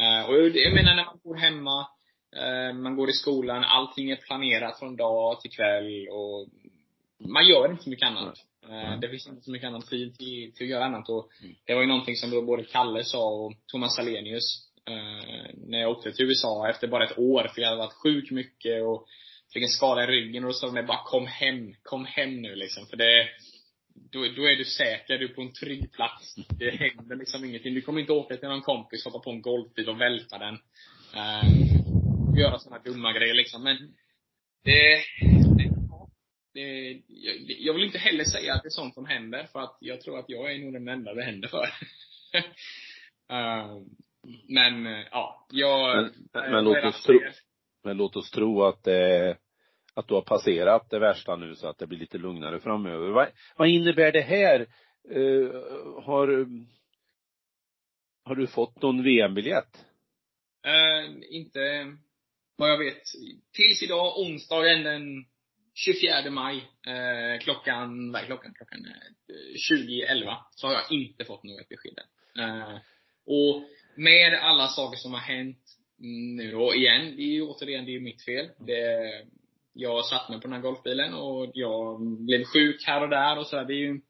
Uh, 0.00 0.30
och 0.30 0.36
jag 0.48 0.74
menar 0.74 0.94
när 0.94 1.04
man 1.04 1.20
bor 1.24 1.36
hemma, 1.36 1.86
uh, 2.36 2.74
man 2.74 2.96
går 2.96 3.10
i 3.10 3.12
skolan, 3.12 3.64
allting 3.64 4.10
är 4.10 4.16
planerat 4.16 4.78
från 4.78 4.96
dag 4.96 5.40
till 5.40 5.50
kväll 5.50 6.08
och 6.08 6.48
man 7.28 7.48
gör 7.48 7.70
inte 7.70 7.82
så 7.82 7.90
mycket 7.90 8.06
annat. 8.06 8.38
Mm. 8.68 9.00
Det 9.00 9.08
finns 9.08 9.26
inte 9.26 9.42
så 9.42 9.50
mycket 9.50 9.68
annan 9.68 9.82
tid 9.82 10.18
till, 10.18 10.52
till 10.54 10.66
att 10.66 10.70
göra 10.70 10.84
annat. 10.84 11.08
Och 11.08 11.30
mm. 11.42 11.54
det 11.66 11.74
var 11.74 11.80
ju 11.80 11.88
någonting 11.88 12.16
som 12.16 12.46
både 12.46 12.64
Kalle 12.64 13.04
sa 13.04 13.30
och 13.30 13.52
Thomas 13.66 13.96
Salenius 13.96 14.68
eh, 14.88 15.54
när 15.54 15.80
jag 15.80 15.90
åkte 15.90 16.12
till 16.12 16.26
USA 16.26 16.68
efter 16.70 16.88
bara 16.88 17.04
ett 17.04 17.18
år. 17.18 17.50
För 17.54 17.60
jag 17.60 17.68
hade 17.68 17.78
varit 17.78 18.02
sjuk 18.02 18.30
mycket 18.30 18.82
och 18.82 19.06
fick 19.52 19.62
en 19.62 19.68
skada 19.68 20.04
i 20.04 20.06
ryggen 20.06 20.44
och 20.44 20.48
då 20.48 20.54
sa 20.54 20.70
de 20.70 20.82
bara 20.82 21.04
kom 21.04 21.26
hem, 21.26 21.74
kom 21.82 22.04
hem 22.04 22.42
nu 22.42 22.54
liksom. 22.54 22.86
För 22.86 22.96
det, 22.96 23.28
då, 23.94 24.20
då 24.20 24.44
är 24.44 24.56
du 24.56 24.64
säker, 24.64 25.18
du 25.18 25.24
är 25.24 25.34
på 25.34 25.42
en 25.42 25.52
trygg 25.52 25.92
plats. 25.92 26.34
Det 26.58 26.70
händer 26.70 27.16
liksom 27.16 27.44
ingenting. 27.44 27.74
Du 27.74 27.82
kommer 27.82 28.00
inte 28.00 28.12
åka 28.12 28.36
till 28.36 28.48
någon 28.48 28.62
kompis, 28.62 29.04
hoppa 29.04 29.18
på 29.18 29.30
en 29.30 29.42
golfbil 29.42 29.88
och 29.88 30.00
välta 30.00 30.38
den. 30.38 30.54
Eh, 31.14 31.48
göra 32.38 32.58
sådana 32.58 32.82
dumma 32.82 33.12
grejer 33.12 33.34
liksom. 33.34 33.64
Men 33.64 33.76
det, 34.64 34.98
det, 36.54 37.02
jag, 37.06 37.36
jag 37.48 37.74
vill 37.74 37.84
inte 37.84 37.98
heller 37.98 38.24
säga 38.24 38.54
att 38.54 38.62
det 38.62 38.68
är 38.68 38.70
sånt 38.70 38.94
som 38.94 39.06
händer, 39.06 39.46
för 39.52 39.60
att 39.60 39.76
jag 39.80 40.00
tror 40.00 40.18
att 40.18 40.28
jag 40.28 40.52
är 40.52 40.58
nog 40.58 40.72
den 40.72 40.88
enda 40.88 41.14
det 41.14 41.24
händer 41.24 41.48
för. 41.48 41.64
uh, 43.32 43.82
men, 44.48 44.84
ja, 45.10 45.46
jag... 45.50 45.96
Men, 46.32 46.50
men 46.50 46.64
låt 46.64 46.84
oss 46.84 47.02
tro, 47.02 47.20
men 47.84 47.96
låt 47.96 48.16
oss 48.16 48.30
tro 48.30 48.62
att 48.62 48.84
det, 48.84 49.36
att 49.94 50.08
du 50.08 50.14
har 50.14 50.22
passerat 50.22 50.90
det 50.90 50.98
värsta 50.98 51.36
nu 51.36 51.54
så 51.54 51.68
att 51.68 51.78
det 51.78 51.86
blir 51.86 51.98
lite 51.98 52.18
lugnare 52.18 52.60
framöver. 52.60 53.10
Vad, 53.10 53.28
vad 53.56 53.68
innebär 53.68 54.12
det 54.12 54.20
här? 54.20 54.66
Uh, 55.10 55.50
har, 56.02 56.46
har 58.24 58.34
du 58.34 58.46
fått 58.46 58.82
någon 58.82 59.02
VM-biljett? 59.02 59.84
Uh, 60.66 61.22
inte 61.30 61.60
vad 62.56 62.70
jag 62.70 62.78
vet. 62.78 63.02
Tills 63.52 63.82
idag, 63.82 64.18
onsdagen 64.18 64.82
den 64.82 65.24
24 65.74 66.30
maj, 66.30 66.56
uh, 66.56 67.40
klockan, 67.40 68.12
vad 68.12 68.22
är 68.22 68.26
klockan? 68.26 68.54
Klockan 68.54 68.86
eh, 68.86 69.74
20.11, 69.74 70.36
så 70.50 70.66
har 70.66 70.74
jag 70.74 70.92
inte 70.92 71.24
fått 71.24 71.44
något 71.44 71.68
besked 71.68 71.98
än. 72.38 72.80
Och 73.26 73.62
med 73.96 74.34
alla 74.34 74.68
saker 74.68 74.96
som 74.96 75.12
har 75.12 75.20
hänt 75.20 75.58
nu 76.36 76.50
då, 76.50 76.74
igen, 76.74 77.16
det 77.16 77.22
är 77.22 77.32
ju 77.32 77.42
återigen, 77.42 77.84
det 77.84 77.96
är 77.96 78.00
mitt 78.00 78.24
fel. 78.24 78.48
Det, 78.58 79.24
jag 79.72 80.04
satt 80.04 80.28
mig 80.28 80.40
på 80.40 80.46
den 80.46 80.52
här 80.52 80.60
golfbilen 80.60 81.14
och 81.14 81.50
jag 81.54 82.00
blev 82.00 82.44
sjuk 82.44 82.84
här 82.86 83.02
och 83.02 83.08
där 83.08 83.38
och 83.38 83.46
sådär. 83.46 83.64
Det 83.64 83.74
är 83.74 83.84
ju, 83.86 84.00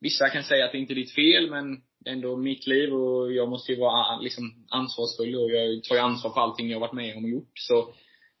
vissa 0.00 0.28
kan 0.28 0.44
säga 0.44 0.64
att 0.64 0.72
det 0.72 0.78
inte 0.78 0.92
är 0.92 0.94
ditt 0.94 1.14
fel, 1.14 1.50
men 1.50 1.82
det 1.98 2.10
är 2.10 2.14
ändå 2.14 2.36
mitt 2.36 2.66
liv 2.66 2.94
och 2.94 3.32
jag 3.32 3.48
måste 3.48 3.72
ju 3.72 3.78
vara 3.78 4.20
liksom 4.20 4.66
ansvarsfull 4.68 5.34
och 5.34 5.50
jag 5.50 5.84
tar 5.84 5.94
ju 5.94 6.00
ansvar 6.00 6.30
för 6.30 6.40
allting 6.40 6.70
jag 6.70 6.80
varit 6.80 6.92
med 6.92 7.16
om 7.16 7.24
och 7.24 7.30
gjort. 7.30 7.52
Så 7.54 7.94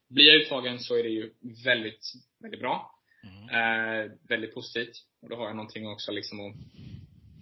blir 0.08 0.26
jag 0.26 0.42
uttagen 0.42 0.78
så 0.78 0.96
är 0.96 1.02
det 1.02 1.08
ju 1.08 1.32
väldigt, 1.64 2.12
väldigt 2.42 2.60
bra. 2.60 2.90
Mm. 3.24 3.48
Eh, 3.48 4.12
väldigt 4.28 4.54
positivt. 4.54 4.92
Och 5.22 5.28
då 5.28 5.36
har 5.36 5.46
jag 5.46 5.56
någonting 5.56 5.88
också 5.88 6.12
liksom 6.12 6.40
att 6.40 6.54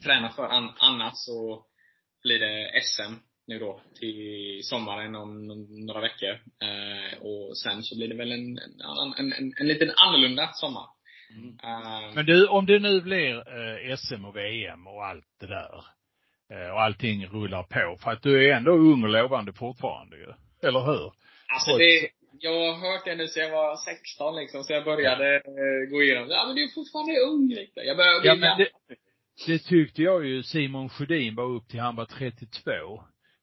träna 0.05 0.29
för. 0.29 0.42
An 0.42 0.70
annars 0.79 1.12
så 1.14 1.66
blir 2.22 2.38
det 2.38 2.83
SM 2.83 3.14
nu 3.48 3.58
då 3.58 3.80
till 4.00 4.61
sommaren 4.62 5.14
om 5.14 5.46
några 5.87 6.00
veckor. 6.00 6.30
Eh, 6.66 7.18
och 7.20 7.58
sen 7.58 7.82
så 7.82 7.96
blir 7.96 8.08
det 8.08 8.14
väl 8.14 8.32
en, 8.32 8.58
en, 9.18 9.32
en, 9.32 9.52
en 9.61 9.68
liten 9.68 9.90
annorlunda 9.96 10.50
sommar. 10.52 10.87
Mm. 11.30 11.48
Uh, 11.48 12.14
Men 12.14 12.26
du, 12.26 12.46
om 12.46 12.66
det 12.66 12.78
nu 12.78 13.00
blir 13.00 13.34
eh, 13.37 13.96
SM 13.96 14.24
och 14.24 14.37
VM 14.37 14.87
och 14.87 15.06
allt 15.06 15.24
det 15.40 15.46
där. 15.46 15.84
Eh, 16.52 16.70
och 16.70 16.82
allting 16.82 17.26
rullar 17.26 17.62
på. 17.62 17.98
För 18.02 18.11
att 18.11 18.22
du 18.22 18.48
är 18.48 18.56
ändå 18.56 18.70
ung 18.70 19.02
och 19.02 19.08
lovande 19.08 19.52
fortfarande 19.52 20.16
ju. 20.16 20.32
Eller 20.68 20.80
hur? 20.80 21.12
Alltså 21.54 21.76
det, 21.78 22.08
jag 22.40 22.74
har 22.74 22.92
hört 22.92 23.04
det 23.04 23.14
nu 23.14 23.28
sen 23.28 23.42
jag 23.42 23.50
var 23.50 23.76
16 23.76 24.37
liksom, 24.37 24.64
så 24.64 24.72
jag 24.72 24.84
började 24.84 25.37
eh, 25.37 25.90
gå 25.90 26.02
igenom 26.02 26.28
Ja 26.30 26.44
men 26.46 26.56
du 26.56 26.64
är 26.64 26.74
fortfarande 26.74 27.20
ung 27.20 27.48
liksom. 27.48 27.82
Jag 27.87 27.96
började 27.96 28.26
ja, 28.26 28.34
men 28.34 28.58
det, 28.58 28.68
det 29.46 29.58
tyckte 29.58 30.02
jag 30.02 30.26
ju 30.26 30.42
Simon 30.42 30.88
Sjödin 30.88 31.34
var 31.34 31.44
upp 31.44 31.68
till 31.68 31.80
han 31.80 31.96
var 31.96 32.04
32. 32.04 32.70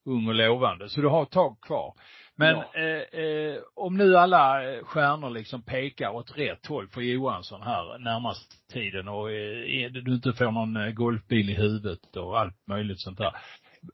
Ung 0.06 0.28
och 0.28 0.36
lovande. 0.36 0.90
Så 0.90 1.02
du 1.02 1.08
har 1.08 1.24
ett 1.24 1.32
tag 1.32 1.62
kvar. 1.62 1.94
Men 2.36 2.56
ja. 2.56 2.80
eh, 2.80 3.20
eh, 3.20 3.58
om 3.76 3.98
nu 3.98 4.18
alla 4.18 4.74
eh, 4.74 4.84
stjärnor 4.84 5.30
liksom 5.30 5.62
pekar 5.62 6.10
åt 6.10 6.38
rätt 6.38 6.66
håll 6.66 6.88
för 6.88 7.02
Johansson 7.02 7.62
här 7.62 8.00
närmast 8.00 8.70
tiden 8.74 9.08
och 9.08 9.32
eh, 9.32 9.92
du 9.92 10.14
inte 10.14 10.34
får 10.34 10.52
någon 10.52 10.78
eh, 10.78 10.92
golfbil 10.92 11.50
i 11.50 11.54
huvudet 11.54 12.16
och 12.16 12.40
allt 12.40 12.68
möjligt 12.68 13.00
sånt 13.00 13.18
där. 13.18 13.36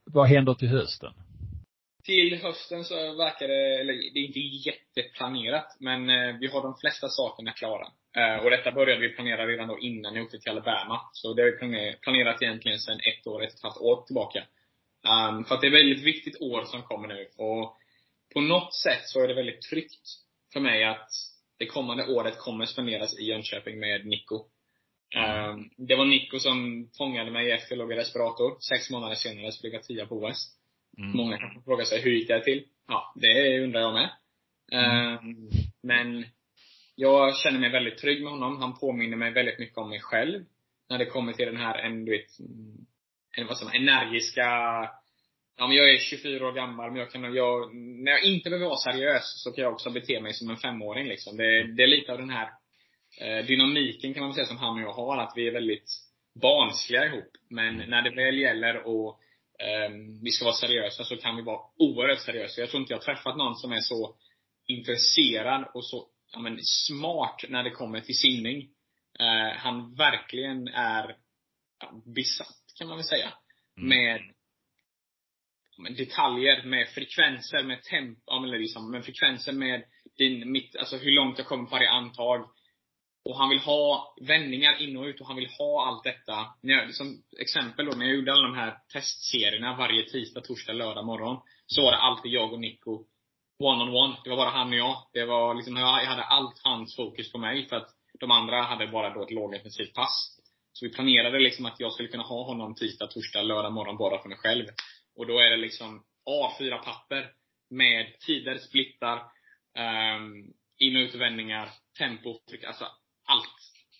Vad 0.05 0.27
händer 0.27 0.53
till 0.53 0.67
hösten? 0.67 1.13
Till 2.03 2.39
hösten 2.43 2.83
så 2.83 2.95
verkar 2.95 3.47
det, 3.47 3.79
eller 3.81 3.93
det 3.93 4.19
är 4.19 4.25
inte 4.25 4.39
jätteplanerat, 4.39 5.77
men 5.79 6.09
eh, 6.09 6.35
vi 6.39 6.47
har 6.47 6.61
de 6.61 6.75
flesta 6.81 7.07
sakerna 7.07 7.51
klara. 7.51 7.87
Eh, 8.15 8.43
och 8.43 8.49
detta 8.49 8.71
började 8.71 9.01
vi 9.01 9.15
planera 9.15 9.47
redan 9.47 9.67
då 9.67 9.79
innan 9.79 10.15
jag 10.15 10.25
åkte 10.25 10.39
till 10.39 10.51
Alabama. 10.51 11.01
Så 11.13 11.33
det 11.33 11.41
har 11.41 11.67
vi 11.67 11.95
planerat 12.01 12.41
egentligen 12.41 12.79
sedan 12.79 12.99
ett 12.99 13.27
år, 13.27 13.43
ett 13.43 13.49
och 13.49 13.57
ett 13.57 13.63
halvt 13.63 13.77
år 13.77 14.05
tillbaka. 14.05 14.43
Um, 15.09 15.45
för 15.45 15.55
att 15.55 15.61
det 15.61 15.67
är 15.67 15.71
ett 15.71 15.79
väldigt 15.79 16.03
viktigt 16.03 16.41
år 16.41 16.65
som 16.65 16.83
kommer 16.83 17.07
nu. 17.07 17.27
Och 17.37 17.77
på 18.33 18.41
något 18.41 18.73
sätt 18.75 19.01
så 19.05 19.23
är 19.23 19.27
det 19.27 19.33
väldigt 19.33 19.61
tryggt 19.61 20.07
för 20.53 20.59
mig 20.59 20.83
att 20.83 21.09
det 21.59 21.65
kommande 21.65 22.07
året 22.07 22.37
kommer 22.37 22.65
spenderas 22.65 23.19
i 23.19 23.23
Jönköping 23.23 23.79
med 23.79 24.05
Nico. 24.05 24.45
Um, 25.15 25.69
det 25.77 25.95
var 25.95 26.05
Nico 26.05 26.39
som 26.39 26.89
fångade 26.97 27.31
mig 27.31 27.51
efter 27.51 27.75
jag 27.75 27.77
låg 27.77 27.91
i 27.91 27.95
respirator. 27.95 28.57
Sex 28.59 28.89
månader 28.89 29.15
senare 29.15 29.51
så 29.51 29.61
blev 29.61 29.73
jag 29.73 29.83
tia 29.83 30.05
på 30.05 30.15
OS. 30.15 30.57
Mm. 30.97 31.17
Många 31.17 31.37
kanske 31.37 31.61
frågar 31.61 31.85
sig, 31.85 32.01
hur 32.01 32.11
gick 32.11 32.27
det 32.27 32.43
till? 32.43 32.65
Ja, 32.87 33.13
det 33.15 33.59
undrar 33.63 33.81
jag 33.81 33.93
med. 33.93 34.09
Mm. 34.71 35.17
Um, 35.17 35.49
men 35.83 36.25
jag 36.95 37.37
känner 37.37 37.59
mig 37.59 37.69
väldigt 37.69 37.97
trygg 37.97 38.23
med 38.23 38.31
honom. 38.31 38.57
Han 38.57 38.79
påminner 38.79 39.17
mig 39.17 39.31
väldigt 39.31 39.59
mycket 39.59 39.77
om 39.77 39.89
mig 39.89 39.99
själv. 39.99 40.45
när 40.89 40.97
det 40.97 41.05
kommer 41.05 41.33
till 41.33 41.45
den 41.45 41.57
här, 41.57 41.79
en, 41.79 42.05
du 42.05 42.11
vet, 42.11 42.29
eller 43.37 43.47
vad 43.47 43.57
säger 43.57 43.71
man, 43.71 43.87
energiska 43.87 44.49
Ja 45.57 45.67
men 45.67 45.77
jag 45.77 45.93
är 45.93 45.97
24 45.97 46.47
år 46.47 46.51
gammal, 46.51 46.91
men 46.91 46.99
jag 46.99 47.11
kan, 47.11 47.33
jag, 47.33 47.75
när 47.75 48.11
jag 48.11 48.23
inte 48.23 48.49
behöver 48.49 48.65
vara 48.65 48.77
seriös 48.77 49.43
så 49.43 49.51
kan 49.51 49.63
jag 49.63 49.73
också 49.73 49.89
bete 49.89 50.21
mig 50.21 50.33
som 50.33 50.49
en 50.49 50.57
femåring 50.57 51.07
liksom. 51.07 51.37
Det, 51.37 51.75
det 51.75 51.83
är 51.83 51.87
lite 51.87 52.11
av 52.11 52.17
den 52.17 52.29
här 52.29 52.49
eh, 53.21 53.45
dynamiken 53.45 54.13
kan 54.13 54.23
man 54.23 54.33
säga 54.33 54.45
som 54.45 54.57
han 54.57 54.75
och 54.75 54.81
jag 54.81 54.93
har, 54.93 55.17
att 55.17 55.33
vi 55.35 55.47
är 55.47 55.51
väldigt 55.51 55.89
barnsliga 56.41 57.05
ihop. 57.05 57.31
Men 57.49 57.77
när 57.77 58.01
det 58.01 58.15
väl 58.15 58.37
gäller 58.37 58.75
att 58.75 59.15
eh, 59.59 59.95
vi 60.23 60.31
ska 60.31 60.45
vara 60.45 60.55
seriösa 60.55 61.03
så 61.03 61.17
kan 61.17 61.35
vi 61.35 61.41
vara 61.41 61.61
oerhört 61.77 62.19
seriösa. 62.19 62.61
Jag 62.61 62.69
tror 62.69 62.81
inte 62.81 62.93
jag 62.93 62.99
har 62.99 63.15
träffat 63.15 63.37
någon 63.37 63.55
som 63.55 63.71
är 63.71 63.81
så 63.81 64.15
intresserad 64.67 65.65
och 65.73 65.85
så 65.85 66.07
ja, 66.33 66.39
men, 66.39 66.59
smart 66.61 67.43
när 67.49 67.63
det 67.63 67.71
kommer 67.71 67.99
till 67.99 68.17
simning. 68.17 68.69
Eh, 69.19 69.57
han 69.57 69.95
verkligen 69.95 70.67
är 70.67 71.15
ja, 71.79 72.01
besatt, 72.15 72.60
kan 72.81 72.87
man 72.87 72.97
väl 72.97 73.05
säga. 73.05 73.33
Mm. 73.77 73.89
Med, 73.89 74.21
med 75.77 75.97
detaljer, 75.97 76.63
med 76.63 76.87
frekvenser, 76.87 77.63
med 77.63 77.83
tempo, 77.83 78.21
ja, 78.25 78.39
men 78.39 78.49
liksom, 78.49 78.91
med 78.91 79.05
frekvenser 79.05 79.53
med 79.53 79.83
din, 80.17 80.51
mitt, 80.51 80.75
alltså 80.75 80.97
hur 80.97 81.11
långt 81.11 81.37
jag 81.37 81.47
kommer 81.47 81.63
på 81.63 81.71
varje 81.71 81.89
antag. 81.89 82.49
Och 83.25 83.37
han 83.37 83.49
vill 83.49 83.59
ha 83.59 84.15
vändningar 84.21 84.81
in 84.81 84.97
och 84.97 85.05
ut 85.05 85.21
och 85.21 85.27
han 85.27 85.35
vill 85.35 85.49
ha 85.59 85.87
allt 85.87 86.03
detta. 86.03 86.47
När 86.61 86.73
jag, 86.73 86.93
som 86.93 87.23
exempel 87.39 87.85
då, 87.85 87.91
när 87.91 88.05
jag 88.05 88.15
gjorde 88.15 88.33
alla 88.33 88.47
de 88.47 88.55
här 88.55 88.77
testserierna 88.93 89.75
varje 89.75 90.03
tisdag, 90.03 90.41
torsdag, 90.41 90.73
lördag 90.73 91.05
morgon. 91.05 91.41
Så 91.65 91.81
var 91.81 91.91
det 91.91 91.97
alltid 91.97 92.31
jag 92.31 92.53
och 92.53 92.59
Nico 92.59 93.05
one 93.59 93.83
on 93.83 93.95
one. 93.95 94.15
Det 94.23 94.29
var 94.29 94.37
bara 94.37 94.49
han 94.49 94.69
och 94.69 94.79
jag. 94.79 94.97
Det 95.13 95.25
var 95.25 95.55
liksom, 95.55 95.77
jag 95.77 96.05
hade 96.05 96.23
allt 96.23 96.59
hans 96.63 96.95
fokus 96.95 97.31
på 97.31 97.37
mig 97.37 97.67
för 97.69 97.75
att 97.75 97.89
de 98.19 98.31
andra 98.31 98.61
hade 98.61 98.87
bara 98.87 99.13
då 99.13 99.23
ett 99.23 99.31
lågintensivt 99.31 99.93
pass. 99.93 100.40
Så 100.73 100.85
vi 100.85 100.93
planerade 100.93 101.39
liksom 101.39 101.65
att 101.65 101.79
jag 101.79 101.93
skulle 101.93 102.09
kunna 102.09 102.23
ha 102.23 102.43
honom 102.43 102.75
tisdag, 102.75 103.07
torsdag, 103.07 103.41
lördag 103.41 103.73
morgon 103.73 103.97
bara 103.97 104.21
för 104.21 104.29
mig 104.29 104.37
själv. 104.37 104.65
Och 105.15 105.27
då 105.27 105.39
är 105.39 105.49
det 105.49 105.57
liksom 105.57 106.03
A4-papper 106.29 107.31
med 107.69 108.19
tider, 108.19 108.57
splittar, 108.57 109.17
um, 110.17 110.53
in 110.77 110.95
och 110.95 111.01
utvändningar, 111.01 111.69
tempo, 111.97 112.39
tryck, 112.49 112.63
alltså 112.63 112.85
allt. 113.25 113.57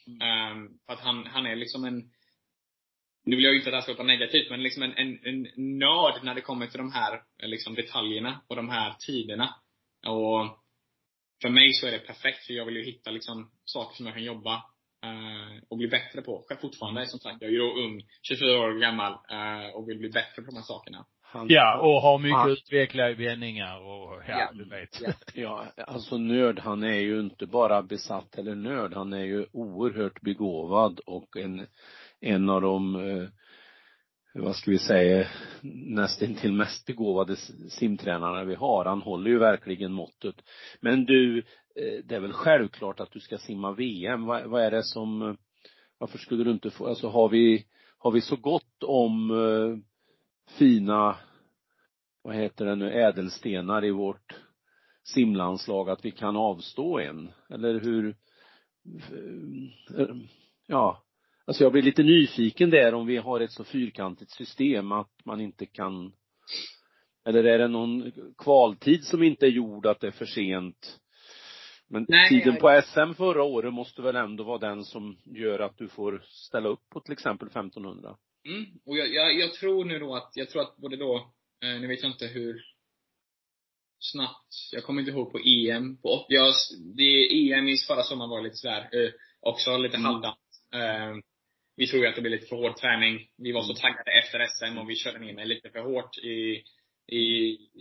Um, 0.07 0.80
för 0.86 0.93
att 0.93 0.99
han, 0.99 1.26
han 1.26 1.45
är 1.45 1.55
liksom 1.55 1.84
en 1.84 2.11
nu 3.24 3.36
vill 3.36 3.45
jag 3.45 3.53
ju 3.53 3.59
inte 3.59 3.69
att 3.69 3.72
det 3.72 3.78
här 3.78 3.82
ska 3.82 3.91
låta 3.91 4.03
negativt, 4.03 4.49
men 4.49 4.63
liksom 4.63 4.84
en, 4.84 4.97
en, 4.97 5.26
en 5.26 5.41
nörd 5.80 6.24
när 6.24 6.36
det 6.36 6.41
kommer 6.41 6.67
till 6.67 6.78
de 6.78 6.91
här 6.91 7.22
liksom, 7.43 7.76
detaljerna 7.76 8.41
och 8.47 8.55
de 8.55 8.69
här 8.69 8.95
tiderna. 8.99 9.55
Och 10.07 10.61
för 11.41 11.49
mig 11.49 11.74
så 11.74 11.88
är 11.88 11.91
det 11.91 11.99
perfekt, 11.99 12.45
för 12.45 12.53
jag 12.53 12.65
vill 12.65 12.76
ju 12.76 12.84
hitta 12.84 13.11
liksom, 13.11 13.51
saker 13.65 13.95
som 13.95 14.05
jag 14.05 14.15
kan 14.15 14.24
jobba 14.24 14.63
och 15.69 15.77
bli 15.77 15.87
bättre 15.87 16.21
på. 16.21 16.43
Själv 16.47 16.59
fortfarande, 16.59 17.07
som 17.07 17.19
sagt, 17.19 17.37
jag 17.41 17.49
är 17.49 17.53
ju 17.53 17.61
ung, 17.61 18.01
24 18.21 18.59
år 18.59 18.79
gammal, 18.79 19.11
eh, 19.11 19.75
och 19.75 19.89
vill 19.89 19.97
bli 19.97 20.09
bättre 20.09 20.41
på 20.41 20.51
de 20.51 20.55
här 20.55 20.63
sakerna. 20.63 21.05
Han, 21.21 21.47
ja, 21.49 21.79
och 21.79 22.01
har 22.01 22.19
mycket 22.19 22.37
han, 22.37 22.51
utvecklade 22.51 23.13
vändningar 23.13 23.79
och, 23.79 24.21
ja, 24.27 24.39
ja, 24.39 24.49
du 24.53 24.69
vet. 24.69 25.01
Ja. 25.01 25.65
ja, 25.75 25.83
alltså 25.83 26.17
nörd, 26.17 26.59
han 26.59 26.83
är 26.83 26.99
ju 26.99 27.19
inte 27.19 27.45
bara 27.45 27.81
besatt 27.81 28.37
eller 28.37 28.55
nörd, 28.55 28.93
han 28.93 29.13
är 29.13 29.23
ju 29.23 29.45
oerhört 29.51 30.21
begåvad 30.21 30.99
och 30.99 31.37
en 31.37 31.67
en 32.21 32.49
av 32.49 32.61
de, 32.61 32.95
eh, 32.95 33.29
vad 34.34 34.55
ska 34.55 34.71
vi 34.71 34.79
säga, 34.79 35.27
nästintill 35.86 36.53
mest 36.53 36.86
begåvade 36.86 37.36
simtränarna 37.69 38.43
vi 38.43 38.55
har. 38.55 38.86
Han 38.86 39.01
håller 39.01 39.32
ju 39.32 39.38
verkligen 39.38 39.93
måttet. 39.93 40.36
Men 40.79 41.05
du, 41.05 41.38
eh, 41.75 42.03
det 42.05 42.15
är 42.15 42.19
väl 42.19 42.34
självklart 42.34 42.99
att 42.99 43.11
du 43.11 43.19
ska 43.19 43.38
simma 43.38 43.71
VM. 43.71 44.25
Vad, 44.25 44.45
vad 44.45 44.61
är 44.61 44.71
det 44.71 44.84
som, 44.84 45.21
eh, 45.21 45.34
varför 45.97 46.17
skulle 46.17 46.43
du 46.43 46.51
inte 46.51 46.69
få, 46.69 46.88
alltså 46.88 47.07
har 47.07 47.29
vi, 47.29 47.65
har 47.97 48.11
vi 48.11 48.21
så 48.21 48.36
gott 48.36 48.84
om 48.84 49.32
uh, 49.32 49.77
fina, 50.57 51.15
vad 52.21 52.36
heter 52.36 52.65
det 52.65 52.75
nu, 52.75 52.91
ädelstenar 52.91 53.86
i 53.86 53.91
vårt 53.91 54.36
simlandslag 55.03 55.89
att 55.89 56.05
vi 56.05 56.11
kan 56.11 56.36
avstå 56.36 56.99
en? 56.99 57.32
Eller 57.49 57.79
hur, 57.79 58.15
ja, 60.67 61.03
Alltså 61.45 61.63
jag 61.63 61.71
blir 61.71 61.81
lite 61.81 62.03
nyfiken 62.03 62.69
där 62.69 62.93
om 62.93 63.07
vi 63.07 63.17
har 63.17 63.39
ett 63.39 63.51
så 63.51 63.63
fyrkantigt 63.63 64.31
system 64.31 64.91
att 64.91 65.11
man 65.25 65.41
inte 65.41 65.65
kan 65.65 66.13
eller 67.25 67.43
är 67.43 67.57
det 67.57 67.67
någon 67.67 68.11
kvaltid 68.37 69.03
som 69.03 69.23
inte 69.23 69.45
är 69.45 69.49
gjord 69.49 69.85
att 69.85 69.99
det 69.99 70.07
är 70.07 70.11
för 70.11 70.25
sent? 70.25 70.99
Men 71.89 72.05
Nej, 72.09 72.29
tiden 72.29 72.57
på 72.57 72.81
SM 72.85 73.13
förra 73.13 73.43
året 73.43 73.73
måste 73.73 74.01
väl 74.01 74.15
ändå 74.15 74.43
vara 74.43 74.57
den 74.57 74.83
som 74.83 75.17
gör 75.25 75.59
att 75.59 75.77
du 75.77 75.87
får 75.87 76.23
ställa 76.25 76.69
upp 76.69 76.89
på 76.89 76.99
till 76.99 77.13
exempel 77.13 77.47
1500? 77.47 78.17
Mm, 78.47 78.65
och 78.85 78.97
jag, 78.97 79.13
jag, 79.13 79.39
jag 79.39 79.53
tror 79.53 79.85
nu 79.85 79.99
då 79.99 80.15
att, 80.15 80.31
jag 80.35 80.49
tror 80.49 80.61
att 80.61 80.77
både 80.77 80.97
då, 80.97 81.15
eh, 81.63 81.81
nu 81.81 81.87
vet 81.87 82.03
jag 82.03 82.11
inte 82.11 82.27
hur 82.27 82.61
snabbt, 83.99 84.69
jag 84.71 84.83
kommer 84.83 85.01
inte 85.01 85.11
ihåg 85.11 85.31
på 85.31 85.39
EM, 85.39 85.97
på, 85.97 86.25
jag, 86.27 86.53
det 86.95 87.51
EM 87.51 87.67
i 87.67 87.77
förra 87.77 88.03
sommaren 88.03 88.29
var 88.29 88.41
lite 88.41 88.55
sådär, 88.55 88.89
eh, 88.91 89.11
också 89.39 89.77
lite 89.77 89.97
mm. 89.97 90.05
halvdant. 90.05 90.37
Eh, 90.73 91.15
vi 91.76 91.88
tror 91.88 92.01
ju 92.01 92.09
att 92.09 92.15
det 92.15 92.22
blir 92.22 92.32
lite 92.32 92.47
för 92.47 92.55
hård 92.55 92.76
träning. 92.76 93.28
Vi 93.38 93.51
var 93.51 93.61
så 93.61 93.72
mm. 93.72 93.82
taggade 93.82 94.11
efter 94.11 94.47
SM 94.47 94.78
och 94.78 94.89
vi 94.89 94.95
körde 94.95 95.19
ner 95.19 95.34
mig 95.34 95.45
lite 95.45 95.69
för 95.69 95.80
hårt 95.80 96.17
i, 96.17 96.63
i, 97.07 97.24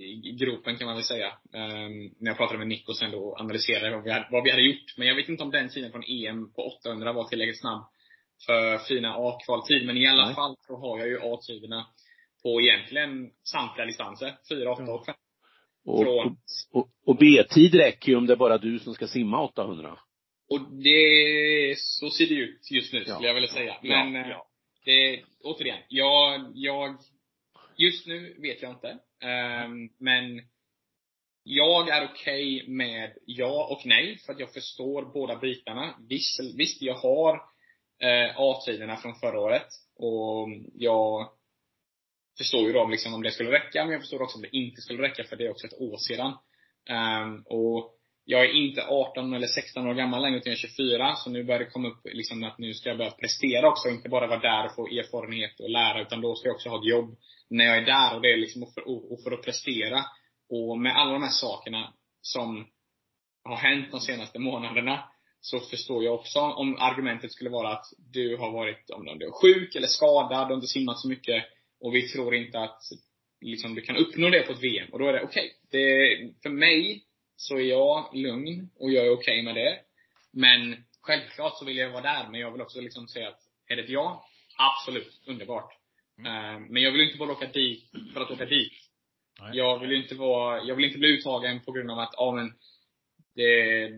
i 0.03 0.37
gropen 0.41 0.77
kan 0.77 0.87
man 0.87 0.97
väl 0.97 1.05
säga. 1.05 1.29
Um, 1.29 2.15
när 2.21 2.31
jag 2.31 2.37
pratade 2.37 2.59
med 2.59 2.69
Nico 2.69 2.95
sen 2.95 3.11
då 3.11 3.19
och 3.19 3.41
analyserade 3.41 3.97
vad 3.97 4.05
vi, 4.05 4.11
hade, 4.11 4.29
vad 4.31 4.45
vi 4.45 4.51
hade 4.51 4.63
gjort. 4.63 4.97
Men 4.97 5.09
jag 5.09 5.15
vet 5.15 5.29
inte 5.29 5.43
om 5.43 5.51
den 5.51 5.69
tiden 5.69 5.93
från 5.93 6.05
EM 6.05 6.53
på 6.53 6.63
800 6.63 7.13
var 7.13 7.25
tillräckligt 7.25 7.61
snabb 7.61 7.85
för 8.47 8.79
fina 8.79 9.15
A-kvaltid. 9.17 9.87
Men 9.87 9.97
i 9.97 10.07
alla 10.07 10.27
Nej. 10.27 10.35
fall 10.35 10.57
så 10.67 10.77
har 10.77 10.99
jag 10.99 11.09
ju 11.09 11.19
A-tiderna 11.23 11.87
på 12.43 12.61
egentligen 12.61 13.31
samtliga 13.53 13.87
distanser. 13.87 14.37
4, 14.49 14.73
8 14.73 14.83
och 14.83 15.07
5. 15.07 15.15
Och, 15.85 16.27
och, 16.73 16.89
och 17.07 17.17
B-tid 17.17 17.75
räcker 17.75 18.13
ju 18.13 18.19
om 18.19 18.27
det 18.27 18.33
är 18.33 18.37
bara 18.37 18.59
du 18.59 18.79
som 18.79 18.95
ska 18.95 19.07
simma 19.07 19.43
800. 19.43 19.99
Och 20.51 20.61
det, 20.61 21.79
så 21.79 22.11
ser 22.11 22.27
det 22.27 22.35
ut 22.35 22.71
just 22.71 22.93
nu, 22.93 23.05
skulle 23.05 23.27
jag 23.27 23.35
vilja 23.35 23.49
säga. 23.49 23.77
Men, 23.83 24.15
ja, 24.15 24.29
ja. 24.29 24.47
det, 24.85 25.23
återigen, 25.45 25.79
jag, 25.89 26.53
jag, 26.55 26.97
just 27.77 28.07
nu 28.07 28.37
vet 28.43 28.63
jag 28.63 28.71
inte. 28.71 28.99
Um, 29.23 29.91
men 29.99 30.43
jag 31.43 31.89
är 31.89 32.05
okej 32.05 32.63
okay 32.63 32.75
med 32.75 33.13
ja 33.27 33.67
och 33.71 33.87
nej, 33.87 34.19
för 34.19 34.33
att 34.33 34.41
jag 34.41 34.53
förstår 34.53 35.13
båda 35.13 35.37
bitarna. 35.37 35.95
Visst, 36.09 36.41
visst 36.57 36.83
jag 36.83 36.95
har 36.95 37.35
eh, 38.03 38.37
A-tiderna 38.37 38.97
från 38.97 39.15
förra 39.15 39.41
året. 39.41 39.69
Och 39.97 40.49
jag 40.75 41.29
förstår 42.39 42.67
ju 42.67 42.73
då 42.73 42.87
liksom 42.87 43.15
om 43.15 43.23
det 43.23 43.31
skulle 43.31 43.51
räcka, 43.51 43.85
men 43.85 43.93
jag 43.93 44.01
förstår 44.01 44.23
också 44.23 44.37
om 44.37 44.43
det 44.43 44.57
inte 44.57 44.81
skulle 44.81 45.03
räcka, 45.03 45.25
för 45.25 45.37
det 45.37 45.47
är 45.47 45.51
också 45.51 45.67
ett 45.67 45.81
år 45.81 45.97
sedan. 45.97 46.33
Um, 46.89 47.45
och 47.47 48.00
jag 48.25 48.45
är 48.45 48.53
inte 48.53 48.83
18 48.89 49.35
eller 49.35 49.47
16 49.47 49.87
år 49.87 49.95
gammal 49.95 50.23
längre, 50.23 50.39
utan 50.39 50.51
jag 50.51 50.57
är 50.57 50.69
24. 50.69 51.15
Så 51.17 51.31
nu 51.31 51.45
börjar 51.45 51.59
det 51.59 51.71
komma 51.71 51.89
upp 51.89 52.01
liksom 52.05 52.45
att 52.45 52.59
nu 52.59 52.75
ska 52.75 52.89
jag 52.89 52.99
börja 52.99 53.11
prestera 53.11 53.69
också. 53.69 53.89
Inte 53.89 54.09
bara 54.09 54.27
vara 54.27 54.41
där 54.41 54.65
och 54.65 54.75
få 54.75 54.87
erfarenhet 54.87 55.61
och 55.61 55.71
lära, 55.71 56.03
utan 56.03 56.21
då 56.21 56.35
ska 56.35 56.49
jag 56.49 56.55
också 56.55 56.69
ha 56.69 56.79
ett 56.79 56.89
jobb 56.89 57.17
när 57.51 57.65
jag 57.65 57.79
är 57.79 57.87
där. 57.87 58.17
Och 58.17 58.23
det 58.23 58.33
är 58.33 58.37
liksom 58.37 58.67
för, 58.75 59.13
och 59.13 59.23
för 59.23 59.33
att 59.33 59.43
prestera. 59.43 60.05
Och 60.51 60.79
med 60.79 60.97
alla 60.97 61.13
de 61.13 61.23
här 61.23 61.31
sakerna 61.31 61.93
som 62.21 62.67
har 63.45 63.57
hänt 63.57 63.91
de 63.91 64.01
senaste 64.01 64.39
månaderna, 64.39 65.05
så 65.41 65.61
förstår 65.61 66.05
jag 66.05 66.15
också 66.15 66.41
om 66.41 66.77
argumentet 66.79 67.33
skulle 67.33 67.51
vara 67.51 67.73
att 67.73 67.85
du 68.13 68.37
har 68.37 68.51
varit, 68.53 68.91
om 68.91 69.19
du 69.19 69.27
är 69.27 69.43
sjuk 69.43 69.75
eller 69.75 69.87
skadad, 69.87 70.49
du 70.49 70.53
har 70.53 70.55
inte 70.55 70.67
simmat 70.67 70.99
så 70.99 71.09
mycket 71.09 71.45
och 71.81 71.95
vi 71.95 72.09
tror 72.09 72.35
inte 72.35 72.59
att 72.59 72.81
liksom, 73.41 73.75
du 73.75 73.81
kan 73.81 73.97
uppnå 73.97 74.31
det 74.31 74.43
på 74.43 74.53
ett 74.53 74.63
VM. 74.63 74.89
Och 74.93 74.99
då 74.99 75.07
är 75.07 75.13
det 75.13 75.23
okej. 75.23 75.53
Okay. 75.69 76.33
för 76.43 76.51
mig 76.51 77.05
så 77.41 77.57
är 77.57 77.61
jag 77.61 78.11
lugn 78.15 78.71
och 78.79 78.91
jag 78.91 79.07
är 79.07 79.11
okej 79.11 79.41
okay 79.41 79.43
med 79.43 79.55
det. 79.55 79.79
Men 80.33 80.85
självklart 81.03 81.59
så 81.59 81.65
vill 81.65 81.77
jag 81.77 81.91
vara 81.91 82.03
där, 82.03 82.29
men 82.31 82.41
jag 82.41 82.53
vill 82.53 82.61
också 82.61 82.81
liksom 82.81 83.09
säga 83.09 83.29
att 83.29 83.41
är 83.69 83.77
det 83.77 83.83
ett 83.83 83.89
ja? 83.89 84.25
Absolut, 84.59 85.23
underbart. 85.27 85.73
Mm. 86.19 86.33
Uh, 86.33 86.71
men 86.71 86.83
jag 86.83 86.93
vill 86.93 87.01
inte 87.01 87.19
bara 87.19 87.33
åka 87.33 87.47
dit 87.47 87.91
för 88.15 88.21
att 88.21 88.31
åka 88.31 88.45
dit. 88.45 88.73
Nej. 89.41 89.57
Jag 89.57 89.79
vill 89.79 89.93
inte 89.93 90.15
vara, 90.15 90.63
jag 90.63 90.75
vill 90.75 90.85
inte 90.85 90.99
bli 90.99 91.09
uttagen 91.09 91.61
på 91.61 91.73
grund 91.73 91.91
av 91.91 91.99
att, 91.99 92.15
ja 92.17 92.33
men, 92.33 92.53
det, 93.35 93.89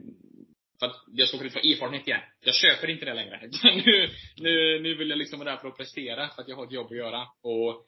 för 0.81 0.87
att 0.87 0.97
jag 1.13 1.29
ska 1.29 1.37
åka 1.37 1.45
dit 1.45 1.53
för 1.53 1.73
erfarenhet 1.73 2.07
igen. 2.07 2.21
Jag 2.41 2.55
köper 2.55 2.91
inte 2.91 3.05
det 3.05 3.15
längre. 3.15 3.41
nu, 3.63 4.09
nu, 4.37 4.81
nu 4.81 4.95
vill 4.95 5.11
jag 5.11 5.19
liksom 5.19 5.39
vara 5.39 5.51
där 5.51 5.57
för 5.57 5.69
att 5.69 5.77
prestera, 5.77 6.29
för 6.29 6.43
att 6.43 6.49
jag 6.49 6.57
har 6.57 6.67
ett 6.67 6.73
jobb 6.73 6.87
att 6.87 6.97
göra. 6.97 7.27
Och 7.43 7.87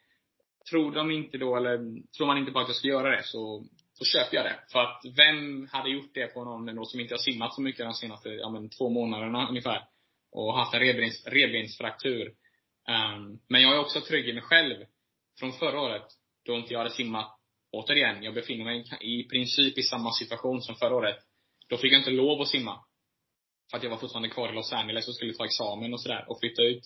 tror 0.71 0.93
de 0.93 1.11
inte 1.11 1.39
då, 1.39 1.57
eller 1.57 1.79
tror 2.17 2.27
man 2.27 2.39
inte 2.39 2.53
på 2.53 2.59
att 2.59 2.69
jag 2.69 2.77
ska 2.77 2.89
göra 2.89 3.17
det, 3.17 3.23
så 3.25 3.65
så 3.95 4.05
köper 4.05 4.37
jag 4.37 4.45
det. 4.45 4.61
För 4.73 4.79
att 4.79 5.03
vem 5.17 5.69
hade 5.73 5.91
gjort 5.91 6.15
det 6.15 6.27
på 6.27 6.45
någon 6.45 6.77
då 6.77 6.85
som 6.85 7.01
inte 7.01 7.15
har 7.15 7.19
simmat 7.19 7.55
så 7.55 7.63
mycket 7.63 7.87
de 7.87 7.95
senaste, 7.95 8.29
ja 8.29 8.51
men 8.51 8.71
två 8.71 8.91
månaderna 8.91 9.49
ungefär. 9.49 9.85
Och 10.33 10.55
haft 10.55 10.75
en 10.75 10.81
revbens, 10.81 11.27
revbensfraktur. 11.27 12.27
Um, 12.89 13.41
men 13.49 13.63
jag 13.63 13.75
är 13.75 13.81
också 13.81 14.01
trygg 14.01 14.29
i 14.29 14.33
mig 14.33 14.43
själv. 14.43 14.85
Från 15.39 15.53
förra 15.53 15.81
året, 15.81 16.07
då 16.47 16.55
inte 16.55 16.73
jag 16.73 16.81
hade 16.81 16.91
simmat, 16.91 17.39
återigen, 17.73 18.23
jag 18.23 18.35
befinner 18.35 18.65
mig 18.65 18.85
i 19.01 19.29
princip 19.29 19.79
i 19.79 19.83
samma 19.83 20.13
situation 20.13 20.63
som 20.63 20.75
förra 20.75 20.95
året. 20.95 21.19
Då 21.69 21.77
fick 21.77 21.93
jag 21.93 22.01
inte 22.01 22.11
lov 22.11 22.41
att 22.41 22.49
simma. 22.49 22.85
För 23.71 23.77
att 23.77 23.83
jag 23.83 23.91
var 23.91 23.97
fortfarande 23.97 24.29
kvar 24.29 24.53
i 24.53 24.55
Los 24.55 24.73
Angeles 24.73 25.09
och 25.09 25.15
skulle 25.15 25.35
ta 25.35 25.45
examen 25.45 25.93
och 25.93 26.01
sådär, 26.01 26.25
och 26.29 26.41
flytta 26.41 26.63
ut. 26.63 26.83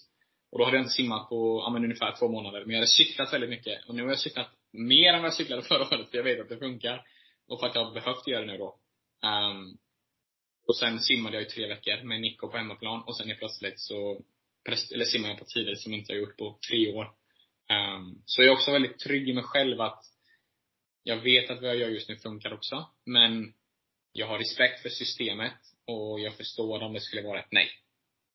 Och 0.53 0.59
då 0.59 0.65
hade 0.65 0.77
jag 0.77 0.85
inte 0.85 0.95
simmat 0.95 1.29
på, 1.29 1.63
ja 1.67 1.71
men 1.71 1.85
ungefär 1.85 2.17
två 2.19 2.29
månader. 2.29 2.61
Men 2.61 2.71
jag 2.71 2.77
hade 2.77 2.87
cyklat 2.87 3.33
väldigt 3.33 3.51
mycket. 3.51 3.89
Och 3.89 3.95
nu 3.95 4.03
har 4.03 4.09
jag 4.09 4.19
cyklat 4.19 4.49
mer 4.73 5.13
än 5.13 5.23
vad 5.23 5.27
jag 5.27 5.35
cyklade 5.35 5.63
förra 5.63 5.87
året, 5.87 6.11
för 6.11 6.17
jag 6.17 6.25
vet 6.25 6.41
att 6.41 6.49
det 6.49 6.59
funkar. 6.59 7.07
Och 7.49 7.61
för 7.61 7.67
att 7.67 7.75
jag 7.75 7.85
har 7.85 7.95
behövt 7.95 8.27
göra 8.27 8.41
det 8.41 8.53
nu 8.53 8.59
då. 8.59 8.79
Um, 9.23 9.79
och 10.67 10.77
sen 10.77 11.01
simmade 11.01 11.37
jag 11.37 11.47
i 11.47 11.51
tre 11.51 11.67
veckor 11.69 12.03
med 12.03 12.21
Nico 12.21 12.49
på 12.49 12.57
hemmaplan. 12.57 13.03
Och 13.03 13.17
sen 13.17 13.31
är 13.31 13.35
plötsligt 13.35 13.81
så, 13.81 14.23
eller 14.95 15.05
simmade 15.05 15.33
jag 15.33 15.39
på 15.39 15.45
tider 15.45 15.75
som 15.75 15.93
jag 15.93 16.01
inte 16.01 16.13
har 16.13 16.19
gjort 16.19 16.37
på 16.37 16.59
tre 16.71 16.93
år. 16.93 17.05
Um, 17.71 18.23
så 18.25 18.43
jag 18.43 18.49
är 18.49 18.53
också 18.53 18.73
väldigt 18.73 18.99
trygg 18.99 19.29
i 19.29 19.33
mig 19.33 19.45
själv 19.45 19.81
att 19.81 20.05
jag 21.03 21.17
vet 21.17 21.51
att 21.51 21.63
vad 21.63 21.71
jag 21.71 21.77
gör 21.77 21.89
just 21.89 22.09
nu 22.09 22.17
funkar 22.17 22.53
också. 22.53 22.87
Men 23.05 23.55
jag 24.13 24.27
har 24.27 24.39
respekt 24.39 24.83
för 24.83 24.89
systemet 24.89 25.59
och 25.85 26.21
jag 26.21 26.37
förstår 26.37 26.83
om 26.83 26.93
det 26.93 27.01
skulle 27.01 27.23
vara 27.23 27.41
ett 27.41 27.53
nej. 27.53 27.71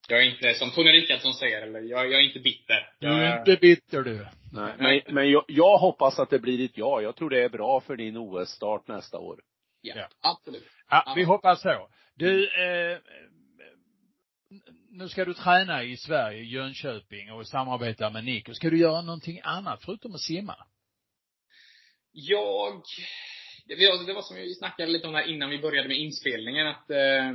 Jag 0.08 0.20
är 0.20 0.24
inte, 0.24 0.54
som 0.54 0.72
Tony 0.72 0.92
Rickardsson 0.92 1.34
säger, 1.34 1.62
eller 1.62 1.80
jag, 1.80 2.12
jag 2.12 2.20
är 2.22 2.26
inte 2.26 2.40
bitter. 2.40 2.90
Du 3.00 3.08
är 3.08 3.40
inte 3.40 3.56
bitter 3.62 4.02
du. 4.04 4.28
Nej, 4.54 4.74
men, 4.80 5.16
men 5.16 5.32
jag, 5.32 5.46
jag 5.48 5.78
hoppas 5.78 6.20
att 6.20 6.30
det 6.30 6.40
blir 6.40 6.66
ett 6.66 6.78
ja. 6.78 7.02
Jag 7.02 7.16
tror 7.16 7.30
det 7.30 7.44
är 7.44 7.50
bra 7.50 7.82
för 7.82 7.96
din 7.96 8.18
OS-start 8.18 8.88
nästa 8.88 9.18
år. 9.20 9.42
Ja, 9.82 9.94
Ja. 9.98 10.08
absolut. 10.22 10.68
Ja, 10.90 11.14
vi 11.16 11.24
hoppas 11.24 11.62
så. 11.62 11.90
Du, 12.16 12.44
eh, 12.46 12.98
nu 14.92 15.10
ska 15.10 15.26
du 15.26 15.34
träna 15.34 15.84
i 15.84 15.98
Sverige, 15.98 16.44
Jönköping 16.44 17.32
och 17.32 17.48
samarbeta 17.48 18.10
med 18.10 18.24
Nico. 18.26 18.54
Ska 18.54 18.70
du 18.70 18.78
göra 18.78 19.02
någonting 19.02 19.40
annat 19.44 19.84
förutom 19.86 20.16
att 20.16 20.22
simma? 20.22 20.56
Jag, 22.12 22.82
det 23.66 23.76
var, 23.76 24.08
det 24.08 24.14
var 24.14 24.22
som 24.22 24.36
vi 24.36 24.56
snackade 24.56 24.92
lite 24.92 25.08
om 25.08 25.16
här 25.16 25.28
innan 25.30 25.50
vi 25.50 25.60
började 25.60 25.88
med 25.88 25.98
inspelningen, 25.98 26.68
att 26.68 26.90
eh, 26.90 27.32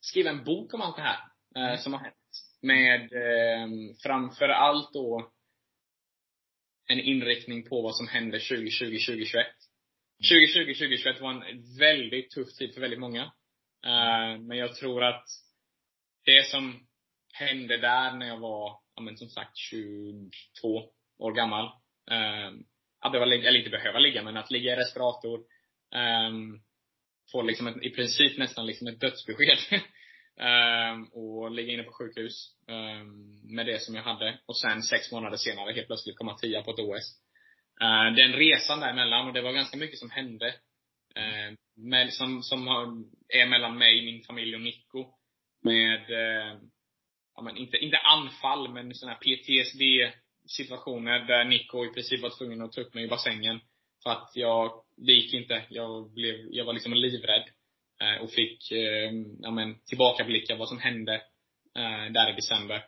skriva 0.00 0.30
en 0.30 0.44
bok 0.44 0.74
om 0.74 0.80
allt 0.82 0.96
det 0.96 1.02
här 1.02 1.18
eh, 1.58 1.78
som 1.78 1.92
har 1.92 2.00
hänt. 2.00 2.14
Med 2.62 3.12
eh, 3.12 3.68
framför 4.02 4.48
allt 4.48 4.92
då 4.92 5.30
en 6.86 7.00
inriktning 7.00 7.68
på 7.68 7.82
vad 7.82 7.96
som 7.96 8.08
händer 8.08 8.38
2020, 8.38 8.84
2021. 8.84 9.46
2020, 10.30 10.74
2021 10.74 11.20
var 11.20 11.30
en 11.30 11.78
väldigt 11.78 12.30
tuff 12.30 12.54
tid 12.58 12.74
för 12.74 12.80
väldigt 12.80 13.00
många. 13.00 13.22
Eh, 13.86 14.38
men 14.40 14.58
jag 14.58 14.76
tror 14.76 15.04
att 15.04 15.24
det 16.24 16.46
som 16.46 16.86
hände 17.32 17.76
där 17.76 18.12
när 18.12 18.26
jag 18.26 18.38
var, 18.38 18.80
ja 18.94 19.02
men 19.02 19.16
som 19.16 19.28
sagt 19.28 19.56
22 19.56 20.30
år 21.18 21.32
gammal. 21.32 21.64
Eh, 22.10 22.52
att 23.00 23.12
behöva 23.12 23.26
ligga, 23.26 23.48
eller 23.48 23.58
inte 23.58 23.70
behöva 23.70 23.98
ligga, 23.98 24.22
men 24.22 24.36
att 24.36 24.50
ligga 24.50 24.72
i 24.72 24.76
respirator. 24.76 25.40
Um, 25.94 26.62
få 27.32 27.42
liksom 27.42 27.66
ett, 27.66 27.82
i 27.82 27.90
princip 27.90 28.38
nästan 28.38 28.66
liksom 28.66 28.86
ett 28.86 29.00
dödsbesked. 29.00 29.58
Ehm, 30.40 31.04
och 31.04 31.50
ligga 31.50 31.72
inne 31.72 31.82
på 31.82 31.92
sjukhus. 31.92 32.54
Ehm, 32.68 33.54
med 33.54 33.66
det 33.66 33.82
som 33.82 33.94
jag 33.94 34.02
hade. 34.02 34.38
Och 34.46 34.56
sen 34.56 34.82
sex 34.82 35.12
månader 35.12 35.36
senare 35.36 35.72
helt 35.72 35.86
plötsligt 35.86 36.18
komma 36.18 36.34
tia 36.34 36.62
på 36.62 36.70
ett 36.70 36.78
OS. 36.78 37.20
Ehm, 37.80 38.14
den 38.14 38.32
resan 38.32 38.80
däremellan, 38.80 39.26
och 39.26 39.32
det 39.32 39.42
var 39.42 39.52
ganska 39.52 39.76
mycket 39.76 39.98
som 39.98 40.10
hände. 40.10 40.54
Med, 41.76 42.12
som, 42.12 42.42
som 42.42 42.68
är 43.28 43.46
mellan 43.46 43.78
mig, 43.78 44.04
min 44.04 44.22
familj 44.22 44.54
och 44.54 44.60
Nico. 44.60 45.06
Med, 45.62 46.10
ja 47.34 47.42
men 47.42 47.56
inte, 47.56 47.76
inte 47.76 47.98
anfall, 47.98 48.72
men 48.72 48.94
sådana 48.94 49.18
här 49.20 49.20
PTSD 49.20 50.14
situationer 50.48 51.18
där 51.18 51.44
Nico 51.44 51.84
i 51.84 51.88
princip 51.88 52.22
var 52.22 52.38
tvungen 52.38 52.62
att 52.62 52.72
ta 52.72 52.80
upp 52.80 52.94
mig 52.94 53.04
i 53.04 53.08
bassängen. 53.08 53.60
För 54.02 54.10
att 54.10 54.30
jag, 54.34 54.84
det 54.96 55.12
gick 55.12 55.34
inte. 55.34 55.66
Jag 55.68 56.10
blev, 56.10 56.34
jag 56.50 56.64
var 56.64 56.72
liksom 56.72 56.92
livrädd. 56.92 57.44
Eh, 58.02 58.22
och 58.22 58.30
fick, 58.30 58.70
eh, 58.70 59.12
ja 59.40 59.50
men, 59.50 59.78
tillbakablicka 59.86 60.56
vad 60.56 60.68
som 60.68 60.78
hände 60.78 61.14
eh, 61.78 62.12
där 62.12 62.32
i 62.32 62.36
december. 62.36 62.84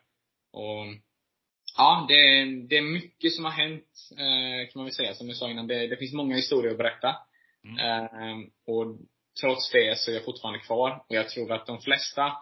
Och 0.52 0.86
Ja, 1.76 2.06
det, 2.08 2.44
det 2.68 2.76
är 2.76 2.82
mycket 2.82 3.32
som 3.32 3.44
har 3.44 3.52
hänt, 3.52 3.88
eh, 4.12 4.72
kan 4.72 4.80
man 4.80 4.84
väl 4.84 4.94
säga, 4.94 5.14
som 5.14 5.28
jag 5.28 5.36
sa 5.36 5.50
innan. 5.50 5.66
Det, 5.66 5.86
det 5.86 5.96
finns 5.96 6.12
många 6.12 6.36
historier 6.36 6.72
att 6.72 6.78
berätta. 6.78 7.16
Mm. 7.64 7.78
Eh, 7.78 8.48
och 8.66 8.98
trots 9.40 9.70
det 9.70 9.98
så 9.98 10.10
är 10.10 10.14
jag 10.14 10.24
fortfarande 10.24 10.58
kvar. 10.58 11.04
Och 11.08 11.14
jag 11.14 11.28
tror 11.28 11.52
att 11.52 11.66
de 11.66 11.80
flesta, 11.80 12.32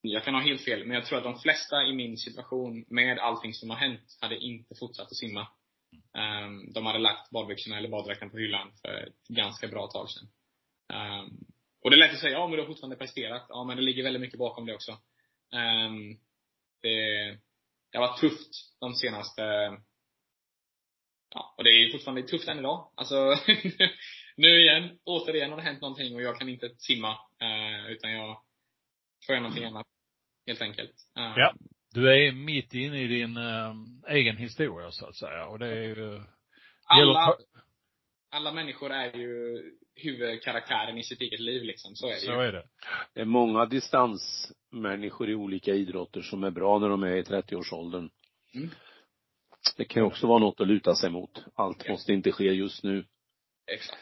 jag 0.00 0.24
kan 0.24 0.34
ha 0.34 0.40
helt 0.40 0.64
fel, 0.64 0.84
men 0.84 0.94
jag 0.94 1.06
tror 1.06 1.18
att 1.18 1.24
de 1.24 1.38
flesta 1.38 1.84
i 1.84 1.92
min 1.94 2.16
situation, 2.16 2.84
med 2.88 3.18
allting 3.18 3.54
som 3.54 3.70
har 3.70 3.76
hänt, 3.76 4.18
hade 4.20 4.38
inte 4.38 4.74
fortsatt 4.74 5.06
att 5.06 5.16
simma. 5.16 5.48
Um, 6.44 6.72
de 6.72 6.86
hade 6.86 6.98
lagt 6.98 7.30
badbyxorna 7.30 7.78
eller 7.78 7.88
baddräkten 7.88 8.30
på 8.30 8.38
hyllan 8.38 8.72
för 8.82 9.06
ett 9.08 9.28
ganska 9.28 9.68
bra 9.68 9.86
tag 9.86 10.10
sedan. 10.10 10.28
Um, 11.82 11.84
och 11.84 11.90
det 11.90 11.96
är 11.96 11.98
lätt 11.98 12.12
att 12.12 12.20
säga, 12.20 12.32
ja 12.32 12.46
men 12.46 12.56
du 12.56 12.62
har 12.62 12.66
fortfarande 12.66 12.96
presterat. 12.96 13.46
Ja 13.48 13.64
men 13.64 13.76
det 13.76 13.82
ligger 13.82 14.02
väldigt 14.02 14.20
mycket 14.20 14.38
bakom 14.38 14.66
det 14.66 14.74
också. 14.74 14.92
Um, 14.92 16.18
det, 16.82 17.38
det 17.90 17.98
har 17.98 18.08
varit 18.08 18.20
tufft 18.20 18.78
de 18.80 18.94
senaste, 18.94 19.42
ja 21.34 21.54
och 21.56 21.64
det 21.64 21.70
är 21.70 21.92
fortfarande 21.92 22.22
tufft 22.22 22.48
än 22.48 22.58
idag. 22.58 22.92
Alltså, 22.94 23.14
nu 24.36 24.60
igen, 24.60 24.98
återigen 25.04 25.50
har 25.50 25.56
det 25.56 25.62
hänt 25.62 25.80
någonting 25.80 26.14
och 26.14 26.22
jag 26.22 26.38
kan 26.38 26.48
inte 26.48 26.70
simma. 26.78 27.10
Uh, 27.42 27.90
utan 27.90 28.12
jag 28.12 28.42
får 29.26 29.32
göra 29.32 29.42
någonting 29.42 29.64
annat. 29.64 29.86
Helt 30.46 30.62
enkelt. 30.62 30.94
Uh, 31.18 31.34
Ja. 31.36 31.54
Du 31.94 32.12
är 32.12 32.32
mitt 32.32 32.74
inne 32.74 33.02
i 33.02 33.06
din 33.06 33.36
eh, 33.36 33.74
egen 34.08 34.36
historia 34.36 34.90
så 34.90 35.06
att 35.06 35.16
säga 35.16 35.46
och 35.46 35.58
det 35.58 35.66
är 35.66 35.82
ju, 35.82 36.22
alla, 36.84 37.36
alla 38.32 38.52
människor 38.52 38.92
är 38.92 39.16
ju 39.16 39.62
huvudkaraktären 39.94 40.98
i 40.98 41.02
sitt 41.02 41.20
eget 41.20 41.40
liv 41.40 41.62
liksom. 41.62 41.94
Så 41.94 42.06
är 42.06 42.10
det 42.10 42.16
så 42.16 42.32
ju. 42.32 42.38
är 42.38 42.52
det. 42.52 42.64
Det 43.14 43.20
är 43.20 43.24
många 43.24 43.66
distansmänniskor 43.66 45.30
i 45.30 45.34
olika 45.34 45.74
idrotter 45.74 46.20
som 46.20 46.44
är 46.44 46.50
bra 46.50 46.78
när 46.78 46.88
de 46.88 47.02
är 47.02 47.16
i 47.16 47.22
30-årsåldern. 47.22 48.10
Mm. 48.54 48.70
Det 49.76 49.84
kan 49.84 50.02
ju 50.02 50.06
också 50.06 50.26
vara 50.26 50.38
något 50.38 50.60
att 50.60 50.66
luta 50.66 50.94
sig 50.94 51.10
mot. 51.10 51.44
Allt 51.54 51.88
måste 51.88 52.12
inte 52.12 52.32
ske 52.32 52.44
just 52.44 52.84
nu. 52.84 53.04
Exakt. 53.72 53.98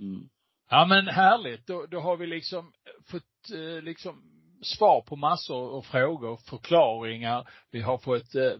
Mm. 0.00 0.28
Ja 0.70 0.86
men 0.86 1.06
härligt. 1.06 1.66
Då, 1.66 1.86
då 1.86 2.00
har 2.00 2.16
vi 2.16 2.26
liksom 2.26 2.72
fått 3.10 3.50
eh, 3.54 3.82
liksom 3.82 4.22
svar 4.62 5.00
på 5.00 5.16
massor 5.16 5.76
av 5.76 5.82
frågor, 5.82 6.36
förklaringar. 6.36 7.48
Vi 7.70 7.80
har 7.80 7.98
fått 7.98 8.34
eh, 8.34 8.52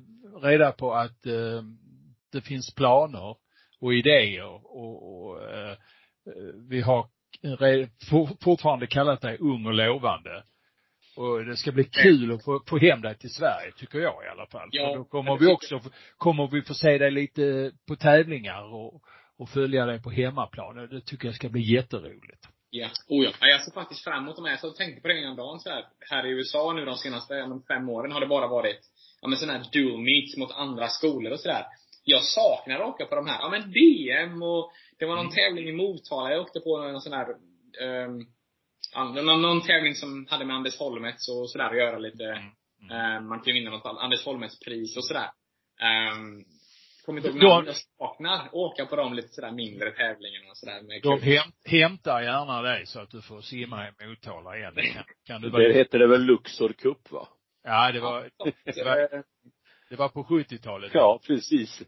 reda 0.42 0.72
på 0.72 0.94
att 0.94 1.26
eh, 1.26 1.62
det 2.32 2.40
finns 2.40 2.74
planer 2.74 3.36
och 3.84 3.94
idéer 3.94 4.44
och, 4.44 5.26
och 5.26 5.42
eh, 5.42 5.76
vi 6.68 6.80
har 6.80 7.06
fortfarande 8.44 8.86
kallat 8.86 9.20
dig 9.20 9.36
ung 9.40 9.66
och 9.66 9.74
lovande. 9.74 10.44
Och 11.16 11.44
det 11.44 11.56
ska 11.56 11.72
bli 11.72 11.84
kul 11.84 12.32
att 12.32 12.44
få, 12.44 12.62
få 12.68 12.78
hem 12.78 13.00
dig 13.00 13.18
till 13.18 13.30
Sverige, 13.30 13.72
tycker 13.76 13.98
jag 13.98 14.24
i 14.24 14.28
alla 14.28 14.46
fall. 14.46 14.68
Ja, 14.72 14.88
För 14.88 14.96
då 14.98 15.04
kommer 15.04 15.38
vi 15.38 15.46
också, 15.46 15.80
kommer 16.16 16.46
vi 16.46 16.62
få 16.62 16.74
se 16.74 16.98
dig 16.98 17.10
lite 17.10 17.72
på 17.88 17.96
tävlingar 17.96 18.74
och, 18.74 19.02
och 19.38 19.48
följa 19.48 19.86
dig 19.86 20.02
på 20.02 20.10
hemmaplan. 20.10 20.76
Det 20.76 21.00
tycker 21.00 21.28
jag 21.28 21.34
ska 21.34 21.48
bli 21.48 21.74
jätteroligt. 21.74 22.48
Ja. 22.70 22.88
Oh 23.08 23.24
ja. 23.24 23.30
Ja, 23.40 23.46
Jag 23.46 23.60
ser 23.60 23.72
faktiskt 23.72 24.04
fram 24.04 24.22
emot 24.22 24.36
de 24.36 24.44
här. 24.44 24.52
Jag 24.52 24.60
satt 24.60 24.70
och 24.70 24.76
tänkte 24.76 25.02
på 25.02 25.08
det 25.08 25.18
innan 25.18 25.36
dagen 25.36 25.60
så 25.60 25.70
här. 25.70 25.84
Här 26.10 26.26
i 26.26 26.30
USA 26.30 26.72
nu 26.72 26.84
de 26.84 26.96
senaste 26.96 27.34
ja, 27.34 27.62
fem 27.68 27.88
åren 27.88 28.12
har 28.12 28.20
det 28.20 28.26
bara 28.26 28.46
varit, 28.46 28.80
ja 29.20 29.28
men 29.28 29.38
sådana 29.38 29.58
här 29.58 29.66
dual 29.72 30.00
meets 30.00 30.36
mot 30.36 30.50
andra 30.50 30.88
skolor 30.88 31.32
och 31.32 31.40
sådär. 31.40 31.64
Jag 32.04 32.22
saknar 32.22 32.80
att 32.80 32.94
åka 32.94 33.06
på 33.06 33.14
de 33.14 33.26
här, 33.26 33.38
ja 33.40 33.48
men 33.48 33.72
DM 33.72 34.42
och 34.42 34.72
det 34.98 35.06
var 35.06 35.16
någon 35.16 35.30
tävling 35.30 35.68
i 35.68 35.72
Motala 35.72 36.30
jag 36.30 36.40
åkte 36.40 36.60
på 36.60 36.78
någon 36.78 37.00
sån 37.00 37.12
här, 37.12 37.28
um, 38.06 38.26
någon, 39.24 39.42
någon 39.42 39.62
tävling 39.62 39.94
som 39.94 40.26
hade 40.30 40.44
med 40.44 40.56
Anders 40.56 40.78
Holmets 40.78 41.28
och 41.28 41.50
sådär 41.50 41.70
att 41.70 41.76
göra 41.76 41.98
lite. 41.98 42.24
Eh, 42.90 43.20
man 43.20 43.40
kan 43.40 43.46
ju 43.46 43.52
vinna 43.52 43.70
något 43.70 43.86
Anders 43.86 44.24
Holmets 44.24 44.60
pris 44.60 44.96
och 44.96 45.04
sådär. 45.04 45.30
Um, 46.12 46.44
kommer 47.04 47.18
inte 47.18 47.30
ihåg 47.30 47.42
namn. 47.42 47.66
Jag 47.66 47.76
saknar 47.76 48.48
åka 48.52 48.86
på 48.86 48.96
de 48.96 49.14
lite 49.14 49.28
sådär 49.28 49.52
mindre 49.52 49.90
tävlingarna 49.90 50.50
och 50.50 50.56
sådär 50.56 50.82
med 50.82 51.02
De 51.02 51.22
häm, 51.22 51.52
hämtar 51.64 52.22
gärna 52.22 52.62
dig 52.62 52.86
så 52.86 53.00
att 53.00 53.10
du 53.10 53.22
får 53.22 53.40
simma 53.40 53.88
i 53.88 54.06
Motala 54.06 54.56
igen. 54.56 54.74
Kan, 54.74 55.04
kan 55.26 55.40
du 55.40 55.50
Där 55.50 55.58
vara, 55.58 55.72
heter 55.72 55.98
det 55.98 56.06
väl 56.06 56.22
Luxor 56.22 56.72
Cup 56.72 57.10
va? 57.10 57.28
ja, 57.64 57.92
det 57.92 58.00
var, 58.00 58.30
det 58.64 58.84
var, 58.84 59.24
det 59.94 59.98
var 59.98 60.08
på 60.08 60.24
70-talet. 60.24 60.90
Ja, 60.94 61.20
precis. 61.26 61.82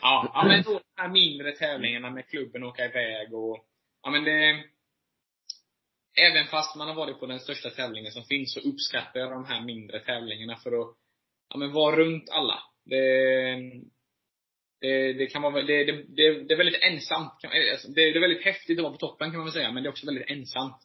Ja, 0.00 0.32
ja 0.34 0.44
men 0.48 0.62
då 0.62 0.72
de 0.72 1.02
här 1.02 1.08
mindre 1.08 1.52
tävlingarna 1.52 2.10
med 2.10 2.28
klubben 2.28 2.64
åka 2.64 2.84
iväg 2.84 3.34
och, 3.34 3.64
ja 4.02 4.10
men 4.10 4.24
det, 4.24 4.64
även 6.18 6.46
fast 6.46 6.76
man 6.76 6.88
har 6.88 6.94
varit 6.94 7.20
på 7.20 7.26
den 7.26 7.40
största 7.40 7.70
tävlingen 7.70 8.12
som 8.12 8.24
finns 8.24 8.54
så 8.54 8.60
uppskattar 8.60 9.20
jag 9.20 9.30
de 9.30 9.44
här 9.44 9.64
mindre 9.64 10.00
tävlingarna 10.00 10.56
för 10.56 10.80
att, 10.80 10.96
ja 11.48 11.56
men 11.56 11.72
vara 11.72 11.96
runt 11.96 12.30
alla. 12.30 12.62
Det, 12.84 13.54
det, 14.80 15.12
det 15.12 15.26
kan 15.26 15.42
vara, 15.42 15.62
det, 15.62 15.84
det, 15.84 15.92
det, 15.92 16.42
det 16.44 16.54
är 16.54 16.58
väldigt 16.58 16.82
ensamt. 16.82 17.32
Alltså, 17.72 17.88
Det, 17.88 18.12
det 18.12 18.18
är 18.18 18.20
väldigt 18.20 18.44
häftigt 18.44 18.78
att 18.78 18.82
vara 18.82 18.92
på 18.92 18.98
toppen 18.98 19.30
kan 19.30 19.36
man 19.38 19.46
väl 19.46 19.52
säga, 19.52 19.72
men 19.72 19.82
det 19.82 19.88
är 19.88 19.90
också 19.90 20.06
väldigt 20.06 20.30
ensamt. 20.30 20.76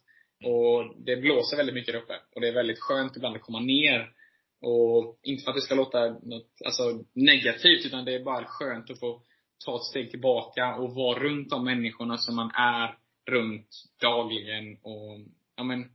Och 0.44 1.04
det 1.06 1.16
blåser 1.16 1.58
väldigt 1.58 1.76
mycket 1.76 1.94
där 1.94 2.02
uppe. 2.02 2.20
Och 2.36 2.42
det 2.42 2.48
är 2.48 2.54
väldigt 2.54 2.80
skönt 2.80 3.18
ibland 3.18 3.36
att 3.36 3.42
komma 3.42 3.60
ner. 3.60 4.17
Och 4.62 5.20
inte 5.24 5.44
för 5.44 5.52
att 5.52 5.56
det 5.56 5.62
ska 5.62 5.76
låta 5.76 6.10
något, 6.10 6.52
alltså, 6.66 7.04
negativt, 7.14 7.86
utan 7.86 8.06
det 8.06 8.16
är 8.16 8.24
bara 8.24 8.46
skönt 8.46 8.90
att 8.90 9.00
få 9.00 9.22
ta 9.66 9.76
ett 9.76 9.84
steg 9.84 10.12
tillbaka 10.12 10.76
och 10.76 10.96
vara 10.96 11.20
runt 11.20 11.50
de 11.50 11.66
människorna 11.66 12.18
som 12.18 12.36
man 12.36 12.52
är 12.52 12.98
runt 13.32 13.70
dagligen 14.02 14.78
och, 14.82 15.20
ja 15.56 15.64
men, 15.64 15.92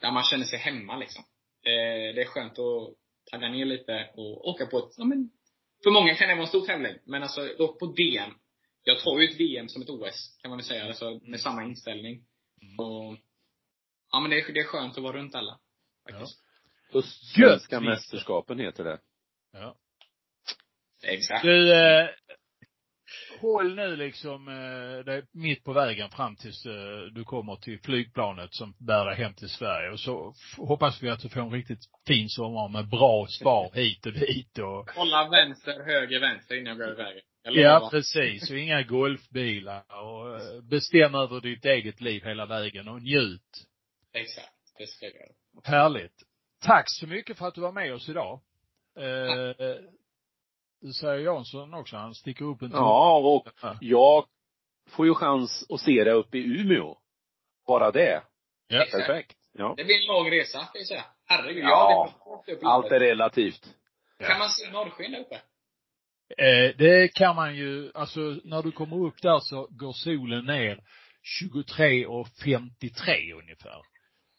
där 0.00 0.12
man 0.12 0.22
känner 0.22 0.44
sig 0.44 0.58
hemma 0.58 0.96
liksom. 0.96 1.24
Eh, 1.66 2.14
det 2.14 2.22
är 2.22 2.26
skönt 2.26 2.58
att 2.58 2.94
tagga 3.30 3.48
ner 3.48 3.64
lite 3.64 4.10
och 4.14 4.48
åka 4.48 4.66
på 4.66 4.78
ett, 4.78 4.94
ja 4.96 5.04
men, 5.04 5.30
för 5.84 5.90
många 5.90 6.14
kan 6.14 6.28
det 6.28 6.34
vara 6.34 6.42
en 6.42 6.48
stor 6.48 6.66
tävling. 6.66 6.94
Men 7.04 7.22
alltså, 7.22 7.54
åk 7.58 7.78
på 7.78 7.86
DM. 7.86 8.30
Jag 8.82 9.00
tar 9.00 9.20
ju 9.20 9.28
ett 9.28 9.40
VM 9.40 9.68
som 9.68 9.82
ett 9.82 9.90
OS, 9.90 10.38
kan 10.42 10.48
man 10.48 10.58
väl 10.58 10.66
säga. 10.66 10.84
Alltså 10.84 11.20
med 11.22 11.40
samma 11.40 11.64
inställning. 11.64 12.26
Och, 12.78 13.16
ja 14.12 14.20
men 14.20 14.30
det 14.30 14.40
är, 14.40 14.52
det 14.52 14.60
är 14.60 14.64
skönt 14.64 14.96
att 14.96 15.02
vara 15.02 15.16
runt 15.16 15.34
alla. 15.34 15.60
Faktiskt. 16.10 16.47
Östsvenska 16.94 17.76
Gött, 17.76 17.84
mästerskapen 17.84 18.58
heter 18.58 18.84
det. 18.84 18.98
Ja. 19.52 19.76
Exakt. 21.02 21.42
Du, 21.42 21.74
eh, 21.74 22.08
håll 23.40 23.74
nu 23.74 23.96
liksom 23.96 24.48
eh, 24.48 25.04
dig 25.04 25.22
mitt 25.32 25.64
på 25.64 25.72
vägen 25.72 26.10
fram 26.10 26.36
tills 26.36 26.66
eh, 26.66 27.00
du 27.12 27.24
kommer 27.24 27.56
till 27.56 27.80
flygplanet 27.80 28.54
som 28.54 28.74
bär 28.78 29.04
dig 29.04 29.16
hem 29.16 29.34
till 29.34 29.48
Sverige. 29.48 29.90
Och 29.90 30.00
så 30.00 30.34
hoppas 30.56 31.02
vi 31.02 31.08
att 31.08 31.20
du 31.20 31.28
får 31.28 31.40
en 31.40 31.50
riktigt 31.50 31.84
fin 32.06 32.28
sommar 32.28 32.68
med 32.68 32.88
bra 32.88 33.26
svar 33.26 33.70
hit 33.74 34.06
och 34.06 34.12
dit 34.12 34.58
och 34.58 34.90
Hålla 34.90 35.28
vänster, 35.28 35.84
höger, 35.84 36.20
vänster 36.20 36.54
innan 36.54 36.78
jag 36.78 36.78
går 36.78 37.00
iväg. 37.00 37.22
Ja, 37.42 37.88
precis. 37.92 38.50
Och 38.50 38.58
inga 38.58 38.82
golfbilar 38.82 39.84
och 39.88 40.34
eh, 40.34 40.62
bestäm 40.62 41.14
över 41.14 41.40
ditt 41.40 41.64
eget 41.64 42.00
liv 42.00 42.22
hela 42.24 42.46
vägen 42.46 42.88
och 42.88 43.02
njut. 43.02 43.66
Exakt. 44.12 44.52
Det 44.78 44.86
ska 44.86 45.06
jag 45.06 45.14
göra. 45.14 45.32
Härligt. 45.64 46.27
Tack 46.60 46.84
så 46.88 47.06
mycket 47.06 47.38
för 47.38 47.46
att 47.48 47.54
du 47.54 47.60
var 47.60 47.72
med 47.72 47.94
oss 47.94 48.08
idag. 48.08 48.40
Eh, 48.96 49.54
det 50.80 50.92
säger 51.00 51.18
Jansson 51.18 51.74
också. 51.74 51.96
Han 51.96 52.14
sticker 52.14 52.44
upp 52.44 52.62
en. 52.62 52.70
Ja, 52.72 53.16
och 53.18 53.48
Ja. 53.62 53.76
jag 53.80 54.24
får 54.88 55.06
ju 55.06 55.14
chans 55.14 55.66
att 55.70 55.80
se 55.80 56.04
det 56.04 56.12
uppe 56.12 56.38
i 56.38 56.60
Umeå. 56.60 56.96
Bara 57.66 57.90
det. 57.90 58.22
Ja. 58.68 58.82
Exakt. 58.82 59.06
Perfekt. 59.06 59.36
Ja. 59.52 59.74
Det 59.76 59.84
blir 59.84 59.94
en 60.00 60.06
lång 60.06 60.30
resa, 60.30 60.58
kan 60.58 60.70
jag 60.74 60.86
säga. 60.86 61.04
Herregud. 61.26 61.64
Ja. 61.64 62.12
Ja, 62.24 62.42
blir 62.46 62.66
Allt 62.68 62.92
är 62.92 63.00
relativt. 63.00 63.74
Kan 64.18 64.38
man 64.38 64.48
se 64.48 64.70
norrsken 64.70 65.12
där 65.12 65.20
uppe? 65.20 65.34
Eh, 66.38 66.76
det 66.78 67.14
kan 67.14 67.36
man 67.36 67.56
ju, 67.56 67.90
alltså 67.94 68.20
när 68.44 68.62
du 68.62 68.72
kommer 68.72 69.06
upp 69.06 69.22
där 69.22 69.38
så 69.38 69.66
går 69.70 69.92
solen 69.92 70.44
ner 70.44 70.84
23.53 71.42 73.32
ungefär. 73.38 73.82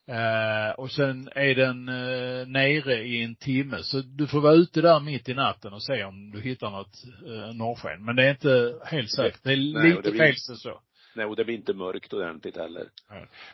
Eh, 0.10 0.72
och 0.78 0.92
sen 0.92 1.30
är 1.36 1.56
den 1.56 1.90
eh, 1.90 2.48
nere 2.48 3.04
i 3.04 3.24
en 3.24 3.36
timme. 3.36 3.78
Så 3.84 4.02
du 4.02 4.28
får 4.28 4.42
vara 4.42 4.54
ute 4.54 4.82
där 4.82 5.00
mitt 5.00 5.30
i 5.30 5.34
natten 5.34 5.74
och 5.74 5.84
se 5.84 6.04
om 6.04 6.32
du 6.32 6.42
hittar 6.42 6.70
något 6.70 6.96
eh, 7.26 7.54
norrsken. 7.56 8.06
Men 8.06 8.16
det 8.16 8.24
är 8.26 8.32
inte 8.32 8.74
helt 8.86 9.12
säkert. 9.12 9.40
Det 9.44 9.52
är 9.52 9.74
Nej, 9.74 9.90
lite 9.90 10.02
det 10.02 10.12
blir- 10.12 10.20
fel 10.26 10.36
så. 10.38 10.82
Nej, 11.16 11.26
och 11.26 11.36
det 11.36 11.46
blir 11.46 11.56
inte 11.56 11.74
mörkt 11.74 12.14
ordentligt 12.14 12.58
heller. 12.58 12.84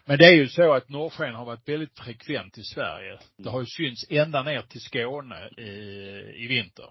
Men 0.05 0.17
det 0.17 0.25
är 0.25 0.33
ju 0.33 0.47
så 0.47 0.73
att 0.73 0.89
norrsken 0.89 1.33
har 1.35 1.45
varit 1.45 1.69
väldigt 1.69 1.99
frekvent 1.99 2.57
i 2.57 2.63
Sverige. 2.63 3.17
Det 3.37 3.49
har 3.49 3.59
ju 3.59 3.65
synts 3.65 4.05
ända 4.09 4.43
ner 4.43 4.61
till 4.61 4.81
Skåne 4.81 5.49
i, 5.57 5.69
i 6.43 6.47
vinter. 6.47 6.85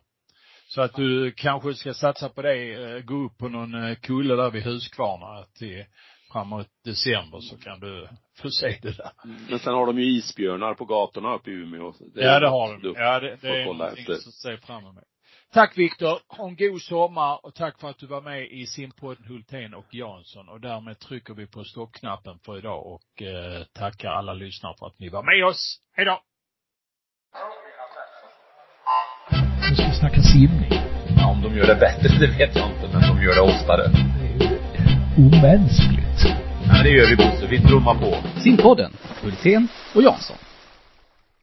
Så 0.69 0.81
att 0.83 0.95
du 0.95 1.33
kanske 1.33 1.75
ska 1.75 1.95
satsa 1.95 2.29
på 2.29 2.43
det, 2.43 2.73
eh, 2.75 2.99
gå 3.01 3.15
upp 3.27 3.39
på 3.39 3.49
någon 3.49 3.75
eh, 3.75 3.95
kulle 3.97 4.35
där 4.35 4.51
vid 4.51 4.63
Huskvarna 4.63 5.45
till 5.59 5.85
framåt 6.35 6.69
december 6.85 7.41
så 7.41 7.57
kan 7.57 7.81
du 7.81 8.09
få 8.43 8.51
se 8.51 8.79
det 8.83 8.97
där. 8.97 9.11
Men 9.51 9.59
sen 9.59 9.75
har 9.75 9.87
de 9.87 9.99
ju 9.99 10.07
isbjörnar 10.07 10.75
på 10.75 10.85
gatorna 10.85 11.35
uppe 11.35 11.51
i 11.51 11.55
Umeå. 11.55 11.93
Det 12.15 12.21
är 12.21 12.33
ja, 12.33 12.41
det 12.41 12.49
har 12.49 12.79
de. 12.79 12.95
Ja, 12.97 13.21
det, 13.21 13.37
det 13.43 13.49
är 13.49 13.65
någonting 13.65 14.07
att 14.15 14.35
se 14.35 14.57
fram 14.57 14.87
emot. 14.87 15.05
Tack 15.53 15.79
Viktor. 15.79 16.19
Ha 16.29 16.49
en 16.49 16.57
god 16.57 16.83
sommar 16.83 17.47
och 17.47 17.55
tack 17.55 17.81
för 17.81 17.91
att 17.91 17.99
du 17.99 18.07
var 18.07 18.21
med 18.21 18.53
i 18.53 18.67
simpodden 18.67 19.25
Hultén 19.25 19.75
och 19.75 19.95
Jansson. 19.95 20.49
Och 20.49 20.61
därmed 20.61 20.99
trycker 20.99 21.35
vi 21.35 21.47
på 21.47 21.65
stoppknappen 21.65 22.39
för 22.45 22.59
idag 22.59 22.87
och 22.87 23.23
eh, 23.23 23.65
tackar 23.73 24.09
alla 24.09 24.35
lyssnare 24.35 24.75
för 24.79 24.87
att 24.87 24.99
ni 24.99 25.09
var 25.09 25.23
med 25.23 25.47
oss. 25.47 25.81
Hej 25.97 26.05
då! 26.05 26.21
Nu 29.71 29.77
ska 29.77 29.87
vi 29.87 29.95
snacka 29.95 30.23
simning. 30.23 30.71
Ja, 31.17 31.31
om 31.31 31.43
de 31.43 31.57
gör 31.59 31.67
det 31.67 31.81
bättre, 31.81 32.09
det 32.19 32.39
vet 32.39 32.57
jag 32.57 32.71
inte, 32.71 32.89
men 32.93 33.01
de 33.09 33.23
gör 33.25 33.35
det 33.35 33.41
oftare. 33.41 33.83
Det 34.19 34.45
är 34.45 34.51
ju 34.51 34.59
omänskligt. 35.27 35.94
Ja, 36.67 36.73
men 36.73 36.85
det 36.85 36.91
gör 36.91 37.07
vi 37.07 37.17
Bosse. 37.17 37.47
Vi 37.51 37.61
trummar 37.61 37.95
på. 37.95 38.17
Simpodden, 38.41 38.93
Hultén 39.23 39.69
och 39.95 40.03
Jansson. 40.03 40.37